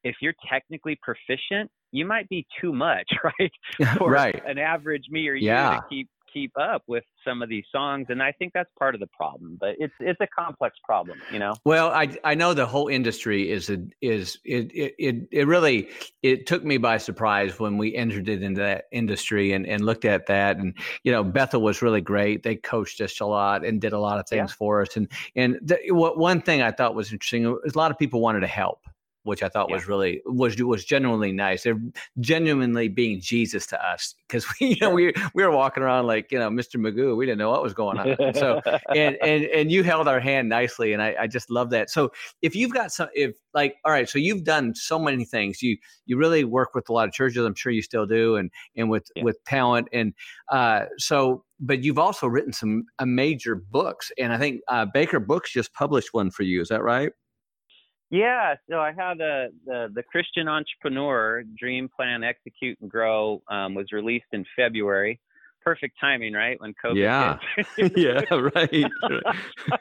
if 0.07 0.17
you're 0.21 0.35
technically 0.49 0.99
proficient, 1.03 1.71
you 1.91 2.07
might 2.07 2.29
be 2.29 2.47
too 2.61 2.73
much, 2.73 3.11
right? 3.25 3.53
For 3.99 4.11
right. 4.11 4.41
an 4.47 4.59
average 4.59 5.07
me 5.11 5.29
or 5.29 5.35
you 5.35 5.49
yeah. 5.49 5.77
to 5.77 5.85
keep 5.89 6.09
keep 6.37 6.53
up 6.61 6.83
with 6.87 7.05
some 7.27 7.41
of 7.41 7.49
these 7.49 7.65
songs 7.73 8.07
and 8.11 8.23
i 8.23 8.31
think 8.31 8.53
that's 8.53 8.69
part 8.79 8.95
of 8.95 9.01
the 9.01 9.07
problem 9.07 9.57
but 9.59 9.71
it's 9.79 9.95
it's 10.01 10.21
a 10.21 10.27
complex 10.27 10.77
problem 10.85 11.19
you 11.33 11.39
know? 11.39 11.55
Well 11.65 11.89
i 11.89 12.15
i 12.25 12.35
know 12.35 12.53
the 12.53 12.67
whole 12.67 12.89
industry 12.89 13.51
is 13.51 13.71
a, 13.71 13.79
is 14.03 14.39
it, 14.45 14.71
it 14.75 15.29
it 15.33 15.47
really 15.47 15.89
it 16.23 16.47
took 16.47 16.63
me 16.63 16.77
by 16.77 16.99
surprise 16.99 17.59
when 17.59 17.79
we 17.79 17.95
entered 17.95 18.29
it 18.29 18.43
into 18.43 18.61
that 18.61 18.85
industry 18.93 19.53
and 19.53 19.67
and 19.67 19.87
looked 19.87 20.05
at 20.05 20.27
that 20.27 20.59
and 20.59 20.77
you 21.05 21.13
know 21.13 21.25
bethel 21.25 21.63
was 21.63 21.81
really 21.81 22.01
great. 22.03 22.43
They 22.43 22.57
coached 22.57 23.01
us 23.01 23.21
a 23.21 23.27
lot 23.27 23.65
and 23.65 23.81
did 23.81 23.95
a 23.95 23.99
lot 23.99 24.19
of 24.19 24.29
things 24.29 24.51
yeah. 24.51 24.57
for 24.59 24.83
us 24.83 24.97
and 24.97 25.11
and 25.37 25.59
the, 25.63 25.79
what 25.91 26.19
one 26.19 26.43
thing 26.43 26.61
i 26.61 26.71
thought 26.71 26.95
was 26.95 27.13
interesting 27.13 27.45
is 27.65 27.75
a 27.75 27.79
lot 27.79 27.91
of 27.91 27.99
people 27.99 28.21
wanted 28.21 28.41
to 28.41 28.47
help 28.47 28.81
which 29.27 29.43
I 29.43 29.49
thought 29.49 29.69
yeah. 29.69 29.75
was 29.75 29.89
really 29.89 30.23
was 30.25 30.57
was 30.63 30.85
genuinely 30.85 31.33
nice. 31.33 31.65
They're 31.65 31.81
genuinely 32.21 32.89
being 32.89 33.21
Jesus 33.21 33.67
to 33.69 33.87
us 33.87 34.15
because 34.29 34.47
we 34.61 34.69
you 34.69 34.77
know 34.81 34.91
we 34.91 35.13
we 35.35 35.43
were 35.43 35.51
walking 35.51 35.83
around 35.83 36.07
like 36.07 36.31
you 36.31 36.39
know 36.39 36.49
Mr. 36.49 36.77
Magoo. 36.77 37.17
We 37.17 37.27
didn't 37.27 37.39
know 37.39 37.51
what 37.51 37.63
was 37.63 37.75
going 37.75 37.99
on. 37.99 38.35
So 38.35 38.61
and 38.95 39.17
and 39.23 39.45
and 39.45 39.73
you 39.73 39.83
held 39.83 40.07
our 40.07 40.21
hand 40.21 40.49
nicely, 40.49 40.93
and 40.93 41.03
I 41.03 41.17
I 41.21 41.27
just 41.27 41.51
love 41.51 41.71
that. 41.71 41.91
So 41.91 42.13
if 42.41 42.55
you've 42.55 42.73
got 42.73 42.93
some 42.93 43.09
if 43.15 43.37
like 43.53 43.77
all 43.85 43.93
right, 43.93 44.09
so 44.09 44.19
you've 44.19 44.45
done 44.45 44.75
so 44.75 44.99
many 44.99 45.25
things. 45.25 45.61
You 45.61 45.77
you 46.07 46.17
really 46.17 46.45
work 46.45 46.75
with 46.75 46.89
a 46.89 46.93
lot 46.93 47.09
of 47.09 47.15
churches. 47.15 47.45
I'm 47.45 47.55
sure 47.55 47.73
you 47.73 47.83
still 47.83 48.07
do, 48.07 48.37
and 48.37 48.51
and 48.77 48.89
with 48.89 49.09
yeah. 49.17 49.25
with 49.25 49.43
talent 49.45 49.89
and 49.93 50.15
uh 50.51 50.85
so 50.99 51.45
but 51.59 51.83
you've 51.83 51.99
also 51.99 52.27
written 52.27 52.53
some 52.53 52.85
uh, 52.99 53.07
major 53.07 53.55
books, 53.55 54.13
and 54.19 54.33
I 54.33 54.39
think 54.39 54.61
uh, 54.69 54.85
Baker 54.85 55.19
Books 55.19 55.51
just 55.51 55.73
published 55.73 56.13
one 56.13 56.31
for 56.31 56.43
you. 56.43 56.61
Is 56.61 56.69
that 56.69 56.83
right? 56.83 57.13
Yeah, 58.11 58.55
so 58.71 58.79
I 58.79 58.93
have 58.93 59.19
the, 59.19 59.49
the, 59.65 59.89
the 59.93 60.03
Christian 60.03 60.47
Entrepreneur 60.47 61.43
Dream 61.59 61.89
Plan 61.89 62.23
Execute 62.23 62.79
and 62.81 62.91
Grow 62.91 63.43
um, 63.49 63.75
was 63.75 63.91
released 63.93 64.27
in 64.33 64.45
February. 64.55 65.19
Perfect 65.65 65.97
timing, 66.01 66.33
right? 66.33 66.61
When 66.61 66.73
COVID. 66.85 66.97
Yeah, 66.97 67.39
yeah, 67.97 68.23
right, 68.31 68.85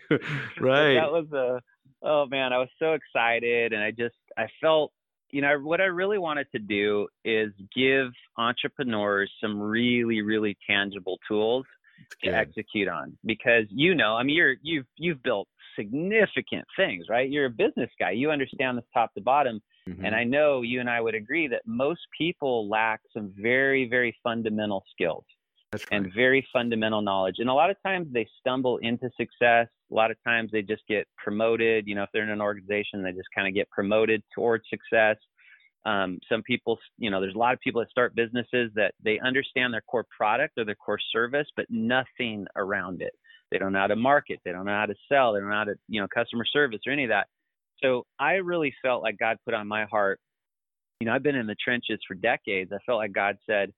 right. 0.59 0.95
that 0.95 1.11
was 1.11 1.31
a 1.31 1.61
oh 2.01 2.25
man, 2.25 2.53
I 2.53 2.57
was 2.57 2.69
so 2.79 2.93
excited, 2.93 3.73
and 3.73 3.83
I 3.83 3.91
just 3.91 4.15
I 4.35 4.47
felt 4.59 4.91
you 5.29 5.41
know 5.41 5.59
what 5.59 5.81
I 5.81 5.85
really 5.85 6.17
wanted 6.17 6.47
to 6.53 6.59
do 6.59 7.07
is 7.23 7.51
give 7.75 8.07
entrepreneurs 8.37 9.31
some 9.39 9.61
really 9.61 10.21
really 10.21 10.57
tangible 10.67 11.19
tools 11.27 11.65
to 12.23 12.29
execute 12.29 12.87
on 12.87 13.17
because 13.23 13.65
you 13.69 13.95
know 13.95 14.15
I 14.15 14.23
mean 14.23 14.35
you're 14.35 14.55
you've 14.61 14.85
you've 14.97 15.21
built 15.21 15.47
significant 15.75 16.65
things, 16.75 17.05
right? 17.09 17.29
You're 17.29 17.45
a 17.45 17.49
business 17.49 17.89
guy. 17.99 18.11
You 18.11 18.31
understand 18.31 18.77
this 18.77 18.85
top 18.93 19.13
to 19.15 19.21
bottom. 19.21 19.61
Mm-hmm. 19.87 20.05
And 20.05 20.15
I 20.15 20.23
know 20.23 20.61
you 20.61 20.79
and 20.79 20.89
I 20.89 21.01
would 21.01 21.15
agree 21.15 21.47
that 21.47 21.61
most 21.65 22.01
people 22.17 22.67
lack 22.69 23.01
some 23.13 23.33
very, 23.37 23.87
very 23.87 24.15
fundamental 24.23 24.83
skills 24.91 25.25
and 25.91 26.11
very 26.13 26.47
fundamental 26.53 27.01
knowledge. 27.01 27.35
And 27.39 27.49
a 27.49 27.53
lot 27.53 27.69
of 27.69 27.77
times 27.83 28.07
they 28.11 28.27
stumble 28.39 28.77
into 28.77 29.09
success. 29.17 29.67
A 29.91 29.93
lot 29.93 30.11
of 30.11 30.17
times 30.23 30.51
they 30.51 30.61
just 30.61 30.83
get 30.87 31.07
promoted. 31.17 31.87
You 31.87 31.95
know, 31.95 32.03
if 32.03 32.09
they're 32.13 32.23
in 32.23 32.29
an 32.29 32.41
organization, 32.41 33.03
they 33.03 33.11
just 33.11 33.27
kind 33.35 33.47
of 33.47 33.53
get 33.53 33.69
promoted 33.69 34.23
towards 34.33 34.63
success. 34.69 35.17
Um, 35.85 36.17
some 36.27 36.41
people, 36.41 36.79
you 36.97 37.11
know, 37.11 37.21
there's 37.21 37.35
a 37.35 37.37
lot 37.37 37.53
of 37.53 37.59
people 37.59 37.81
that 37.81 37.91
start 37.91 38.15
businesses 38.15 38.71
that 38.73 38.93
they 39.03 39.19
understand 39.19 39.71
their 39.73 39.81
core 39.81 40.05
product 40.17 40.57
or 40.57 40.65
their 40.65 40.75
core 40.75 40.99
service, 41.11 41.47
but 41.55 41.67
nothing 41.69 42.47
around 42.55 43.01
it. 43.03 43.13
They 43.55 43.59
don't 43.59 43.71
know 43.71 43.79
how 43.79 43.87
to 43.87 43.95
market. 43.95 44.41
They 44.43 44.51
don't 44.51 44.65
know 44.65 44.73
how 44.73 44.85
to 44.85 44.95
sell. 45.07 45.31
They 45.31 45.39
don't 45.39 45.47
know 45.47 45.55
how 45.55 45.63
to, 45.63 45.75
you 45.87 46.01
know, 46.01 46.09
customer 46.13 46.43
service 46.43 46.81
or 46.85 46.91
any 46.91 47.05
of 47.05 47.09
that. 47.09 47.27
So 47.81 48.05
I 48.19 48.33
really 48.33 48.75
felt 48.81 49.01
like 49.01 49.17
God 49.17 49.37
put 49.45 49.53
on 49.53 49.65
my 49.65 49.85
heart, 49.85 50.19
you 50.99 51.07
know, 51.07 51.13
I've 51.13 51.23
been 51.23 51.37
in 51.37 51.47
the 51.47 51.55
trenches 51.55 51.99
for 52.05 52.15
decades. 52.15 52.73
I 52.73 52.79
felt 52.85 52.97
like 52.97 53.13
God 53.13 53.37
said, 53.45 53.71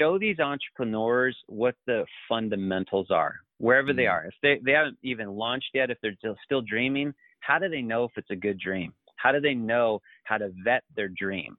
show 0.00 0.18
these 0.18 0.38
entrepreneurs 0.38 1.36
what 1.46 1.74
the 1.86 2.06
fundamentals 2.26 3.08
are, 3.10 3.34
wherever 3.58 3.88
mm-hmm. 3.88 3.98
they 3.98 4.06
are. 4.06 4.24
If 4.24 4.34
they, 4.42 4.62
they 4.64 4.72
haven't 4.72 4.96
even 5.02 5.28
launched 5.28 5.72
yet, 5.74 5.90
if 5.90 5.98
they're 6.00 6.16
still, 6.18 6.36
still 6.42 6.62
dreaming, 6.62 7.12
how 7.40 7.58
do 7.58 7.68
they 7.68 7.82
know 7.82 8.04
if 8.04 8.12
it's 8.16 8.30
a 8.30 8.36
good 8.36 8.58
dream? 8.58 8.94
How 9.16 9.30
do 9.30 9.42
they 9.42 9.52
know 9.54 10.00
how 10.24 10.38
to 10.38 10.52
vet 10.64 10.84
their 10.96 11.08
dream? 11.08 11.58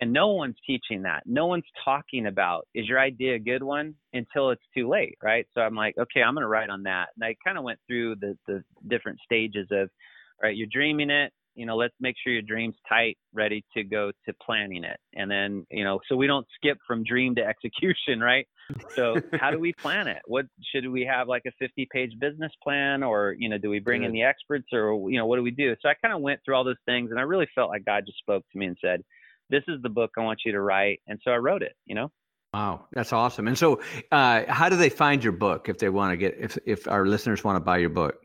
And 0.00 0.12
no 0.12 0.28
one's 0.28 0.56
teaching 0.64 1.02
that. 1.02 1.24
No 1.26 1.46
one's 1.46 1.64
talking 1.84 2.26
about 2.26 2.68
is 2.74 2.86
your 2.86 3.00
idea 3.00 3.34
a 3.34 3.38
good 3.38 3.62
one 3.62 3.94
until 4.12 4.50
it's 4.50 4.62
too 4.76 4.88
late, 4.88 5.18
right? 5.22 5.46
So 5.54 5.60
I'm 5.60 5.74
like, 5.74 5.96
okay, 5.98 6.22
I'm 6.22 6.34
going 6.34 6.42
to 6.42 6.48
write 6.48 6.70
on 6.70 6.84
that. 6.84 7.08
And 7.16 7.24
I 7.24 7.34
kind 7.44 7.58
of 7.58 7.64
went 7.64 7.80
through 7.86 8.16
the 8.16 8.38
the 8.46 8.62
different 8.86 9.18
stages 9.24 9.66
of, 9.72 9.88
all 10.40 10.48
right, 10.48 10.56
you're 10.56 10.68
dreaming 10.70 11.10
it. 11.10 11.32
You 11.56 11.66
know, 11.66 11.76
let's 11.76 11.94
make 11.98 12.14
sure 12.22 12.32
your 12.32 12.42
dream's 12.42 12.76
tight, 12.88 13.18
ready 13.34 13.64
to 13.76 13.82
go 13.82 14.12
to 14.26 14.32
planning 14.40 14.84
it. 14.84 14.96
And 15.14 15.28
then, 15.28 15.66
you 15.72 15.82
know, 15.82 15.98
so 16.08 16.14
we 16.14 16.28
don't 16.28 16.46
skip 16.54 16.78
from 16.86 17.02
dream 17.02 17.34
to 17.34 17.44
execution, 17.44 18.20
right? 18.20 18.46
So 18.94 19.16
how 19.40 19.50
do 19.50 19.58
we 19.58 19.72
plan 19.72 20.06
it? 20.06 20.22
What 20.26 20.46
should 20.72 20.88
we 20.88 21.04
have 21.04 21.26
like 21.26 21.42
a 21.48 21.50
50 21.58 21.88
page 21.90 22.12
business 22.20 22.52
plan 22.62 23.02
or, 23.02 23.34
you 23.36 23.48
know, 23.48 23.58
do 23.58 23.70
we 23.70 23.80
bring 23.80 24.04
in 24.04 24.12
the 24.12 24.22
experts 24.22 24.68
or, 24.72 25.10
you 25.10 25.18
know, 25.18 25.26
what 25.26 25.34
do 25.34 25.42
we 25.42 25.50
do? 25.50 25.74
So 25.82 25.88
I 25.88 25.94
kind 26.00 26.14
of 26.14 26.20
went 26.20 26.38
through 26.44 26.54
all 26.54 26.62
those 26.62 26.76
things 26.86 27.10
and 27.10 27.18
I 27.18 27.22
really 27.22 27.48
felt 27.56 27.70
like 27.70 27.84
God 27.84 28.04
just 28.06 28.18
spoke 28.18 28.44
to 28.52 28.58
me 28.58 28.66
and 28.66 28.76
said, 28.80 29.02
this 29.50 29.64
is 29.68 29.80
the 29.82 29.88
book 29.88 30.12
I 30.16 30.20
want 30.20 30.40
you 30.44 30.52
to 30.52 30.60
write. 30.60 31.00
And 31.06 31.18
so 31.24 31.30
I 31.30 31.36
wrote 31.36 31.62
it, 31.62 31.74
you 31.86 31.94
know? 31.94 32.10
Wow, 32.54 32.86
that's 32.92 33.12
awesome. 33.12 33.46
And 33.46 33.58
so, 33.58 33.80
uh, 34.10 34.44
how 34.48 34.70
do 34.70 34.76
they 34.76 34.88
find 34.88 35.22
your 35.22 35.34
book 35.34 35.68
if 35.68 35.78
they 35.78 35.90
want 35.90 36.12
to 36.12 36.16
get 36.16 36.36
if 36.38 36.56
if 36.64 36.88
our 36.88 37.04
listeners 37.04 37.44
want 37.44 37.56
to 37.56 37.60
buy 37.60 37.76
your 37.76 37.90
book? 37.90 38.22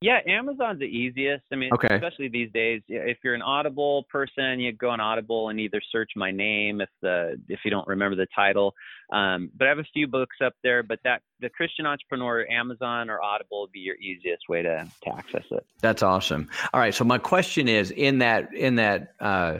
Yeah, 0.00 0.20
Amazon's 0.28 0.78
the 0.78 0.84
easiest. 0.84 1.42
I 1.50 1.56
mean, 1.56 1.72
okay. 1.72 1.92
especially 1.92 2.28
these 2.28 2.52
days. 2.52 2.82
If 2.86 3.18
you're 3.24 3.34
an 3.34 3.42
Audible 3.42 4.04
person, 4.08 4.60
you 4.60 4.72
go 4.72 4.90
on 4.90 5.00
Audible 5.00 5.48
and 5.48 5.58
either 5.58 5.80
search 5.90 6.10
my 6.14 6.30
name 6.30 6.80
if 6.80 6.88
the 7.02 7.40
if 7.48 7.60
you 7.64 7.70
don't 7.70 7.86
remember 7.88 8.14
the 8.14 8.28
title. 8.32 8.74
Um, 9.12 9.50
but 9.56 9.66
I 9.66 9.70
have 9.70 9.78
a 9.78 9.86
few 9.92 10.06
books 10.06 10.36
up 10.44 10.52
there. 10.62 10.84
But 10.84 11.00
that 11.02 11.22
the 11.40 11.48
Christian 11.48 11.84
Entrepreneur, 11.84 12.46
Amazon 12.48 13.10
or 13.10 13.20
Audible 13.20 13.62
would 13.62 13.72
be 13.72 13.80
your 13.80 13.96
easiest 13.96 14.48
way 14.48 14.62
to, 14.62 14.86
to 15.04 15.16
access 15.16 15.44
it. 15.50 15.66
That's 15.80 16.02
awesome. 16.02 16.48
All 16.72 16.78
right. 16.78 16.94
So 16.94 17.04
my 17.04 17.18
question 17.18 17.66
is 17.66 17.90
in 17.90 18.18
that 18.18 18.54
in 18.54 18.76
that 18.76 19.14
uh, 19.18 19.58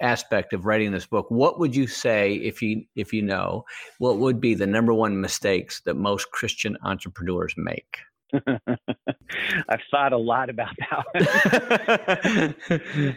aspect 0.00 0.52
of 0.52 0.66
writing 0.66 0.92
this 0.92 1.06
book, 1.06 1.26
what 1.30 1.58
would 1.58 1.74
you 1.74 1.86
say 1.86 2.34
if 2.34 2.62
you 2.62 2.84
if 2.94 3.12
you 3.12 3.22
know 3.22 3.64
what 3.98 4.18
would 4.18 4.40
be 4.40 4.54
the 4.54 4.66
number 4.66 4.92
one 4.92 5.20
mistakes 5.20 5.80
that 5.82 5.94
most 5.94 6.30
Christian 6.30 6.76
entrepreneurs 6.82 7.54
make? 7.56 7.98
I've 9.68 9.80
thought 9.90 10.12
a 10.12 10.16
lot 10.16 10.50
about 10.50 10.74
that. 10.90 12.54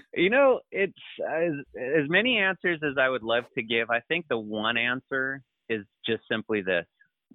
you 0.16 0.30
know, 0.30 0.60
it's 0.72 0.94
as, 1.28 1.54
as 1.76 2.08
many 2.10 2.38
answers 2.38 2.80
as 2.84 2.96
I 3.00 3.10
would 3.10 3.24
love 3.24 3.46
to 3.58 3.64
give. 3.64 3.90
I 3.90 4.02
think 4.08 4.28
the 4.30 4.38
one 4.38 4.78
answer 4.78 5.42
is 5.68 5.84
just 6.06 6.22
simply 6.32 6.62
this: 6.62 6.86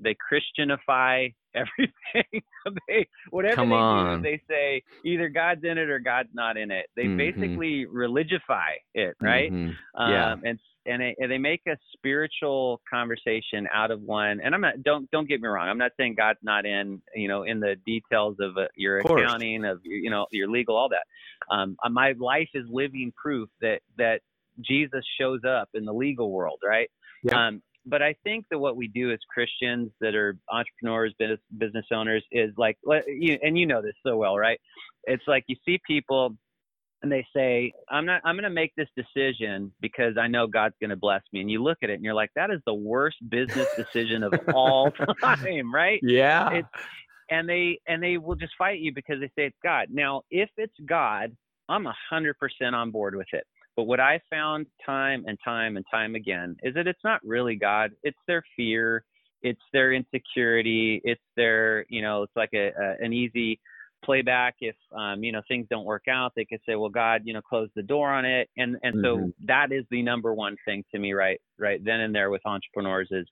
they 0.00 0.14
Christianify 0.14 1.34
everything. 1.54 2.42
they 2.88 3.06
whatever 3.30 3.56
Come 3.56 3.68
they 3.70 3.74
on. 3.74 4.22
do, 4.22 4.30
they 4.30 4.42
say 4.48 4.82
either 5.04 5.28
God's 5.28 5.62
in 5.64 5.78
it 5.78 5.88
or 5.88 5.98
God's 5.98 6.30
not 6.34 6.56
in 6.56 6.70
it. 6.70 6.86
They 6.96 7.04
mm-hmm. 7.04 7.16
basically 7.16 7.86
religify 7.86 8.72
it, 8.94 9.16
right? 9.20 9.52
Mm-hmm. 9.52 9.72
Yeah. 10.10 10.32
Um, 10.32 10.42
and 10.44 10.58
and, 10.86 11.02
it, 11.02 11.16
and 11.18 11.30
they 11.30 11.38
make 11.38 11.62
a 11.66 11.76
spiritual 11.94 12.80
conversation 12.90 13.66
out 13.72 13.90
of 13.90 14.02
one. 14.02 14.40
And 14.44 14.54
I'm 14.54 14.60
not 14.60 14.82
don't 14.82 15.10
don't 15.10 15.28
get 15.28 15.40
me 15.40 15.48
wrong. 15.48 15.68
I'm 15.68 15.78
not 15.78 15.92
saying 15.96 16.16
God's 16.16 16.40
not 16.42 16.66
in 16.66 17.00
you 17.14 17.28
know 17.28 17.44
in 17.44 17.60
the 17.60 17.76
details 17.86 18.36
of 18.40 18.56
uh, 18.56 18.66
your 18.76 18.98
of 18.98 19.06
accounting 19.06 19.64
of 19.64 19.80
you 19.84 20.10
know 20.10 20.26
your 20.30 20.50
legal 20.50 20.76
all 20.76 20.90
that. 20.90 21.06
Um, 21.54 21.76
uh, 21.84 21.88
my 21.88 22.14
life 22.18 22.48
is 22.54 22.64
living 22.70 23.12
proof 23.16 23.48
that 23.60 23.80
that 23.98 24.20
Jesus 24.60 25.04
shows 25.20 25.40
up 25.46 25.68
in 25.74 25.84
the 25.84 25.92
legal 25.92 26.30
world, 26.30 26.60
right? 26.64 26.90
Yeah. 27.22 27.46
Um, 27.48 27.62
but 27.86 28.02
I 28.02 28.14
think 28.24 28.46
that 28.50 28.58
what 28.58 28.76
we 28.76 28.88
do 28.88 29.12
as 29.12 29.18
Christians 29.32 29.90
that 30.00 30.14
are 30.14 30.36
entrepreneurs, 30.50 31.14
business, 31.18 31.40
business 31.58 31.86
owners 31.92 32.24
is 32.32 32.50
like, 32.56 32.78
and 32.86 33.58
you 33.58 33.66
know 33.66 33.82
this 33.82 33.94
so 34.06 34.16
well, 34.16 34.36
right? 34.36 34.60
It's 35.04 35.24
like 35.26 35.44
you 35.48 35.56
see 35.64 35.80
people 35.86 36.36
and 37.04 37.12
they 37.12 37.24
say, 37.36 37.70
"I'm 37.90 38.06
not. 38.06 38.22
I'm 38.24 38.34
going 38.34 38.44
to 38.44 38.50
make 38.50 38.72
this 38.76 38.88
decision 38.96 39.70
because 39.80 40.16
I 40.18 40.26
know 40.26 40.46
God's 40.46 40.74
going 40.80 40.90
to 40.90 40.96
bless 40.96 41.20
me." 41.34 41.42
And 41.42 41.50
you 41.50 41.62
look 41.62 41.78
at 41.82 41.90
it 41.90 41.94
and 41.94 42.02
you're 42.02 42.14
like, 42.14 42.30
"That 42.34 42.50
is 42.50 42.60
the 42.66 42.72
worst 42.72 43.18
business 43.28 43.68
decision 43.76 44.22
of 44.22 44.32
all 44.54 44.90
time, 45.20 45.72
right?" 45.72 46.00
Yeah. 46.02 46.50
It's, 46.50 46.68
and 47.30 47.46
they 47.46 47.78
and 47.86 48.02
they 48.02 48.16
will 48.16 48.36
just 48.36 48.54
fight 48.56 48.80
you 48.80 48.92
because 48.94 49.20
they 49.20 49.28
say 49.36 49.46
it's 49.46 49.56
God. 49.62 49.88
Now, 49.90 50.22
if 50.30 50.48
it's 50.56 50.74
God, 50.86 51.36
I'm 51.68 51.86
a 51.86 51.94
hundred 52.10 52.38
percent 52.38 52.74
on 52.74 52.90
board 52.90 53.14
with 53.14 53.28
it. 53.32 53.44
But 53.76 53.84
what 53.84 54.00
I 54.00 54.20
found 54.30 54.66
time 54.84 55.24
and 55.26 55.38
time 55.44 55.76
and 55.76 55.84
time 55.90 56.14
again 56.14 56.56
is 56.62 56.74
that 56.74 56.86
it's 56.86 57.02
not 57.02 57.20
really 57.24 57.56
God. 57.56 57.90
It's 58.02 58.18
their 58.26 58.42
fear. 58.56 59.04
It's 59.42 59.60
their 59.72 59.92
insecurity. 59.92 61.00
It's 61.04 61.20
their, 61.36 61.84
you 61.88 62.00
know, 62.00 62.22
it's 62.22 62.36
like 62.36 62.50
a, 62.54 62.68
a 62.68 63.04
an 63.04 63.12
easy 63.12 63.60
playback 64.04 64.56
if 64.60 64.76
um, 64.96 65.24
you 65.24 65.32
know 65.32 65.40
things 65.48 65.66
don't 65.70 65.84
work 65.84 66.04
out 66.08 66.32
they 66.36 66.44
could 66.44 66.60
say 66.68 66.74
well 66.74 66.90
god 66.90 67.22
you 67.24 67.32
know 67.32 67.40
close 67.40 67.68
the 67.74 67.82
door 67.82 68.12
on 68.12 68.24
it 68.24 68.48
and 68.56 68.76
and 68.82 68.96
mm-hmm. 68.96 69.26
so 69.26 69.32
that 69.46 69.72
is 69.72 69.84
the 69.90 70.02
number 70.02 70.34
one 70.34 70.56
thing 70.64 70.84
to 70.92 70.98
me 70.98 71.12
right 71.12 71.40
right 71.58 71.82
then 71.84 72.00
and 72.00 72.14
there 72.14 72.30
with 72.30 72.42
entrepreneurs 72.44 73.08
is 73.10 73.26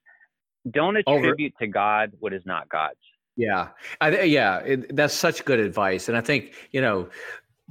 don't 0.70 0.96
attribute 0.96 1.52
Over. 1.56 1.66
to 1.66 1.72
god 1.72 2.12
what 2.20 2.32
is 2.32 2.42
not 2.46 2.68
god's 2.68 2.98
yeah 3.36 3.68
I, 4.00 4.22
yeah 4.22 4.58
it, 4.60 4.96
that's 4.96 5.14
such 5.14 5.44
good 5.44 5.60
advice 5.60 6.08
and 6.08 6.16
i 6.16 6.20
think 6.20 6.54
you 6.70 6.80
know 6.80 7.08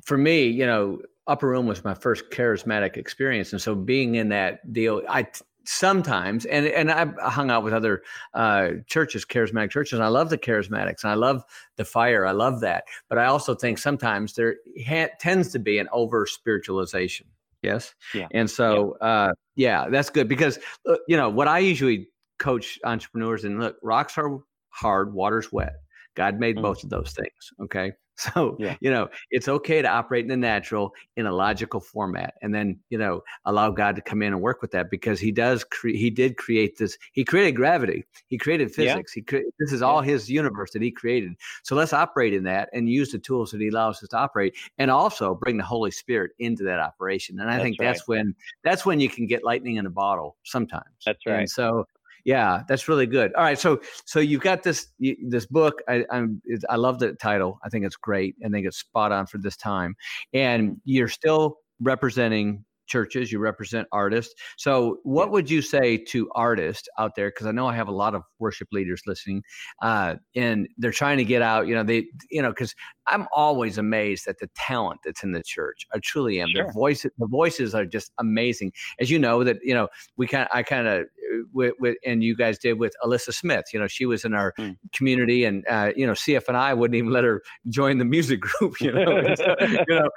for 0.06 0.18
me 0.18 0.48
you 0.48 0.66
know 0.66 1.02
upper 1.28 1.48
room 1.48 1.68
was 1.68 1.84
my 1.84 1.94
first 1.94 2.30
charismatic 2.32 2.98
experience. 2.98 3.52
And 3.54 3.62
so 3.62 3.76
being 3.76 4.16
in 4.16 4.30
that 4.30 4.72
deal 4.74 5.02
i 5.08 5.26
sometimes 5.64 6.46
and 6.46 6.66
and 6.66 6.92
i 6.92 7.06
hung 7.30 7.52
out 7.52 7.64
with 7.64 7.74
other 7.74 8.02
uh, 8.34 8.70
churches 8.88 9.26
charismatic 9.26 9.70
churches 9.70 9.94
and 9.94 10.04
i 10.04 10.08
love 10.08 10.30
the 10.30 10.38
charismatics 10.38 11.04
and 11.04 11.12
i 11.12 11.14
love 11.14 11.44
the 11.76 11.86
fire 11.86 12.26
i 12.26 12.32
love 12.32 12.62
that. 12.62 12.86
But 13.10 13.18
i 13.18 13.26
also 13.26 13.54
think 13.54 13.78
sometimes 13.78 14.34
there 14.34 14.56
ha- 14.86 15.10
tends 15.20 15.50
to 15.50 15.60
be 15.60 15.78
an 15.78 15.88
over 15.92 16.26
spiritualization 16.26 17.28
yes? 17.62 17.94
Yeah. 18.14 18.28
And 18.32 18.50
so 18.50 18.98
yeah. 19.02 19.08
Uh, 19.08 19.32
yeah 19.56 19.90
that's 19.90 20.10
good 20.10 20.28
because 20.28 20.58
uh, 20.90 20.96
you 21.08 21.16
know 21.16 21.30
what 21.30 21.48
i 21.48 21.60
usually 21.60 22.08
coach 22.40 22.80
entrepreneurs 22.84 23.44
and 23.44 23.60
look 23.60 23.78
rocks 23.84 24.18
are 24.18 24.40
hard 24.70 25.14
water's 25.14 25.52
wet. 25.52 25.76
God 26.16 26.40
made 26.40 26.58
mm. 26.58 26.64
both 26.64 26.84
of 26.84 26.90
those 26.90 27.14
things 27.14 27.52
okay 27.62 27.94
So, 28.22 28.56
yeah. 28.60 28.76
you 28.82 28.92
know, 28.92 29.10
it's 29.32 29.48
okay 29.48 29.82
to 29.82 29.88
operate 29.88 30.26
in 30.26 30.30
the 30.30 30.38
natural 30.38 30.94
in 31.18 31.26
a 31.26 31.32
logical 31.32 31.80
format 31.80 32.36
and 32.44 32.54
then, 32.54 32.80
you 32.90 32.98
know, 32.98 33.22
allow 33.46 33.72
God 33.72 33.96
to 33.96 34.02
come 34.02 34.22
in 34.22 34.32
and 34.34 34.42
work 34.42 34.62
with 34.62 34.70
that 34.72 34.92
because 34.92 35.20
he 35.20 35.32
does 35.32 35.64
cre- 35.64 35.90
he 35.90 36.12
did 36.12 36.38
create 36.38 36.78
this 36.78 36.98
he 37.14 37.26
created 37.26 37.54
gravity. 37.54 38.06
He 38.28 38.38
created 38.38 38.72
physics. 38.72 39.14
Yeah. 39.16 39.22
He 39.22 39.24
cre- 39.24 39.50
this 39.60 39.72
is 39.72 39.82
all 39.82 40.02
his 40.02 40.30
universe 40.30 40.72
that 40.72 40.84
he 40.84 40.92
created. 40.92 41.34
So 41.64 41.76
let's 41.76 41.94
operate 41.94 42.34
in 42.34 42.44
that 42.44 42.70
and 42.74 42.88
use 42.88 43.12
the 43.12 43.18
tools 43.18 43.50
that 43.52 43.62
he 43.62 43.70
allows 43.70 44.04
us 44.04 44.10
to 44.10 44.18
operate 44.18 44.56
and 44.78 44.92
also 44.92 45.34
bring 45.34 45.58
the 45.58 45.64
Holy 45.64 45.92
Spirit 45.92 46.32
into 46.38 46.64
that 46.66 46.80
operation. 46.80 47.40
And 47.40 47.50
I 47.50 47.54
that's 47.54 47.64
think 47.64 47.78
right. 47.80 47.88
that's 47.88 48.08
when 48.08 48.36
that's 48.64 48.86
when 48.86 49.00
you 49.00 49.10
can 49.10 49.26
get 49.26 49.44
lightning 49.44 49.78
in 49.78 49.88
a 49.88 49.92
bottle 49.92 50.38
sometimes. 50.44 50.86
That's 51.06 51.26
right. 51.26 51.40
And 51.40 51.50
so 51.50 51.88
yeah, 52.26 52.64
that's 52.68 52.88
really 52.88 53.08
good. 53.08 53.34
All 53.34 53.44
right, 53.44 53.60
so 53.60 53.82
so 54.06 54.20
you've 54.20 54.42
got 54.42 54.64
this 54.64 54.88
this 55.00 55.46
book. 55.46 55.82
I 55.88 56.06
I'm, 56.12 56.42
I 56.70 56.76
love 56.76 57.00
the 57.00 57.14
title. 57.14 57.60
I 57.64 57.70
think 57.70 57.86
it's 57.86 57.96
great. 57.96 58.36
I 58.46 58.50
think 58.50 58.66
it's 58.68 58.78
spot 58.78 59.12
on 59.12 59.26
for 59.28 59.38
this 59.38 59.58
time. 59.58 59.96
And 60.34 60.78
you're 60.86 61.08
still 61.08 61.58
representing 61.80 62.66
churches, 62.92 63.32
you 63.32 63.40
represent 63.40 63.88
artists. 63.92 64.36
So, 64.58 64.98
what 65.04 65.32
would 65.32 65.50
you 65.50 65.62
say 65.62 65.98
to 65.98 66.30
artists 66.36 66.90
out 67.00 67.16
there? 67.16 67.30
Because 67.30 67.48
I 67.48 67.52
know 67.52 67.66
I 67.68 67.76
have 67.76 67.88
a 67.88 67.94
lot 67.94 68.14
of 68.14 68.24
worship 68.38 68.68
leaders 68.72 69.02
listening, 69.08 69.44
uh, 69.82 70.16
and 70.36 70.68
they're 70.78 70.92
trying 70.92 71.18
to 71.18 71.24
get 71.24 71.42
out. 71.42 71.68
You 71.68 71.76
know, 71.76 71.84
they, 71.84 72.08
you 72.30 72.42
know, 72.42 72.50
because 72.50 72.76
I'm 73.08 73.28
always 73.34 73.78
amazed 73.78 74.28
at 74.28 74.40
the 74.40 74.50
talent 74.56 75.00
that's 75.06 75.24
in 75.24 75.32
the 75.32 75.42
church. 75.42 75.88
I 75.94 76.00
truly 76.00 76.42
am. 76.42 76.50
Sure. 76.50 76.68
The 76.68 76.74
voices, 76.74 77.12
the 77.18 77.28
voices 77.28 77.74
are 77.74 77.86
just 77.86 78.12
amazing. 78.20 78.74
As 79.00 79.10
you 79.10 79.18
know, 79.18 79.44
that 79.44 79.58
you 79.64 79.74
know, 79.74 79.88
we 80.18 80.28
kind, 80.28 80.50
I 80.54 80.62
kind 80.62 80.88
of, 80.88 81.06
with, 81.54 81.74
with, 81.80 81.98
and 82.06 82.24
you 82.24 82.36
guys 82.36 82.58
did 82.58 82.80
with 82.80 82.94
Elyssa 83.04 83.34
Smith. 83.34 83.66
You 83.74 83.80
know, 83.80 83.88
she 83.88 84.06
was 84.06 84.26
in 84.26 84.34
our 84.34 84.54
mm. 84.58 84.78
community, 84.94 85.46
and 85.46 85.66
uh, 85.70 85.92
you 85.96 86.06
know, 86.06 86.14
CF 86.14 86.48
and 86.48 86.58
I 86.58 86.74
wouldn't 86.74 86.96
even 86.96 87.12
let 87.12 87.24
her 87.24 87.42
join 87.70 87.98
the 87.98 88.06
music 88.06 88.40
group. 88.60 88.80
You 88.82 88.92
know, 88.92 89.18
and 89.18 89.38
so, 89.38 89.56
you 89.60 89.86
know, 89.90 90.10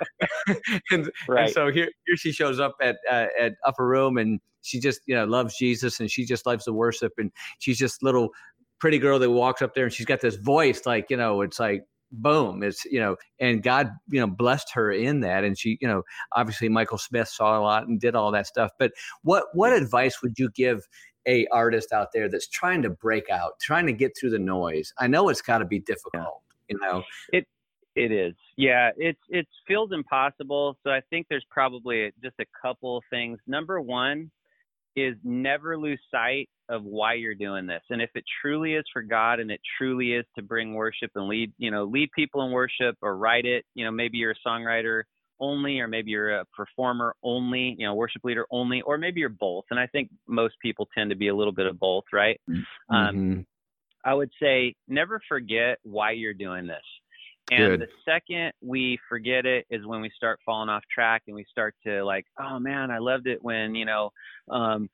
and, 0.91 1.11
right. 1.29 1.45
and 1.45 1.53
so 1.53 1.71
here, 1.71 1.89
here 2.07 2.17
she 2.17 2.33
shows 2.33 2.61
up 2.61 2.77
at 2.81 2.97
uh, 3.11 3.27
at 3.39 3.55
Upper 3.67 3.87
Room, 3.87 4.19
and 4.19 4.41
she 4.63 4.81
just 4.81 5.01
you 5.07 5.15
know 5.15 5.25
loves 5.25 5.57
Jesus, 5.57 6.01
and 6.01 6.11
she 6.11 6.25
just 6.25 6.47
loves 6.47 6.65
the 6.65 6.73
worship, 6.73 7.13
and 7.19 7.31
she's 7.59 7.79
just 7.79 8.03
little 8.03 8.31
pretty 8.81 8.99
girl 8.99 9.19
that 9.19 9.31
walks 9.31 9.63
up 9.63 9.75
there, 9.75 9.85
and 9.85 9.93
she's 9.93 10.07
got 10.07 10.21
this 10.21 10.37
voice 10.37 10.87
like 10.87 11.11
you 11.11 11.17
know, 11.17 11.43
it's 11.43 11.61
like 11.61 11.85
boom 12.23 12.63
it's 12.63 12.85
you 12.87 13.01
know 13.01 13.17
and 13.41 13.63
god 13.63 13.91
you 14.09 14.21
know 14.21 14.27
blessed 14.27 14.71
her 14.73 14.91
in 14.93 15.21
that 15.21 15.45
and 15.45 15.59
she 15.59 15.79
you 15.81 15.89
know 15.89 16.03
obviously 16.33 16.69
michael 16.69 16.99
smith 16.99 17.29
saw 17.29 17.59
a 17.59 17.63
lot 17.63 17.87
and 17.87 18.01
did 18.01 18.15
all 18.15 18.31
that 18.31 18.47
stuff 18.47 18.71
but 18.79 18.93
what 19.23 19.45
what 19.53 19.73
advice 19.73 20.23
would 20.23 20.39
you 20.39 20.51
give 20.55 20.87
a 21.27 21.47
artist 21.47 21.93
out 21.93 22.09
there 22.13 22.29
that's 22.29 22.49
trying 22.49 22.83
to 22.83 22.91
break 22.91 23.29
out 23.31 23.53
trying 23.61 23.87
to 23.87 23.93
get 23.93 24.13
through 24.19 24.31
the 24.31 24.39
noise 24.39 24.93
i 24.99 25.07
know 25.07 25.29
it's 25.29 25.43
got 25.43 25.59
to 25.59 25.65
be 25.65 25.81
difficult 25.81 26.43
you 26.69 26.79
know 26.81 27.03
it 27.33 27.47
it 27.97 28.11
is. 28.11 28.35
Yeah, 28.57 28.91
it's 28.97 29.21
it 29.29 29.47
feels 29.69 29.93
impossible. 29.93 30.77
So 30.83 30.91
I 30.91 31.01
think 31.11 31.27
there's 31.31 31.47
probably 31.51 32.13
just 32.23 32.35
a 32.41 32.47
couple 32.61 33.01
things. 33.09 33.39
Number 33.47 33.81
one 33.81 34.31
is 34.97 35.15
never 35.23 35.79
lose 35.79 36.01
sight 36.11 36.49
of 36.69 36.85
why 36.85 37.15
you're 37.15 37.35
doing 37.35 37.67
this. 37.67 37.83
And 37.91 38.01
if 38.01 38.11
it 38.15 38.25
truly 38.41 38.75
is 38.75 38.85
for 38.93 39.03
God 39.03 39.41
and 39.41 39.51
it 39.51 39.61
truly 39.79 40.13
is 40.13 40.25
to 40.37 40.43
bring 40.43 40.75
worship 40.75 41.11
and 41.15 41.29
lead, 41.29 41.53
you 41.59 41.71
know, 41.71 41.85
lead 41.85 42.11
people 42.17 42.43
in 42.45 42.53
worship 42.53 42.97
or 43.03 43.17
write 43.17 43.45
it, 43.45 43.65
you 43.75 43.85
know, 43.85 43.91
maybe 43.91 44.19
you're 44.19 44.33
a 44.33 44.49
songwriter 44.49 45.03
only 45.41 45.81
or 45.81 45.89
maybe 45.89 46.11
you're 46.11 46.41
a 46.41 46.45
performer 46.57 47.15
only, 47.23 47.77
you 47.79 47.87
know, 47.87 47.95
worship 47.95 48.25
leader 48.25 48.47
only 48.51 48.83
or 48.83 48.97
maybe 48.99 49.21
you're 49.21 49.29
both. 49.29 49.65
And 49.71 49.79
I 49.79 49.87
think 49.89 50.11
most 50.27 50.55
people 50.63 50.89
tend 50.97 51.11
to 51.11 51.17
be 51.17 51.29
a 51.29 51.35
little 51.35 51.53
bit 51.53 51.67
of 51.67 51.79
both, 51.79 52.05
right? 52.13 52.41
Mm-hmm. 52.49 52.95
Um, 52.95 53.47
I 54.05 54.15
would 54.15 54.31
say 54.41 54.75
never 54.89 55.21
forget 55.29 55.79
why 55.83 56.13
you're 56.13 56.35
doing 56.35 56.67
this. 56.67 56.83
And 57.51 57.79
Good. 57.79 57.81
the 57.81 57.89
second 58.11 58.53
we 58.63 58.99
forget 59.09 59.45
it 59.45 59.67
is 59.69 59.85
when 59.85 60.01
we 60.01 60.11
start 60.17 60.41
falling 60.47 60.71
off 60.71 60.83
track 60.93 61.23
and 61.27 61.37
we 61.37 61.45
start 61.51 61.75
to 61.87 62.03
like, 62.05 62.25
oh 62.39 62.59
man, 62.59 62.91
I 62.91 62.99
loved 62.99 63.27
it 63.27 63.43
when, 63.43 63.75
you 63.75 63.85
know, 63.85 64.11
um, 64.51 64.89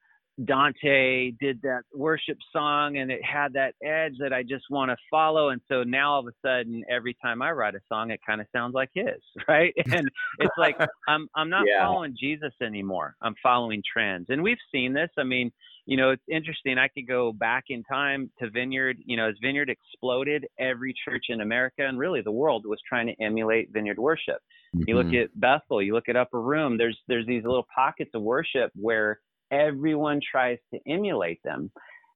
Dante 0.44 1.33
did 1.40 1.61
that 1.62 1.83
worship 1.94 2.38
song 2.53 2.96
and 2.96 3.11
it 3.11 3.20
had 3.22 3.53
that 3.55 3.74
edge 3.85 4.14
that 4.20 4.33
I 4.33 4.42
just 4.42 4.64
want 4.70 4.90
to 4.90 4.96
follow. 5.11 5.50
And 5.50 5.61
so 5.68 5.83
now 5.83 6.14
all 6.14 6.20
of 6.20 6.26
a 6.26 6.46
sudden, 6.46 6.85
every 6.90 7.16
time 7.22 7.42
I 7.42 7.50
write 7.50 7.74
a 7.74 7.81
song, 7.88 8.11
it 8.11 8.20
kind 8.26 8.40
of 8.40 8.46
sounds 8.55 8.74
like 8.74 8.90
his, 8.94 9.20
right? 9.48 9.74
And 9.92 10.09
it's 10.38 10.55
like 10.57 10.76
I'm 11.09 11.29
I'm 11.35 11.50
not 11.50 11.64
yeah. 11.66 11.85
following 11.85 12.16
Jesus 12.18 12.53
anymore. 12.62 13.16
I'm 13.20 13.35
following 13.42 13.83
trends. 13.92 14.26
And 14.29 14.42
we've 14.42 14.59
seen 14.72 14.92
this. 14.92 15.11
I 15.18 15.24
mean, 15.24 15.50
you 15.87 15.96
know, 15.96 16.11
it's 16.11 16.22
interesting. 16.31 16.79
I 16.79 16.88
could 16.88 17.09
go 17.09 17.33
back 17.33 17.64
in 17.68 17.83
time 17.85 18.31
to 18.38 18.48
Vineyard. 18.50 18.98
You 19.05 19.16
know, 19.16 19.29
as 19.29 19.35
Vineyard 19.42 19.68
exploded, 19.68 20.46
every 20.59 20.94
church 21.05 21.26
in 21.29 21.40
America 21.40 21.87
and 21.87 21.98
really 21.98 22.22
the 22.22 22.31
world 22.31 22.64
was 22.66 22.79
trying 22.88 23.09
to 23.09 23.22
emulate 23.22 23.72
Vineyard 23.72 23.98
worship. 23.98 24.38
Mm-hmm. 24.74 24.85
You 24.87 24.96
look 24.96 25.07
mm-hmm. 25.07 25.22
at 25.22 25.40
Bethel, 25.40 25.83
you 25.83 25.94
look 25.94 26.09
at 26.09 26.16
Upper 26.16 26.40
Room. 26.40 26.79
There's 26.79 26.98
there's 27.09 27.26
these 27.26 27.44
little 27.44 27.66
pockets 27.74 28.12
of 28.14 28.22
worship 28.22 28.70
where 28.74 29.18
everyone 29.50 30.20
tries 30.30 30.58
to 30.72 30.80
emulate 30.86 31.42
them. 31.42 31.70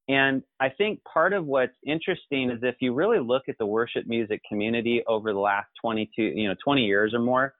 And 0.08 0.42
I 0.60 0.68
think 0.68 1.02
part 1.04 1.32
of 1.32 1.46
what's 1.46 1.76
interesting 1.86 2.50
is 2.50 2.58
if 2.62 2.76
you 2.80 2.92
really 2.92 3.20
look 3.20 3.44
at 3.48 3.56
the 3.58 3.66
worship 3.66 4.06
music 4.06 4.42
community 4.46 5.02
over 5.06 5.32
the 5.32 5.38
last 5.38 5.68
22, 5.80 6.22
you 6.22 6.48
know, 6.48 6.54
20 6.62 6.82
years 6.84 7.14
or 7.14 7.20
more, 7.20 7.54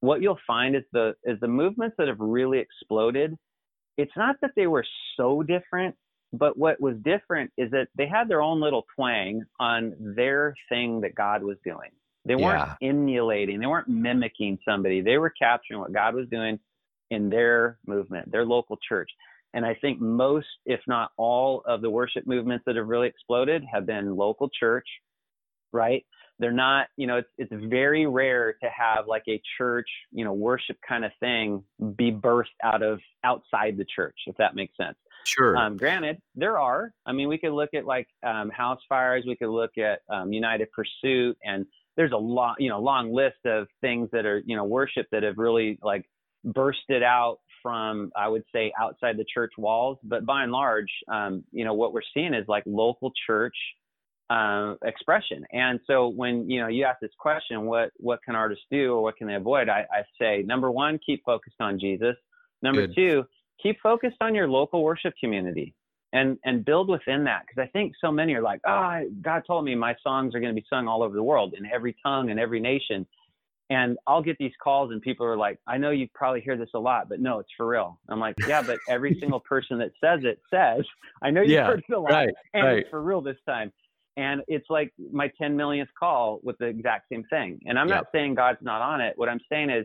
what 0.00 0.20
you'll 0.20 0.38
find 0.46 0.76
is 0.76 0.82
the 0.92 1.14
is 1.24 1.40
the 1.40 1.48
movements 1.48 1.96
that 1.98 2.06
have 2.06 2.20
really 2.20 2.58
exploded 2.58 3.36
it's 3.96 4.12
not 4.16 4.36
that 4.42 4.50
they 4.56 4.66
were 4.66 4.84
so 5.16 5.42
different, 5.42 5.94
but 6.32 6.58
what 6.58 6.80
was 6.80 6.96
different 7.02 7.50
is 7.56 7.70
that 7.70 7.88
they 7.96 8.06
had 8.06 8.28
their 8.28 8.42
own 8.42 8.60
little 8.60 8.84
twang 8.94 9.42
on 9.58 9.94
their 9.98 10.54
thing 10.68 11.00
that 11.00 11.14
God 11.14 11.42
was 11.42 11.56
doing. 11.64 11.90
They 12.24 12.34
weren't 12.34 12.68
yeah. 12.80 12.88
emulating, 12.88 13.60
they 13.60 13.66
weren't 13.66 13.88
mimicking 13.88 14.58
somebody. 14.68 15.00
They 15.00 15.16
were 15.16 15.30
capturing 15.30 15.80
what 15.80 15.92
God 15.92 16.14
was 16.14 16.28
doing 16.28 16.58
in 17.10 17.28
their 17.28 17.78
movement, 17.86 18.30
their 18.30 18.44
local 18.44 18.78
church. 18.88 19.10
And 19.54 19.64
I 19.64 19.74
think 19.74 20.00
most, 20.00 20.48
if 20.66 20.80
not 20.86 21.12
all, 21.16 21.62
of 21.66 21.80
the 21.80 21.90
worship 21.90 22.26
movements 22.26 22.64
that 22.66 22.76
have 22.76 22.88
really 22.88 23.08
exploded 23.08 23.64
have 23.72 23.86
been 23.86 24.16
local 24.16 24.50
church, 24.58 24.86
right? 25.72 26.04
they're 26.38 26.52
not 26.52 26.86
you 26.96 27.06
know 27.06 27.16
it's 27.16 27.28
it's 27.38 27.64
very 27.66 28.06
rare 28.06 28.54
to 28.62 28.68
have 28.68 29.06
like 29.06 29.22
a 29.28 29.40
church 29.56 29.88
you 30.12 30.24
know 30.24 30.32
worship 30.32 30.76
kind 30.86 31.04
of 31.04 31.10
thing 31.20 31.62
be 31.96 32.10
birthed 32.10 32.44
out 32.62 32.82
of 32.82 33.00
outside 33.24 33.76
the 33.76 33.86
church 33.94 34.16
if 34.26 34.36
that 34.36 34.54
makes 34.54 34.76
sense 34.76 34.96
sure 35.24 35.56
um, 35.56 35.76
granted 35.76 36.18
there 36.34 36.58
are 36.58 36.92
i 37.06 37.12
mean 37.12 37.28
we 37.28 37.38
could 37.38 37.52
look 37.52 37.70
at 37.74 37.86
like 37.86 38.08
um, 38.24 38.50
Housefires 38.56 39.26
we 39.26 39.36
could 39.36 39.48
look 39.50 39.76
at 39.78 40.00
um, 40.10 40.32
united 40.32 40.68
pursuit 40.72 41.36
and 41.44 41.64
there's 41.96 42.12
a 42.12 42.16
long 42.16 42.54
you 42.58 42.68
know 42.68 42.80
long 42.80 43.12
list 43.12 43.44
of 43.46 43.66
things 43.80 44.08
that 44.12 44.26
are 44.26 44.42
you 44.44 44.56
know 44.56 44.64
worship 44.64 45.06
that 45.12 45.22
have 45.22 45.38
really 45.38 45.78
like 45.82 46.04
bursted 46.46 47.02
out 47.02 47.38
from 47.62 48.10
i 48.16 48.28
would 48.28 48.44
say 48.52 48.72
outside 48.80 49.16
the 49.16 49.24
church 49.32 49.52
walls 49.58 49.98
but 50.04 50.24
by 50.24 50.42
and 50.42 50.52
large 50.52 50.90
um, 51.12 51.44
you 51.52 51.64
know 51.64 51.74
what 51.74 51.92
we're 51.92 52.00
seeing 52.14 52.34
is 52.34 52.44
like 52.48 52.62
local 52.66 53.12
church 53.26 53.56
uh, 54.30 54.74
expression. 54.84 55.44
And 55.52 55.78
so 55.86 56.08
when 56.08 56.48
you 56.50 56.60
know 56.60 56.68
you 56.68 56.84
ask 56.84 57.00
this 57.00 57.12
question, 57.18 57.66
what 57.66 57.90
what 57.98 58.22
can 58.24 58.34
artists 58.34 58.64
do 58.70 58.94
or 58.94 59.02
what 59.02 59.16
can 59.16 59.26
they 59.28 59.34
avoid? 59.34 59.68
I, 59.68 59.86
I 59.90 60.02
say 60.20 60.42
number 60.42 60.70
one, 60.70 60.98
keep 61.04 61.24
focused 61.24 61.60
on 61.60 61.78
Jesus. 61.78 62.16
Number 62.62 62.86
Good. 62.86 62.96
two, 62.96 63.24
keep 63.62 63.80
focused 63.80 64.16
on 64.20 64.34
your 64.34 64.48
local 64.48 64.82
worship 64.82 65.14
community 65.20 65.74
and 66.12 66.38
and 66.44 66.64
build 66.64 66.88
within 66.88 67.24
that 67.24 67.42
because 67.46 67.62
I 67.62 67.70
think 67.70 67.92
so 68.00 68.10
many 68.10 68.34
are 68.34 68.42
like, 68.42 68.60
oh, 68.66 69.02
God 69.22 69.42
told 69.46 69.64
me 69.64 69.74
my 69.74 69.94
songs 70.02 70.34
are 70.34 70.40
going 70.40 70.54
to 70.54 70.60
be 70.60 70.66
sung 70.68 70.88
all 70.88 71.02
over 71.02 71.14
the 71.14 71.22
world 71.22 71.54
in 71.56 71.66
every 71.66 71.96
tongue 72.02 72.30
and 72.30 72.40
every 72.40 72.60
nation. 72.60 73.06
And 73.68 73.98
I'll 74.06 74.22
get 74.22 74.38
these 74.38 74.52
calls 74.62 74.92
and 74.92 75.02
people 75.02 75.26
are 75.26 75.36
like, 75.36 75.58
I 75.66 75.76
know 75.76 75.90
you 75.90 76.08
probably 76.14 76.40
hear 76.40 76.56
this 76.56 76.68
a 76.74 76.78
lot, 76.78 77.08
but 77.08 77.20
no, 77.20 77.40
it's 77.40 77.48
for 77.56 77.66
real. 77.66 77.98
I'm 78.08 78.20
like, 78.20 78.36
yeah, 78.46 78.62
but 78.62 78.78
every 78.88 79.16
single 79.20 79.40
person 79.40 79.78
that 79.78 79.90
says 80.00 80.20
it 80.22 80.40
says, 80.50 80.84
I 81.22 81.30
know 81.30 81.40
you've 81.40 81.50
yeah, 81.50 81.66
heard 81.66 81.82
it 81.88 81.92
a 81.92 81.98
lot, 81.98 82.10
right, 82.10 82.34
and 82.54 82.64
right. 82.64 82.78
it's 82.78 82.90
for 82.90 83.02
real 83.02 83.20
this 83.20 83.38
time. 83.44 83.72
And 84.16 84.42
it's 84.48 84.66
like 84.70 84.92
my 85.12 85.30
10 85.38 85.56
millionth 85.56 85.90
call 85.98 86.40
with 86.42 86.56
the 86.58 86.66
exact 86.66 87.08
same 87.12 87.24
thing. 87.24 87.60
And 87.66 87.78
I'm 87.78 87.88
yep. 87.88 87.96
not 87.96 88.06
saying 88.12 88.34
God's 88.34 88.62
not 88.62 88.80
on 88.80 89.00
it. 89.00 89.12
What 89.16 89.28
I'm 89.28 89.40
saying 89.50 89.68
is 89.70 89.84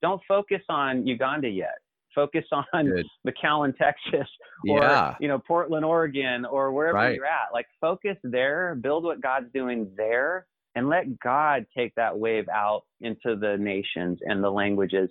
don't 0.00 0.20
focus 0.26 0.62
on 0.68 1.06
Uganda 1.06 1.48
yet. 1.48 1.78
Focus 2.14 2.44
on 2.50 2.64
Good. 2.86 3.06
McAllen, 3.28 3.76
Texas, 3.76 4.26
or 4.70 4.80
yeah. 4.80 5.14
you 5.20 5.28
know 5.28 5.38
Portland, 5.38 5.84
Oregon, 5.84 6.46
or 6.46 6.72
wherever 6.72 6.96
right. 6.96 7.14
you're 7.14 7.26
at. 7.26 7.48
Like 7.52 7.66
focus 7.78 8.16
there, 8.22 8.74
build 8.74 9.04
what 9.04 9.20
God's 9.20 9.52
doing 9.52 9.90
there, 9.96 10.46
and 10.76 10.88
let 10.90 11.18
God 11.18 11.66
take 11.76 11.94
that 11.96 12.16
wave 12.16 12.48
out 12.50 12.82
into 13.00 13.34
the 13.34 13.56
nations 13.58 14.18
and 14.22 14.44
the 14.44 14.50
languages. 14.50 15.08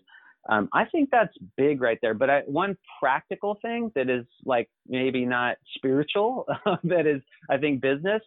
Um, 0.48 0.70
I 0.74 0.86
think 0.86 1.10
that's 1.12 1.34
big 1.58 1.82
right 1.82 1.98
there. 2.04 2.14
But 2.14 2.30
I, 2.30 2.42
one 2.46 2.78
practical 3.02 3.58
thing 3.64 3.92
that 3.96 4.10
is 4.10 4.26
like 4.46 4.70
maybe 4.88 5.26
not 5.26 5.58
spiritual, 5.76 6.46
that 6.84 7.08
is 7.08 7.22
I 7.50 7.58
think 7.58 7.82
business 7.82 8.22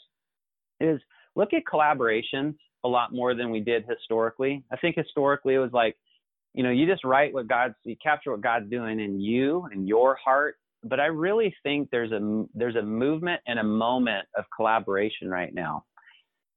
is 0.80 1.00
look 1.36 1.54
at 1.54 1.62
collaborations 1.64 2.56
a 2.84 2.88
lot 2.88 3.14
more 3.14 3.34
than 3.34 3.50
we 3.50 3.60
did 3.60 3.84
historically. 3.88 4.64
I 4.72 4.76
think 4.76 4.96
historically 4.96 5.54
it 5.54 5.58
was 5.58 5.72
like, 5.72 5.96
you 6.54 6.64
know, 6.64 6.70
you 6.70 6.86
just 6.86 7.04
write 7.04 7.32
what 7.32 7.46
God's, 7.46 7.74
you 7.84 7.94
capture 8.02 8.32
what 8.32 8.40
God's 8.40 8.68
doing 8.68 8.98
in 8.98 9.20
you 9.20 9.68
and 9.72 9.86
your 9.86 10.16
heart. 10.16 10.56
But 10.82 10.98
I 10.98 11.06
really 11.06 11.54
think 11.62 11.88
there's 11.90 12.12
a 12.12 12.44
there's 12.54 12.76
a 12.76 12.82
movement 12.82 13.40
and 13.46 13.58
a 13.58 13.64
moment 13.64 14.26
of 14.36 14.44
collaboration 14.56 15.28
right 15.28 15.52
now. 15.52 15.84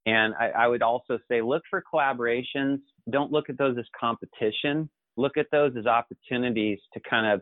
And 0.06 0.34
I, 0.40 0.50
I 0.50 0.68
would 0.68 0.82
also 0.82 1.20
say 1.30 1.42
look 1.42 1.64
for 1.70 1.84
collaborations. 1.94 2.80
Don't 3.10 3.32
look 3.32 3.50
at 3.50 3.58
those 3.58 3.78
as 3.78 3.86
competition. 4.00 4.90
Look 5.18 5.38
at 5.38 5.48
those 5.52 5.74
as 5.78 5.86
opportunities 5.86 6.80
to 6.94 7.00
kind 7.08 7.28
of 7.28 7.42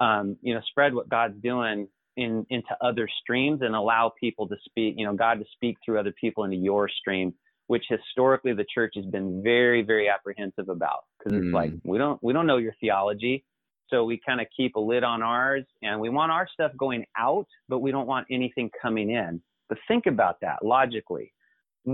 um, 0.00 0.36
you 0.42 0.54
know 0.54 0.60
spread 0.70 0.94
what 0.94 1.08
God's 1.08 1.40
doing 1.42 1.88
in 2.16 2.44
into 2.50 2.76
other 2.80 3.08
streams 3.22 3.62
and 3.62 3.74
allow 3.74 4.12
people 4.20 4.48
to 4.48 4.56
speak, 4.64 4.94
you 4.96 5.06
know, 5.06 5.14
God 5.14 5.34
to 5.34 5.44
speak 5.54 5.76
through 5.84 5.98
other 5.98 6.14
people 6.20 6.44
into 6.44 6.56
your 6.56 6.88
stream, 6.88 7.32
which 7.68 7.84
historically 7.88 8.52
the 8.52 8.66
church 8.72 8.94
has 8.96 9.06
been 9.06 9.42
very, 9.42 9.82
very 9.82 10.08
apprehensive 10.08 10.68
about 10.68 11.04
because 11.18 11.38
mm. 11.38 11.44
it's 11.44 11.54
like 11.54 11.70
mm. 11.70 11.80
we 11.84 11.98
don't 11.98 12.22
we 12.22 12.32
don't 12.32 12.46
know 12.46 12.56
your 12.56 12.74
theology, 12.80 13.44
so 13.88 14.04
we 14.04 14.20
kind 14.24 14.40
of 14.40 14.46
keep 14.56 14.76
a 14.76 14.80
lid 14.80 15.04
on 15.04 15.22
ours 15.22 15.64
and 15.82 16.00
we 16.00 16.08
want 16.08 16.30
our 16.30 16.48
stuff 16.52 16.72
going 16.78 17.04
out, 17.18 17.46
but 17.68 17.80
we 17.80 17.90
don't 17.90 18.06
want 18.06 18.26
anything 18.30 18.70
coming 18.80 19.10
in. 19.10 19.42
But 19.68 19.78
think 19.88 20.06
about 20.06 20.40
that 20.40 20.64
logically. 20.64 21.32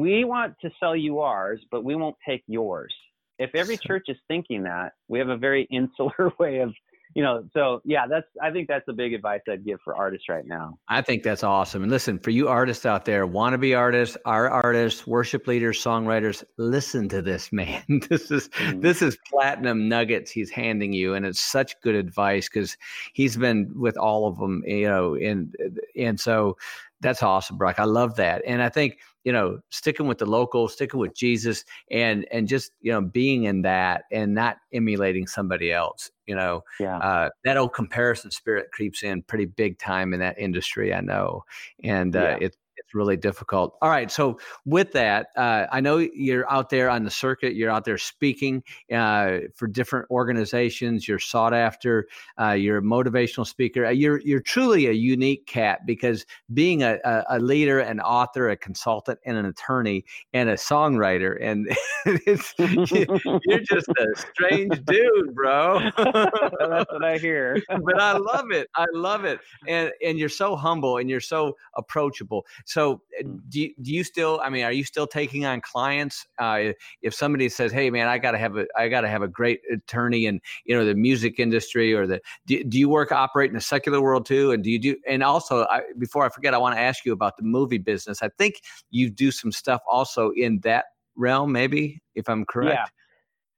We 0.00 0.24
want 0.24 0.54
to 0.62 0.70
sell 0.78 0.96
you 0.96 1.20
ours, 1.20 1.60
but 1.70 1.84
we 1.84 1.94
won't 1.94 2.16
take 2.28 2.42
yours. 2.46 2.94
If 3.38 3.50
every 3.54 3.76
church 3.86 4.04
is 4.08 4.16
thinking 4.28 4.62
that, 4.64 4.92
we 5.08 5.18
have 5.18 5.28
a 5.28 5.36
very 5.36 5.64
insular 5.70 6.32
way 6.38 6.58
of 6.58 6.72
you 7.16 7.22
know, 7.22 7.48
so 7.54 7.80
yeah, 7.86 8.06
that's 8.06 8.26
I 8.42 8.50
think 8.50 8.68
that's 8.68 8.84
the 8.84 8.92
big 8.92 9.14
advice 9.14 9.40
I'd 9.48 9.64
give 9.64 9.78
for 9.82 9.96
artists 9.96 10.28
right 10.28 10.46
now. 10.46 10.78
I 10.90 11.00
think 11.00 11.22
that's 11.22 11.42
awesome. 11.42 11.82
And 11.82 11.90
listen, 11.90 12.18
for 12.18 12.28
you 12.28 12.46
artists 12.48 12.84
out 12.84 13.06
there, 13.06 13.26
wannabe 13.26 13.74
artists, 13.74 14.18
our 14.26 14.50
artists, 14.50 15.06
worship 15.06 15.46
leaders, 15.46 15.82
songwriters, 15.82 16.44
listen 16.58 17.08
to 17.08 17.22
this 17.22 17.50
man. 17.52 17.82
this 18.10 18.30
is 18.30 18.50
mm-hmm. 18.50 18.80
this 18.82 19.00
is 19.00 19.16
platinum 19.30 19.88
nuggets 19.88 20.30
he's 20.30 20.50
handing 20.50 20.92
you, 20.92 21.14
and 21.14 21.24
it's 21.24 21.40
such 21.40 21.80
good 21.80 21.94
advice 21.94 22.50
because 22.50 22.76
he's 23.14 23.38
been 23.38 23.72
with 23.74 23.96
all 23.96 24.26
of 24.26 24.36
them, 24.36 24.62
you 24.66 24.86
know, 24.86 25.14
and 25.14 25.56
and 25.96 26.20
so 26.20 26.58
that's 27.00 27.22
awesome, 27.22 27.58
Brock. 27.58 27.78
I 27.78 27.84
love 27.84 28.16
that, 28.16 28.42
and 28.46 28.62
I 28.62 28.68
think 28.68 28.98
you 29.24 29.32
know 29.32 29.58
sticking 29.70 30.06
with 30.06 30.18
the 30.18 30.26
local, 30.26 30.68
sticking 30.68 31.00
with 31.00 31.14
Jesus, 31.14 31.64
and 31.90 32.26
and 32.32 32.48
just 32.48 32.72
you 32.80 32.92
know 32.92 33.00
being 33.00 33.44
in 33.44 33.62
that 33.62 34.04
and 34.10 34.34
not 34.34 34.56
emulating 34.72 35.26
somebody 35.26 35.72
else. 35.72 36.10
You 36.26 36.34
know, 36.36 36.62
yeah. 36.80 36.98
uh, 36.98 37.30
that 37.44 37.56
old 37.56 37.74
comparison 37.74 38.30
spirit 38.30 38.68
creeps 38.72 39.02
in 39.02 39.22
pretty 39.22 39.44
big 39.46 39.78
time 39.78 40.14
in 40.14 40.20
that 40.20 40.38
industry. 40.38 40.94
I 40.94 41.00
know, 41.00 41.44
and 41.82 42.16
uh, 42.16 42.20
yeah. 42.20 42.38
it's 42.40 42.56
it's 42.56 42.56
really 42.96 43.16
difficult. 43.16 43.76
All 43.82 43.90
right. 43.90 44.10
So 44.10 44.38
with 44.64 44.92
that, 44.92 45.28
uh, 45.36 45.66
I 45.70 45.80
know 45.80 45.98
you're 45.98 46.50
out 46.50 46.70
there 46.70 46.90
on 46.90 47.04
the 47.04 47.10
circuit. 47.10 47.54
You're 47.54 47.70
out 47.70 47.84
there 47.84 47.98
speaking 47.98 48.64
uh, 48.92 49.38
for 49.54 49.66
different 49.68 50.10
organizations. 50.10 51.06
You're 51.06 51.18
sought 51.18 51.54
after. 51.54 52.08
Uh, 52.40 52.52
you're 52.52 52.78
a 52.78 52.82
motivational 52.82 53.46
speaker. 53.46 53.86
Uh, 53.86 53.90
you're 53.90 54.20
you're 54.20 54.40
truly 54.40 54.86
a 54.86 54.92
unique 54.92 55.46
cat 55.46 55.86
because 55.86 56.24
being 56.54 56.82
a, 56.82 56.98
a, 57.04 57.24
a, 57.30 57.38
leader, 57.38 57.78
an 57.80 58.00
author, 58.00 58.50
a 58.50 58.56
consultant, 58.56 59.18
and 59.24 59.36
an 59.36 59.46
attorney, 59.46 60.04
and 60.32 60.48
a 60.48 60.54
songwriter, 60.54 61.36
and 61.40 61.66
you're 62.06 63.60
just 63.60 63.88
a 63.88 64.06
strange 64.16 64.84
dude, 64.84 65.34
bro. 65.34 65.80
That's 65.98 66.92
what 66.92 67.04
I 67.04 67.18
hear. 67.18 67.62
but 67.68 68.00
I 68.00 68.16
love 68.16 68.50
it. 68.50 68.68
I 68.74 68.86
love 68.92 69.24
it, 69.24 69.40
and 69.66 69.92
and 70.04 70.18
you're 70.18 70.28
so 70.28 70.56
humble 70.56 70.96
and 70.98 71.10
you're 71.10 71.20
so 71.20 71.56
approachable. 71.76 72.46
So 72.64 72.85
uh, 72.94 73.22
mm. 73.22 73.40
do 73.48 73.60
you, 73.60 73.74
do 73.82 73.92
you 73.92 74.04
still? 74.04 74.40
I 74.42 74.50
mean, 74.50 74.64
are 74.64 74.72
you 74.72 74.84
still 74.84 75.06
taking 75.06 75.44
on 75.44 75.60
clients? 75.60 76.26
Uh, 76.38 76.72
if 77.02 77.14
somebody 77.14 77.48
says, 77.48 77.72
"Hey, 77.72 77.90
man, 77.90 78.08
I 78.08 78.18
got 78.18 78.32
to 78.32 78.38
have 78.38 78.56
a 78.56 78.66
I 78.76 78.88
got 78.88 79.02
to 79.02 79.08
have 79.08 79.22
a 79.22 79.28
great 79.28 79.60
attorney 79.72 80.26
in 80.26 80.40
you 80.64 80.76
know 80.76 80.84
the 80.84 80.94
music 80.94 81.38
industry 81.38 81.94
or 81.94 82.06
the," 82.06 82.20
do, 82.46 82.62
do 82.64 82.78
you 82.78 82.88
work 82.88 83.12
operate 83.12 83.50
in 83.50 83.54
the 83.54 83.60
secular 83.60 84.00
world 84.00 84.26
too? 84.26 84.52
And 84.52 84.62
do 84.62 84.70
you 84.70 84.78
do? 84.78 84.96
And 85.06 85.22
also, 85.22 85.64
I, 85.64 85.82
before 85.98 86.24
I 86.24 86.28
forget, 86.28 86.54
I 86.54 86.58
want 86.58 86.76
to 86.76 86.80
ask 86.80 87.04
you 87.04 87.12
about 87.12 87.36
the 87.36 87.44
movie 87.44 87.78
business. 87.78 88.22
I 88.22 88.28
think 88.38 88.56
you 88.90 89.10
do 89.10 89.30
some 89.30 89.52
stuff 89.52 89.82
also 89.90 90.30
in 90.36 90.60
that 90.60 90.86
realm, 91.16 91.52
maybe 91.52 92.02
if 92.14 92.28
I'm 92.28 92.44
correct. 92.44 92.74
Yeah. 92.74 92.86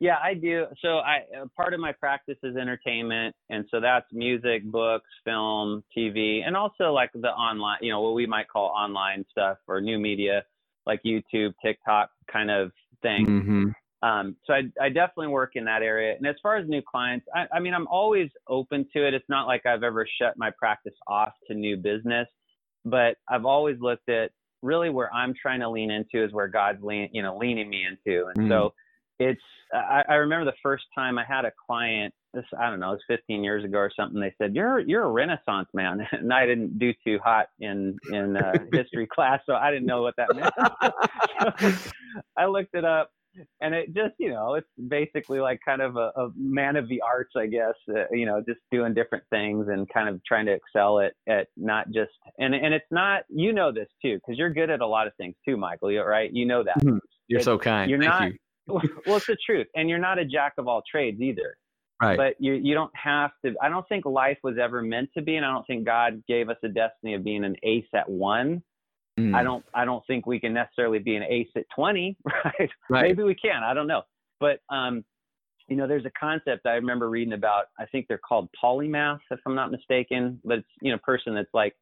Yeah, 0.00 0.16
I 0.22 0.34
do. 0.34 0.66
So 0.80 0.98
I 0.98 1.24
uh, 1.36 1.46
part 1.56 1.74
of 1.74 1.80
my 1.80 1.92
practice 1.92 2.38
is 2.44 2.56
entertainment, 2.56 3.34
and 3.50 3.64
so 3.70 3.80
that's 3.80 4.06
music, 4.12 4.64
books, 4.64 5.08
film, 5.24 5.82
TV, 5.96 6.42
and 6.46 6.56
also 6.56 6.92
like 6.92 7.10
the 7.14 7.28
online, 7.28 7.78
you 7.82 7.90
know, 7.90 8.00
what 8.00 8.14
we 8.14 8.26
might 8.26 8.48
call 8.48 8.66
online 8.66 9.24
stuff 9.30 9.58
or 9.66 9.80
new 9.80 9.98
media, 9.98 10.44
like 10.86 11.00
YouTube, 11.04 11.52
TikTok 11.64 12.10
kind 12.30 12.50
of 12.50 12.70
thing. 13.02 13.26
Mm-hmm. 13.26 14.08
Um, 14.08 14.36
so 14.44 14.52
I, 14.52 14.62
I 14.80 14.88
definitely 14.88 15.28
work 15.28 15.52
in 15.56 15.64
that 15.64 15.82
area. 15.82 16.14
And 16.16 16.24
as 16.28 16.36
far 16.40 16.56
as 16.56 16.68
new 16.68 16.82
clients, 16.88 17.26
I, 17.34 17.46
I 17.52 17.58
mean, 17.58 17.74
I'm 17.74 17.88
always 17.88 18.30
open 18.46 18.86
to 18.94 19.06
it. 19.06 19.14
It's 19.14 19.28
not 19.28 19.48
like 19.48 19.66
I've 19.66 19.82
ever 19.82 20.06
shut 20.20 20.34
my 20.36 20.50
practice 20.56 20.94
off 21.08 21.32
to 21.48 21.54
new 21.54 21.76
business, 21.76 22.28
but 22.84 23.16
I've 23.28 23.44
always 23.44 23.76
looked 23.80 24.08
at 24.08 24.30
really 24.62 24.90
where 24.90 25.12
I'm 25.12 25.34
trying 25.40 25.58
to 25.60 25.68
lean 25.68 25.90
into 25.90 26.24
is 26.24 26.32
where 26.32 26.46
God's 26.46 26.82
lean, 26.84 27.08
you 27.12 27.22
know, 27.22 27.36
leaning 27.36 27.68
me 27.68 27.84
into, 27.84 28.26
and 28.28 28.46
mm. 28.46 28.48
so 28.48 28.72
it's 29.18 29.40
I, 29.72 30.02
I 30.08 30.14
remember 30.14 30.44
the 30.44 30.56
first 30.62 30.84
time 30.94 31.18
I 31.18 31.24
had 31.24 31.44
a 31.44 31.52
client 31.66 32.14
this 32.34 32.44
I 32.58 32.68
don't 32.70 32.80
know, 32.80 32.90
it 32.90 33.00
was 33.08 33.18
15 33.18 33.42
years 33.42 33.64
ago 33.64 33.78
or 33.78 33.90
something. 33.94 34.20
They 34.20 34.34
said 34.38 34.54
you're 34.54 34.80
you're 34.80 35.04
a 35.04 35.10
Renaissance 35.10 35.68
man, 35.72 36.06
and 36.12 36.32
I 36.32 36.46
didn't 36.46 36.78
do 36.78 36.92
too 37.04 37.18
hot 37.22 37.48
in 37.60 37.96
in 38.10 38.36
uh, 38.36 38.52
history 38.72 39.06
class, 39.06 39.40
so 39.46 39.54
I 39.54 39.70
didn't 39.70 39.86
know 39.86 40.02
what 40.02 40.14
that 40.16 40.34
meant. 40.34 41.92
I 42.36 42.46
looked 42.46 42.74
it 42.74 42.84
up, 42.84 43.10
and 43.60 43.74
it 43.74 43.94
just 43.94 44.14
you 44.18 44.30
know 44.30 44.54
it's 44.54 44.68
basically 44.88 45.40
like 45.40 45.60
kind 45.64 45.80
of 45.80 45.96
a, 45.96 46.12
a 46.16 46.30
man 46.36 46.76
of 46.76 46.88
the 46.88 47.00
arts, 47.00 47.32
I 47.36 47.46
guess. 47.46 47.74
Uh, 47.88 48.04
you 48.10 48.26
know, 48.26 48.42
just 48.46 48.60
doing 48.70 48.94
different 48.94 49.24
things 49.30 49.66
and 49.68 49.88
kind 49.88 50.08
of 50.08 50.22
trying 50.24 50.46
to 50.46 50.52
excel 50.52 51.00
at 51.00 51.14
at 51.28 51.48
not 51.56 51.90
just 51.90 52.12
and 52.38 52.54
and 52.54 52.74
it's 52.74 52.90
not 52.90 53.22
you 53.28 53.52
know 53.52 53.72
this 53.72 53.88
too 54.02 54.16
because 54.16 54.38
you're 54.38 54.52
good 54.52 54.70
at 54.70 54.80
a 54.80 54.86
lot 54.86 55.06
of 55.06 55.14
things 55.16 55.34
too, 55.46 55.56
Michael. 55.56 55.90
You're 55.90 56.08
right? 56.08 56.30
You 56.32 56.46
know 56.46 56.62
that. 56.62 56.78
Mm-hmm. 56.78 56.98
You're 57.26 57.40
so 57.40 57.58
kind. 57.58 57.90
You're 57.90 58.00
Thank 58.00 58.10
not. 58.10 58.32
You 58.32 58.38
well, 59.06 59.16
it's 59.16 59.26
the 59.26 59.36
truth. 59.44 59.66
And 59.74 59.88
you're 59.88 59.98
not 59.98 60.18
a 60.18 60.24
jack 60.24 60.54
of 60.58 60.68
all 60.68 60.82
trades 60.90 61.20
either. 61.20 61.56
Right. 62.00 62.16
But 62.16 62.34
you 62.38 62.52
you 62.54 62.74
don't 62.74 62.92
have 62.94 63.32
to. 63.44 63.54
I 63.60 63.68
don't 63.68 63.86
think 63.88 64.04
life 64.04 64.38
was 64.44 64.56
ever 64.56 64.82
meant 64.82 65.10
to 65.16 65.22
be, 65.22 65.34
and 65.34 65.44
I 65.44 65.52
don't 65.52 65.66
think 65.66 65.84
God 65.84 66.22
gave 66.28 66.48
us 66.48 66.56
a 66.62 66.68
destiny 66.68 67.14
of 67.14 67.24
being 67.24 67.44
an 67.44 67.56
ace 67.64 67.88
at 67.92 68.08
one. 68.08 68.62
Mm. 69.18 69.34
I 69.34 69.42
don't 69.42 69.64
I 69.74 69.84
don't 69.84 70.06
think 70.06 70.24
we 70.24 70.38
can 70.38 70.54
necessarily 70.54 71.00
be 71.00 71.16
an 71.16 71.24
ace 71.24 71.48
at 71.56 71.64
twenty, 71.74 72.16
right? 72.44 72.70
right? 72.88 73.02
Maybe 73.02 73.24
we 73.24 73.34
can. 73.34 73.64
I 73.64 73.74
don't 73.74 73.88
know. 73.88 74.02
But 74.38 74.60
um, 74.70 75.04
you 75.66 75.74
know, 75.74 75.88
there's 75.88 76.06
a 76.06 76.12
concept 76.18 76.66
I 76.66 76.74
remember 76.74 77.10
reading 77.10 77.34
about. 77.34 77.64
I 77.80 77.86
think 77.86 78.06
they're 78.06 78.18
called 78.18 78.48
polymath, 78.62 79.18
if 79.32 79.40
I'm 79.44 79.56
not 79.56 79.72
mistaken. 79.72 80.40
But 80.44 80.58
it's 80.58 80.68
you 80.80 80.92
know, 80.92 80.98
person 81.02 81.34
that's 81.34 81.52
like 81.52 81.74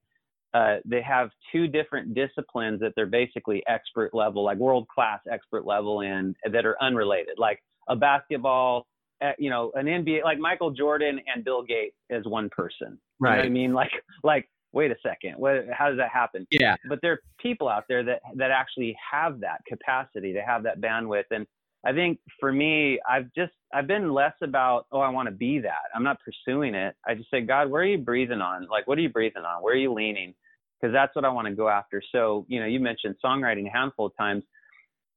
uh, 0.56 0.76
they 0.86 1.02
have 1.02 1.28
two 1.52 1.66
different 1.66 2.14
disciplines 2.14 2.80
that 2.80 2.92
they're 2.96 3.04
basically 3.04 3.62
expert 3.68 4.14
level, 4.14 4.42
like 4.42 4.56
world 4.56 4.88
class 4.88 5.20
expert 5.30 5.66
level 5.66 6.00
in 6.00 6.34
that 6.50 6.64
are 6.64 6.76
unrelated, 6.80 7.34
like 7.36 7.62
a 7.88 7.96
basketball, 7.96 8.86
uh, 9.22 9.32
you 9.38 9.50
know, 9.50 9.70
an 9.74 9.84
NBA, 9.84 10.24
like 10.24 10.38
Michael 10.38 10.70
Jordan 10.70 11.20
and 11.32 11.44
Bill 11.44 11.62
Gates 11.62 11.96
as 12.10 12.24
one 12.24 12.48
person. 12.48 12.98
Right. 13.20 13.36
You 13.36 13.42
know 13.42 13.46
I 13.46 13.50
mean, 13.50 13.74
like, 13.74 13.90
like 14.24 14.48
wait 14.72 14.90
a 14.90 14.96
second, 15.02 15.34
what, 15.36 15.66
how 15.70 15.90
does 15.90 15.98
that 15.98 16.08
happen? 16.10 16.46
Yeah. 16.50 16.76
But 16.88 17.00
there 17.02 17.12
are 17.12 17.20
people 17.38 17.68
out 17.68 17.84
there 17.86 18.02
that 18.04 18.22
that 18.36 18.50
actually 18.50 18.96
have 19.12 19.40
that 19.40 19.60
capacity 19.68 20.32
to 20.32 20.40
have 20.40 20.62
that 20.62 20.80
bandwidth, 20.80 21.24
and 21.32 21.46
I 21.84 21.92
think 21.92 22.18
for 22.40 22.50
me, 22.50 22.98
I've 23.08 23.26
just 23.36 23.52
I've 23.74 23.86
been 23.86 24.14
less 24.14 24.34
about 24.42 24.86
oh 24.90 25.00
I 25.00 25.10
want 25.10 25.28
to 25.28 25.34
be 25.34 25.58
that. 25.58 25.90
I'm 25.94 26.02
not 26.02 26.18
pursuing 26.20 26.74
it. 26.74 26.94
I 27.06 27.14
just 27.14 27.30
say 27.30 27.42
God, 27.42 27.70
where 27.70 27.82
are 27.82 27.86
you 27.86 27.98
breathing 27.98 28.40
on? 28.40 28.66
Like 28.70 28.86
what 28.86 28.96
are 28.96 29.02
you 29.02 29.10
breathing 29.10 29.44
on? 29.44 29.62
Where 29.62 29.74
are 29.74 29.78
you 29.78 29.92
leaning? 29.92 30.34
Because 30.80 30.92
that's 30.92 31.14
what 31.16 31.24
I 31.24 31.30
want 31.30 31.48
to 31.48 31.54
go 31.54 31.68
after. 31.68 32.02
So 32.12 32.44
you 32.48 32.60
know, 32.60 32.66
you 32.66 32.80
mentioned 32.80 33.16
songwriting 33.24 33.66
a 33.66 33.70
handful 33.70 34.06
of 34.06 34.16
times. 34.16 34.44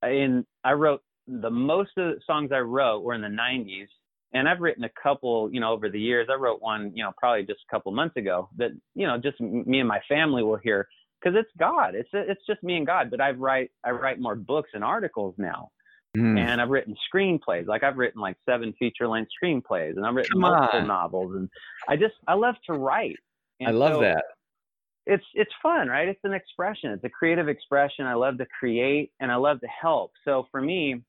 In 0.04 0.46
I 0.64 0.74
wrote 0.74 1.02
the 1.28 1.50
most 1.50 1.92
of 1.98 2.16
the 2.16 2.22
songs 2.26 2.52
I 2.54 2.60
wrote 2.60 3.04
were 3.04 3.14
in 3.14 3.22
the 3.22 3.28
90s, 3.28 3.88
and 4.34 4.48
I've 4.48 4.60
written 4.60 4.84
a 4.84 4.90
couple, 5.02 5.52
you 5.52 5.60
know, 5.60 5.72
over 5.72 5.90
the 5.90 6.00
years. 6.00 6.28
I 6.32 6.36
wrote 6.36 6.62
one, 6.62 6.92
you 6.96 7.04
know, 7.04 7.12
probably 7.18 7.44
just 7.44 7.60
a 7.70 7.76
couple 7.76 7.92
months 7.92 8.16
ago 8.16 8.50
that, 8.58 8.72
you 8.96 9.06
know, 9.06 9.18
just 9.18 9.40
me 9.40 9.80
and 9.80 9.88
my 9.88 10.00
family 10.08 10.44
will 10.44 10.58
hear 10.58 10.88
because 11.22 11.38
it's 11.38 11.50
God. 11.58 11.96
It's 11.96 12.10
it's 12.14 12.46
just 12.48 12.64
me 12.64 12.78
and 12.78 12.86
God. 12.86 13.10
But 13.10 13.22
I 13.22 13.32
write 13.32 13.72
I 13.84 13.92
write 13.92 14.20
more 14.20 14.36
books 14.36 14.70
and 14.74 14.84
articles 14.84 15.36
now, 15.38 15.72
mm. 16.16 16.40
and 16.40 16.62
I've 16.62 16.70
written 16.70 16.96
screenplays. 17.14 17.68
Like 17.68 17.84
I've 17.84 17.98
written 17.98 18.22
like 18.22 18.38
seven 18.48 18.74
feature 18.80 19.08
length 19.08 19.32
screenplays, 19.42 19.98
and 19.98 20.06
I've 20.06 20.16
written 20.16 20.40
multiple 20.40 20.86
novels. 20.86 21.36
And 21.36 21.50
I 21.88 21.96
just 21.96 22.16
I 22.28 22.36
love 22.36 22.56
to 22.68 22.74
write. 22.74 23.18
And 23.60 23.70
I 23.70 23.72
love 23.72 23.96
so 23.96 24.02
that. 24.02 24.24
It's 25.10 25.24
it's 25.34 25.52
fun, 25.62 25.88
right? 25.88 26.08
It's 26.08 26.20
an 26.24 26.34
expression. 26.34 26.92
It's 26.92 27.04
a 27.04 27.10
creative 27.10 27.50
expression. 27.50 28.06
I 28.06 28.14
love 28.14 28.38
to 28.38 28.46
create 28.60 29.12
and 29.20 29.32
I 29.32 29.36
love 29.36 29.60
to 29.62 29.68
help. 29.68 30.12
So 30.24 30.48
for 30.52 30.62
me, 30.62 31.02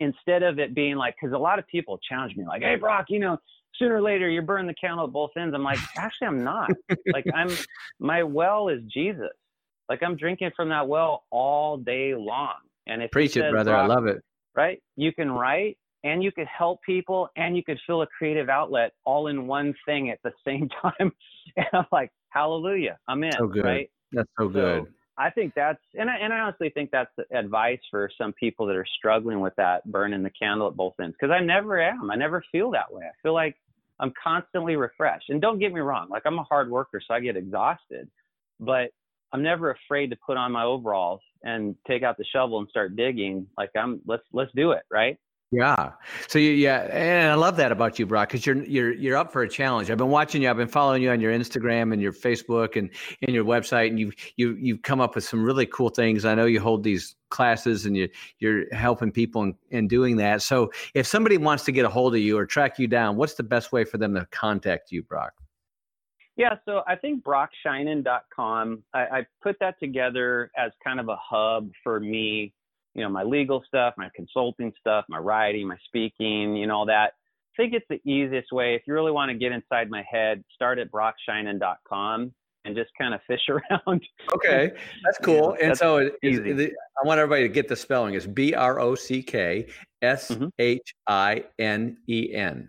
instead 0.00 0.42
of 0.42 0.58
it 0.58 0.74
being 0.74 0.96
like, 0.96 1.14
because 1.20 1.34
a 1.34 1.38
lot 1.38 1.58
of 1.58 1.66
people 1.66 1.98
challenge 2.08 2.36
me, 2.36 2.44
like, 2.46 2.62
hey, 2.62 2.76
Brock, 2.76 3.06
you 3.08 3.20
know, 3.20 3.38
sooner 3.78 3.96
or 3.96 4.02
later 4.02 4.28
you 4.28 4.42
burn 4.42 4.66
the 4.66 4.74
candle 4.74 5.06
at 5.06 5.12
both 5.12 5.30
ends. 5.36 5.54
I'm 5.54 5.64
like, 5.64 5.78
actually, 5.96 6.28
I'm 6.28 6.44
not. 6.44 6.70
like, 7.12 7.24
I'm, 7.34 7.56
my 7.98 8.22
well 8.22 8.68
is 8.68 8.80
Jesus. 8.92 9.30
Like, 9.88 10.02
I'm 10.02 10.16
drinking 10.16 10.50
from 10.56 10.68
that 10.70 10.86
well 10.86 11.24
all 11.30 11.76
day 11.76 12.14
long. 12.14 12.54
And 12.86 13.02
if 13.02 13.10
preach 13.10 13.36
it, 13.36 13.50
brother, 13.50 13.74
I 13.74 13.86
love 13.86 14.06
it. 14.06 14.22
Right? 14.54 14.82
You 14.96 15.12
can 15.12 15.30
write 15.30 15.78
and 16.04 16.22
you 16.22 16.32
could 16.32 16.46
help 16.46 16.80
people 16.82 17.28
and 17.36 17.56
you 17.56 17.62
could 17.62 17.78
fill 17.86 18.02
a 18.02 18.06
creative 18.06 18.48
outlet 18.48 18.92
all 19.04 19.28
in 19.28 19.46
one 19.46 19.74
thing 19.86 20.10
at 20.10 20.18
the 20.22 20.32
same 20.46 20.68
time. 20.82 21.12
and 21.56 21.66
I'm 21.72 21.86
like, 21.92 22.10
hallelujah, 22.32 22.98
I'm 23.08 23.22
in. 23.24 23.32
So 23.32 23.46
good. 23.46 23.64
Right? 23.64 23.90
That's 24.12 24.28
so 24.38 24.48
good. 24.48 24.84
So, 24.84 24.88
I 25.18 25.30
think 25.30 25.52
that's, 25.54 25.78
and 25.94 26.08
I, 26.08 26.16
and 26.16 26.32
I 26.32 26.38
honestly 26.40 26.70
think 26.70 26.90
that's 26.90 27.10
advice 27.32 27.78
for 27.90 28.10
some 28.16 28.32
people 28.32 28.66
that 28.66 28.76
are 28.76 28.86
struggling 28.98 29.40
with 29.40 29.54
that 29.56 29.84
burning 29.90 30.22
the 30.22 30.30
candle 30.30 30.68
at 30.68 30.74
both 30.74 30.94
ends. 31.00 31.14
Cause 31.20 31.30
I 31.30 31.40
never 31.40 31.80
am. 31.80 32.10
I 32.10 32.16
never 32.16 32.42
feel 32.50 32.70
that 32.70 32.92
way. 32.92 33.04
I 33.04 33.12
feel 33.22 33.34
like 33.34 33.56
I'm 34.00 34.12
constantly 34.22 34.76
refreshed. 34.76 35.28
And 35.28 35.40
don't 35.40 35.58
get 35.58 35.72
me 35.72 35.80
wrong, 35.80 36.08
like 36.08 36.22
I'm 36.24 36.38
a 36.38 36.44
hard 36.44 36.70
worker, 36.70 37.00
so 37.06 37.14
I 37.14 37.20
get 37.20 37.36
exhausted, 37.36 38.08
but 38.58 38.90
I'm 39.32 39.42
never 39.42 39.70
afraid 39.70 40.10
to 40.10 40.16
put 40.26 40.36
on 40.36 40.50
my 40.50 40.64
overalls 40.64 41.20
and 41.42 41.76
take 41.86 42.02
out 42.02 42.16
the 42.16 42.24
shovel 42.32 42.58
and 42.58 42.68
start 42.68 42.96
digging. 42.96 43.46
Like 43.56 43.70
I'm, 43.76 44.00
let's, 44.06 44.24
let's 44.32 44.50
do 44.56 44.72
it. 44.72 44.82
Right. 44.90 45.18
Yeah. 45.54 45.92
So 46.28 46.38
you, 46.38 46.52
yeah, 46.52 46.88
and 46.90 47.30
I 47.30 47.34
love 47.34 47.56
that 47.58 47.72
about 47.72 47.98
you, 47.98 48.06
Brock, 48.06 48.30
because 48.30 48.46
you're 48.46 48.64
you're 48.64 48.92
you're 48.94 49.18
up 49.18 49.30
for 49.30 49.42
a 49.42 49.48
challenge. 49.48 49.90
I've 49.90 49.98
been 49.98 50.08
watching 50.08 50.40
you. 50.40 50.48
I've 50.48 50.56
been 50.56 50.66
following 50.66 51.02
you 51.02 51.10
on 51.10 51.20
your 51.20 51.30
Instagram 51.30 51.92
and 51.92 52.00
your 52.00 52.14
Facebook 52.14 52.74
and 52.74 52.88
and 53.20 53.34
your 53.34 53.44
website, 53.44 53.88
and 53.88 54.00
you 54.00 54.12
you 54.36 54.56
you've 54.58 54.80
come 54.80 54.98
up 54.98 55.14
with 55.14 55.24
some 55.24 55.44
really 55.44 55.66
cool 55.66 55.90
things. 55.90 56.24
I 56.24 56.34
know 56.34 56.46
you 56.46 56.58
hold 56.58 56.82
these 56.82 57.16
classes 57.28 57.84
and 57.84 57.94
you 57.94 58.08
you're 58.38 58.64
helping 58.74 59.12
people 59.12 59.42
in, 59.42 59.54
in 59.70 59.88
doing 59.88 60.16
that. 60.16 60.40
So 60.40 60.72
if 60.94 61.06
somebody 61.06 61.36
wants 61.36 61.64
to 61.64 61.72
get 61.72 61.84
a 61.84 61.90
hold 61.90 62.14
of 62.14 62.22
you 62.22 62.38
or 62.38 62.46
track 62.46 62.78
you 62.78 62.88
down, 62.88 63.16
what's 63.16 63.34
the 63.34 63.42
best 63.42 63.72
way 63.72 63.84
for 63.84 63.98
them 63.98 64.14
to 64.14 64.26
contact 64.30 64.90
you, 64.90 65.02
Brock? 65.02 65.34
Yeah, 66.36 66.54
so 66.64 66.82
I 66.86 66.96
think 66.96 67.22
brockshinen.com, 67.24 68.82
I, 68.94 69.00
I 69.00 69.26
put 69.42 69.58
that 69.60 69.78
together 69.78 70.50
as 70.56 70.72
kind 70.82 70.98
of 70.98 71.10
a 71.10 71.16
hub 71.16 71.70
for 71.84 72.00
me 72.00 72.54
you 72.94 73.02
know, 73.02 73.08
my 73.08 73.22
legal 73.22 73.62
stuff, 73.66 73.94
my 73.96 74.10
consulting 74.14 74.72
stuff, 74.78 75.04
my 75.08 75.18
writing, 75.18 75.66
my 75.66 75.76
speaking, 75.86 76.56
you 76.56 76.66
know, 76.66 76.76
all 76.76 76.86
that. 76.86 77.12
I 77.58 77.62
think 77.62 77.74
it's 77.74 77.86
the 77.88 78.00
easiest 78.10 78.52
way. 78.52 78.74
If 78.74 78.82
you 78.86 78.94
really 78.94 79.12
want 79.12 79.30
to 79.30 79.36
get 79.36 79.52
inside 79.52 79.90
my 79.90 80.02
head, 80.10 80.42
start 80.54 80.78
at 80.78 80.90
brockshinen.com 80.90 82.32
and 82.64 82.76
just 82.76 82.90
kind 82.96 83.14
of 83.14 83.20
fish 83.26 83.40
around. 83.48 84.02
Okay, 84.34 84.72
that's 85.04 85.18
cool. 85.22 85.56
and 85.60 85.76
so 85.76 86.10
it, 86.22 86.72
I 87.00 87.06
want 87.06 87.18
everybody 87.18 87.42
to 87.42 87.48
get 87.48 87.68
the 87.68 87.76
spelling. 87.76 88.14
It's 88.14 88.26
B 88.26 88.54
R 88.54 88.80
O 88.80 88.94
C 88.94 89.22
K 89.22 89.66
S 90.02 90.36
H 90.58 90.94
I 91.06 91.44
N 91.58 91.96
E 92.08 92.34
N 92.34 92.68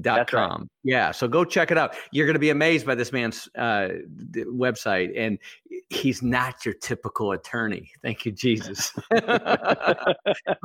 dot 0.00 0.30
com. 0.30 0.60
Right. 0.60 0.68
Yeah. 0.84 1.10
So 1.10 1.26
go 1.26 1.44
check 1.44 1.70
it 1.72 1.76
out. 1.76 1.96
You're 2.12 2.24
going 2.24 2.34
to 2.34 2.40
be 2.40 2.50
amazed 2.50 2.86
by 2.86 2.94
this 2.94 3.12
man's 3.12 3.48
uh, 3.58 3.88
website. 4.34 5.12
And 5.16 5.38
he's 5.90 6.22
not 6.22 6.64
your 6.64 6.74
typical 6.74 7.32
attorney. 7.32 7.90
Thank 8.00 8.24
you, 8.24 8.32
Jesus. 8.32 8.92
but 9.10 10.16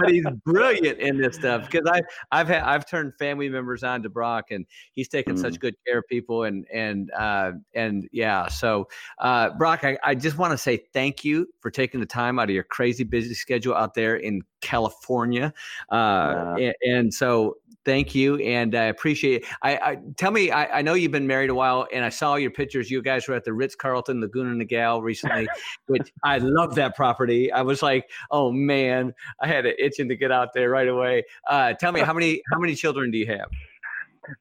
he's 0.07 0.25
brilliant 0.45 0.99
in 0.99 1.17
this 1.17 1.35
stuff 1.35 1.69
because 1.69 1.89
I, 1.91 2.01
I've 2.31 2.47
had, 2.47 2.61
I've 2.61 2.87
turned 2.87 3.13
family 3.17 3.49
members 3.49 3.83
on 3.83 4.03
to 4.03 4.09
Brock 4.09 4.51
and 4.51 4.65
he's 4.93 5.09
taken 5.09 5.35
mm. 5.35 5.41
such 5.41 5.59
good 5.59 5.75
care 5.85 5.97
of 5.97 6.07
people. 6.07 6.43
And, 6.43 6.65
and, 6.71 7.11
uh, 7.17 7.53
and 7.73 8.07
yeah. 8.11 8.47
So, 8.47 8.87
uh, 9.17 9.49
Brock, 9.57 9.83
I, 9.83 9.97
I 10.03 10.13
just 10.13 10.37
want 10.37 10.51
to 10.51 10.57
say 10.57 10.85
thank 10.93 11.25
you 11.25 11.47
for 11.59 11.71
taking 11.71 11.99
the 11.99 12.05
time 12.05 12.37
out 12.37 12.49
of 12.49 12.55
your 12.55 12.63
crazy 12.63 12.92
busy 13.01 13.33
schedule 13.33 13.73
out 13.73 13.95
there 13.95 14.17
in 14.17 14.43
California. 14.61 15.51
Uh, 15.91 16.55
and, 16.59 16.75
and, 16.83 17.13
so 17.13 17.57
thank 17.85 18.13
you. 18.13 18.37
And 18.37 18.75
I 18.75 18.85
appreciate 18.85 19.43
it. 19.43 19.49
I, 19.61 19.75
I 19.77 19.97
tell 20.17 20.31
me, 20.31 20.51
I, 20.51 20.79
I, 20.79 20.81
know 20.81 20.93
you've 20.93 21.11
been 21.11 21.27
married 21.27 21.49
a 21.49 21.55
while 21.55 21.87
and 21.91 22.05
I 22.05 22.09
saw 22.09 22.35
your 22.35 22.51
pictures. 22.51 22.91
You 22.91 23.01
guys 23.01 23.27
were 23.27 23.35
at 23.35 23.43
the 23.43 23.53
Ritz 23.53 23.75
Carlton 23.75 24.21
Laguna 24.21 24.63
Niguel 24.63 25.01
recently, 25.01 25.47
which 25.87 26.11
I 26.23 26.37
love 26.37 26.75
that 26.75 26.95
property. 26.95 27.51
I 27.51 27.61
was 27.61 27.81
like, 27.81 28.09
oh 28.31 28.51
man, 28.51 29.13
I 29.41 29.47
had 29.47 29.65
it 29.65 29.75
itching 29.79 30.07
to 30.09 30.15
get 30.15 30.31
out 30.31 30.49
there 30.53 30.69
right 30.69 30.87
away. 30.87 31.23
Uh, 31.49 31.73
tell 31.73 31.91
me 31.91 32.01
how 32.01 32.13
many, 32.13 32.41
how 32.51 32.59
many 32.59 32.75
children 32.75 33.11
do 33.11 33.17
you 33.17 33.27
have? 33.27 33.49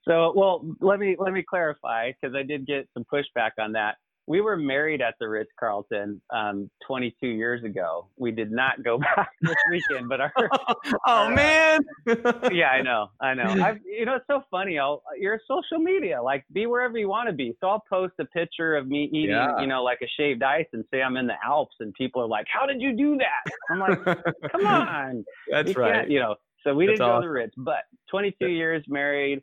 So, 0.06 0.32
well, 0.36 0.64
let 0.80 1.00
me, 1.00 1.16
let 1.18 1.32
me 1.32 1.42
clarify 1.42 2.12
because 2.12 2.36
I 2.36 2.44
did 2.44 2.66
get 2.66 2.88
some 2.94 3.04
pushback 3.04 3.52
on 3.58 3.72
that 3.72 3.96
we 4.26 4.40
were 4.40 4.56
married 4.56 5.02
at 5.02 5.14
the 5.18 5.28
Ritz 5.28 5.50
Carlton 5.58 6.20
um, 6.30 6.70
22 6.86 7.26
years 7.26 7.64
ago. 7.64 8.08
We 8.16 8.30
did 8.30 8.52
not 8.52 8.82
go 8.82 8.98
back 9.16 9.30
this 9.40 9.56
weekend, 9.70 10.08
but 10.08 10.20
our 10.20 10.32
oh 10.38 10.74
our, 11.06 11.26
uh, 11.26 11.34
man, 11.34 11.80
yeah, 12.52 12.68
I 12.68 12.82
know, 12.82 13.08
I 13.20 13.34
know. 13.34 13.44
I've, 13.44 13.78
you 13.84 14.04
know, 14.04 14.16
it's 14.16 14.26
so 14.28 14.42
funny. 14.50 14.78
I'll 14.78 15.02
you're 15.18 15.40
social 15.48 15.82
media, 15.82 16.22
like 16.22 16.44
be 16.52 16.66
wherever 16.66 16.96
you 16.98 17.08
want 17.08 17.28
to 17.28 17.34
be. 17.34 17.56
So 17.60 17.68
I'll 17.68 17.84
post 17.88 18.14
a 18.20 18.24
picture 18.26 18.76
of 18.76 18.86
me 18.86 19.08
eating, 19.12 19.30
yeah. 19.30 19.60
you 19.60 19.66
know, 19.66 19.82
like 19.82 19.98
a 20.02 20.08
shaved 20.16 20.42
ice, 20.42 20.66
and 20.72 20.84
say 20.92 21.02
I'm 21.02 21.16
in 21.16 21.26
the 21.26 21.36
Alps, 21.44 21.76
and 21.80 21.92
people 21.94 22.22
are 22.22 22.28
like, 22.28 22.46
"How 22.52 22.66
did 22.66 22.80
you 22.80 22.96
do 22.96 23.18
that?" 23.18 23.52
I'm 23.70 23.78
like, 23.78 24.04
"Come 24.52 24.66
on, 24.66 25.24
that's 25.50 25.74
you 25.74 25.80
right." 25.80 26.08
You 26.08 26.20
know, 26.20 26.36
so 26.64 26.74
we 26.74 26.86
That's 26.86 26.98
didn't 26.98 27.08
go 27.08 27.12
awesome. 27.12 27.22
to 27.22 27.28
the 27.28 27.32
Ritz, 27.32 27.54
but 27.56 27.82
22 28.10 28.48
years 28.48 28.84
married, 28.88 29.42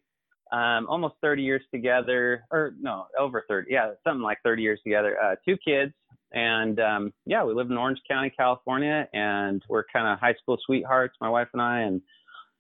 um, 0.52 0.88
almost 0.88 1.16
30 1.22 1.44
years 1.44 1.62
together, 1.74 2.44
or 2.52 2.74
no, 2.80 3.06
over 3.18 3.46
30, 3.48 3.72
yeah, 3.72 3.92
something 4.04 4.24
like 4.24 4.40
30 4.44 4.62
years 4.62 4.80
together. 4.84 5.18
Uh, 5.22 5.36
two 5.48 5.58
kids, 5.64 5.94
and 6.32 6.80
um, 6.80 7.14
yeah, 7.26 7.44
we 7.44 7.54
live 7.54 7.72
in 7.72 7.78
Orange 7.78 8.00
County, 8.10 8.32
California, 8.36 9.08
and 9.14 9.64
we're 9.70 9.84
kind 9.92 10.08
of 10.08 10.20
high 10.20 10.36
school 10.42 10.58
sweethearts, 10.66 11.16
my 11.22 11.30
wife 11.30 11.48
and 11.54 11.62
I, 11.62 11.82
and 11.82 12.02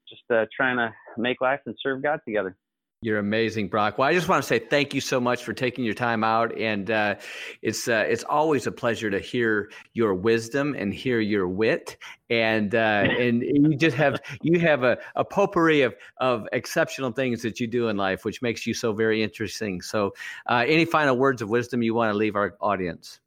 just 0.07 0.23
uh, 0.31 0.45
trying 0.55 0.77
to 0.77 0.93
make 1.17 1.41
life 1.41 1.59
and 1.65 1.75
serve 1.81 2.01
God 2.01 2.19
together. 2.25 2.55
You're 3.01 3.19
amazing, 3.19 3.69
Brock. 3.69 3.97
Well, 3.97 4.09
I 4.09 4.13
just 4.13 4.27
want 4.27 4.43
to 4.43 4.47
say 4.47 4.59
thank 4.59 4.93
you 4.93 4.99
so 4.99 5.21
much 5.21 5.45
for 5.45 5.53
taking 5.53 5.85
your 5.85 5.93
time 5.93 6.21
out, 6.21 6.57
and 6.57 6.91
uh, 6.91 7.15
it's 7.61 7.87
uh, 7.87 8.03
it's 8.05 8.25
always 8.25 8.67
a 8.67 8.73
pleasure 8.73 9.09
to 9.09 9.19
hear 9.19 9.71
your 9.93 10.13
wisdom 10.13 10.75
and 10.77 10.93
hear 10.93 11.21
your 11.21 11.47
wit, 11.47 11.95
and 12.29 12.75
uh, 12.75 13.05
and 13.17 13.41
you 13.41 13.77
just 13.77 13.95
have 13.95 14.19
you 14.41 14.59
have 14.59 14.83
a, 14.83 14.97
a 15.15 15.23
potpourri 15.23 15.81
of 15.83 15.95
of 16.17 16.45
exceptional 16.51 17.13
things 17.13 17.41
that 17.41 17.61
you 17.61 17.67
do 17.67 17.87
in 17.87 17.95
life, 17.95 18.25
which 18.25 18.41
makes 18.41 18.67
you 18.67 18.73
so 18.73 18.91
very 18.91 19.23
interesting. 19.23 19.81
So, 19.81 20.13
uh, 20.47 20.65
any 20.67 20.83
final 20.83 21.15
words 21.15 21.41
of 21.41 21.49
wisdom 21.49 21.81
you 21.81 21.93
want 21.93 22.11
to 22.11 22.17
leave 22.17 22.35
our 22.35 22.57
audience? 22.59 23.21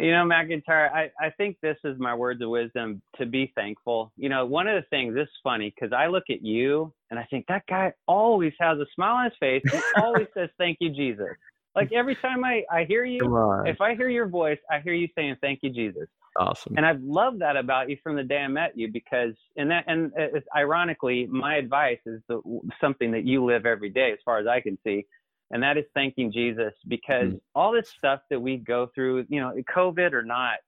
You 0.00 0.10
know, 0.10 0.24
McIntyre, 0.24 0.92
I, 0.92 1.10
I 1.20 1.30
think 1.36 1.56
this 1.62 1.76
is 1.84 1.98
my 2.00 2.14
words 2.14 2.42
of 2.42 2.48
wisdom 2.48 3.00
to 3.16 3.26
be 3.26 3.52
thankful. 3.54 4.12
You 4.16 4.28
know, 4.28 4.44
one 4.44 4.66
of 4.66 4.74
the 4.74 4.86
things, 4.88 5.14
this 5.14 5.24
is 5.24 5.40
funny 5.42 5.72
because 5.74 5.92
I 5.92 6.08
look 6.08 6.24
at 6.30 6.44
you 6.44 6.92
and 7.10 7.18
I 7.18 7.24
think 7.30 7.46
that 7.46 7.64
guy 7.68 7.92
always 8.08 8.52
has 8.58 8.78
a 8.78 8.86
smile 8.94 9.16
on 9.16 9.24
his 9.26 9.34
face. 9.38 9.62
He 9.70 9.78
always 10.02 10.26
says, 10.34 10.48
Thank 10.58 10.78
you, 10.80 10.90
Jesus. 10.90 11.28
Like 11.76 11.92
every 11.92 12.16
time 12.16 12.44
I, 12.44 12.64
I 12.70 12.84
hear 12.84 13.04
you, 13.04 13.20
if 13.66 13.80
I 13.80 13.94
hear 13.94 14.08
your 14.08 14.26
voice, 14.26 14.58
I 14.68 14.80
hear 14.80 14.94
you 14.94 15.08
saying, 15.14 15.36
Thank 15.40 15.60
you, 15.62 15.70
Jesus. 15.70 16.08
Awesome. 16.36 16.74
And 16.76 16.84
I've 16.84 17.00
loved 17.00 17.40
that 17.42 17.56
about 17.56 17.88
you 17.88 17.96
from 18.02 18.16
the 18.16 18.24
day 18.24 18.38
I 18.38 18.48
met 18.48 18.76
you 18.76 18.90
because, 18.92 19.34
and 19.56 19.70
that, 19.70 19.84
and 19.86 20.10
it's 20.16 20.46
ironically, 20.56 21.28
my 21.30 21.54
advice 21.54 22.00
is 22.04 22.20
the, 22.28 22.40
something 22.80 23.12
that 23.12 23.24
you 23.24 23.44
live 23.44 23.64
every 23.64 23.90
day 23.90 24.10
as 24.12 24.18
far 24.24 24.38
as 24.38 24.48
I 24.48 24.60
can 24.60 24.76
see 24.84 25.06
and 25.50 25.62
that 25.62 25.76
is 25.76 25.84
thanking 25.94 26.32
Jesus 26.32 26.72
because 26.88 27.28
mm-hmm. 27.28 27.36
all 27.54 27.72
this 27.72 27.88
stuff 27.88 28.20
that 28.30 28.40
we 28.40 28.56
go 28.56 28.90
through, 28.94 29.26
you 29.28 29.40
know, 29.40 29.54
COVID 29.74 30.12
or 30.12 30.22
not, 30.22 30.58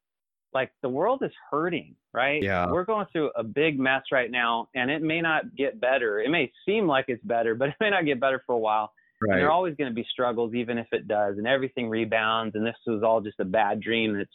like 0.52 0.70
the 0.82 0.88
world 0.88 1.22
is 1.22 1.32
hurting, 1.50 1.94
right? 2.14 2.42
Yeah. 2.42 2.70
We're 2.70 2.84
going 2.84 3.06
through 3.12 3.30
a 3.36 3.42
big 3.42 3.78
mess 3.78 4.02
right 4.12 4.30
now 4.30 4.68
and 4.74 4.90
it 4.90 5.02
may 5.02 5.20
not 5.20 5.54
get 5.56 5.80
better. 5.80 6.20
It 6.20 6.30
may 6.30 6.52
seem 6.64 6.86
like 6.86 7.06
it's 7.08 7.24
better, 7.24 7.54
but 7.54 7.68
it 7.70 7.76
may 7.80 7.90
not 7.90 8.04
get 8.04 8.20
better 8.20 8.42
for 8.46 8.54
a 8.54 8.58
while. 8.58 8.92
Right. 9.20 9.32
And 9.32 9.40
there 9.40 9.48
are 9.48 9.52
always 9.52 9.74
going 9.76 9.90
to 9.90 9.94
be 9.94 10.06
struggles, 10.10 10.54
even 10.54 10.76
if 10.78 10.88
it 10.92 11.08
does, 11.08 11.38
and 11.38 11.46
everything 11.46 11.88
rebounds. 11.88 12.54
And 12.54 12.66
this 12.66 12.76
was 12.86 13.02
all 13.02 13.20
just 13.20 13.40
a 13.40 13.44
bad 13.44 13.80
dream. 13.80 14.16
That's, 14.16 14.30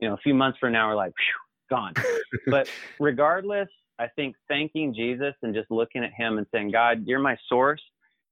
you 0.00 0.08
know, 0.08 0.14
a 0.14 0.18
few 0.18 0.34
months 0.34 0.58
from 0.58 0.72
now, 0.72 0.88
we're 0.88 0.96
like, 0.96 1.12
gone. 1.70 1.94
but 2.46 2.68
regardless, 2.98 3.68
I 3.98 4.08
think 4.08 4.36
thanking 4.48 4.92
Jesus 4.92 5.34
and 5.42 5.54
just 5.54 5.70
looking 5.70 6.02
at 6.02 6.12
Him 6.12 6.38
and 6.38 6.46
saying, 6.52 6.72
God, 6.72 7.04
you're 7.06 7.20
my 7.20 7.36
source. 7.48 7.82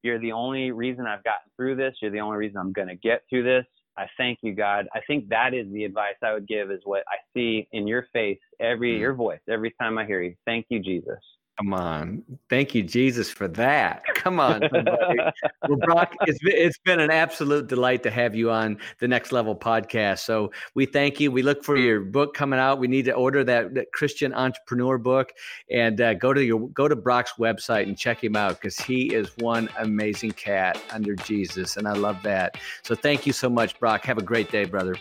You're 0.03 0.19
the 0.19 0.33
only 0.33 0.71
reason 0.71 1.07
I've 1.07 1.25
gotten 1.25 1.51
through 1.57 1.77
this. 1.77 1.95
You're 2.01 2.11
the 2.11 2.21
only 2.21 2.37
reason 2.37 2.59
I'm 2.59 2.73
going 2.73 2.89
to 2.89 2.97
get 2.97 3.23
through 3.31 3.45
this. 3.45 3.65
I 3.97 4.07
thank 4.17 4.39
you, 4.43 4.55
God. 4.55 4.89
I 4.95 5.01
think 5.07 5.29
that 5.29 5.55
is 5.55 5.71
the 5.73 5.85
advice 5.85 6.15
I 6.23 6.33
would 6.33 6.49
give 6.49 6.71
is 6.71 6.81
what 6.85 7.05
I 7.09 7.17
see 7.35 7.69
in 7.73 7.87
your 7.87 8.07
face, 8.13 8.39
every, 8.59 8.95
mm. 8.95 9.01
your 9.01 9.15
voice, 9.15 9.41
every 9.49 9.75
time 9.81 9.99
I 9.99 10.07
hear 10.07 10.23
you. 10.23 10.35
Thank 10.47 10.67
you, 10.71 10.81
Jesus. 10.81 11.19
Come 11.59 11.75
on. 11.75 12.23
Thank 12.49 12.75
you, 12.75 12.83
Jesus, 12.83 13.31
for 13.31 13.47
that. 13.49 14.05
Come 14.15 14.41
on. 14.41 14.63
well, 14.73 15.79
Brock, 15.81 16.15
it's 16.23 16.39
been, 16.39 16.57
it's 16.57 16.79
been 16.79 16.99
an 16.99 17.11
absolute 17.11 17.67
delight 17.67 18.03
to 18.05 18.11
have 18.11 18.35
you 18.35 18.51
on 18.51 18.79
the 19.01 19.09
Next 19.09 19.33
Level 19.33 19.55
podcast. 19.55 20.21
So 20.21 20.51
we 20.75 20.87
thank 20.87 21.21
you. 21.21 21.31
We 21.31 21.43
look 21.43 21.63
for 21.63 21.77
your 21.77 22.01
book 22.01 22.33
coming 22.33 22.59
out. 22.59 22.79
We 22.79 22.89
need 22.89 23.05
to 23.05 23.13
order 23.13 23.45
that, 23.45 23.75
that 23.75 23.93
Christian 23.93 24.33
entrepreneur 24.33 24.97
book 24.97 25.31
and 25.71 26.01
uh, 26.01 26.15
go 26.15 26.33
to 26.33 26.43
your 26.43 26.69
go 26.71 26.89
to 26.89 26.97
Brock's 26.97 27.35
website 27.39 27.83
and 27.83 27.99
check 27.99 28.25
him 28.25 28.35
out 28.35 28.61
because 28.61 28.79
he 28.79 29.15
is 29.15 29.31
one 29.39 29.69
amazing 29.79 30.33
cat 30.33 30.81
under 30.91 31.15
Jesus. 31.15 31.77
And 31.77 31.87
I 31.87 31.93
love 31.93 32.23
that. 32.23 32.57
So 32.83 32.95
thank 32.95 33.27
you 33.27 33.33
so 33.35 33.51
much, 33.51 33.79
Brock. 33.79 34.05
Have 34.07 34.19
a 34.19 34.23
great 34.23 34.51
day, 34.51 34.65
brother. 34.65 34.97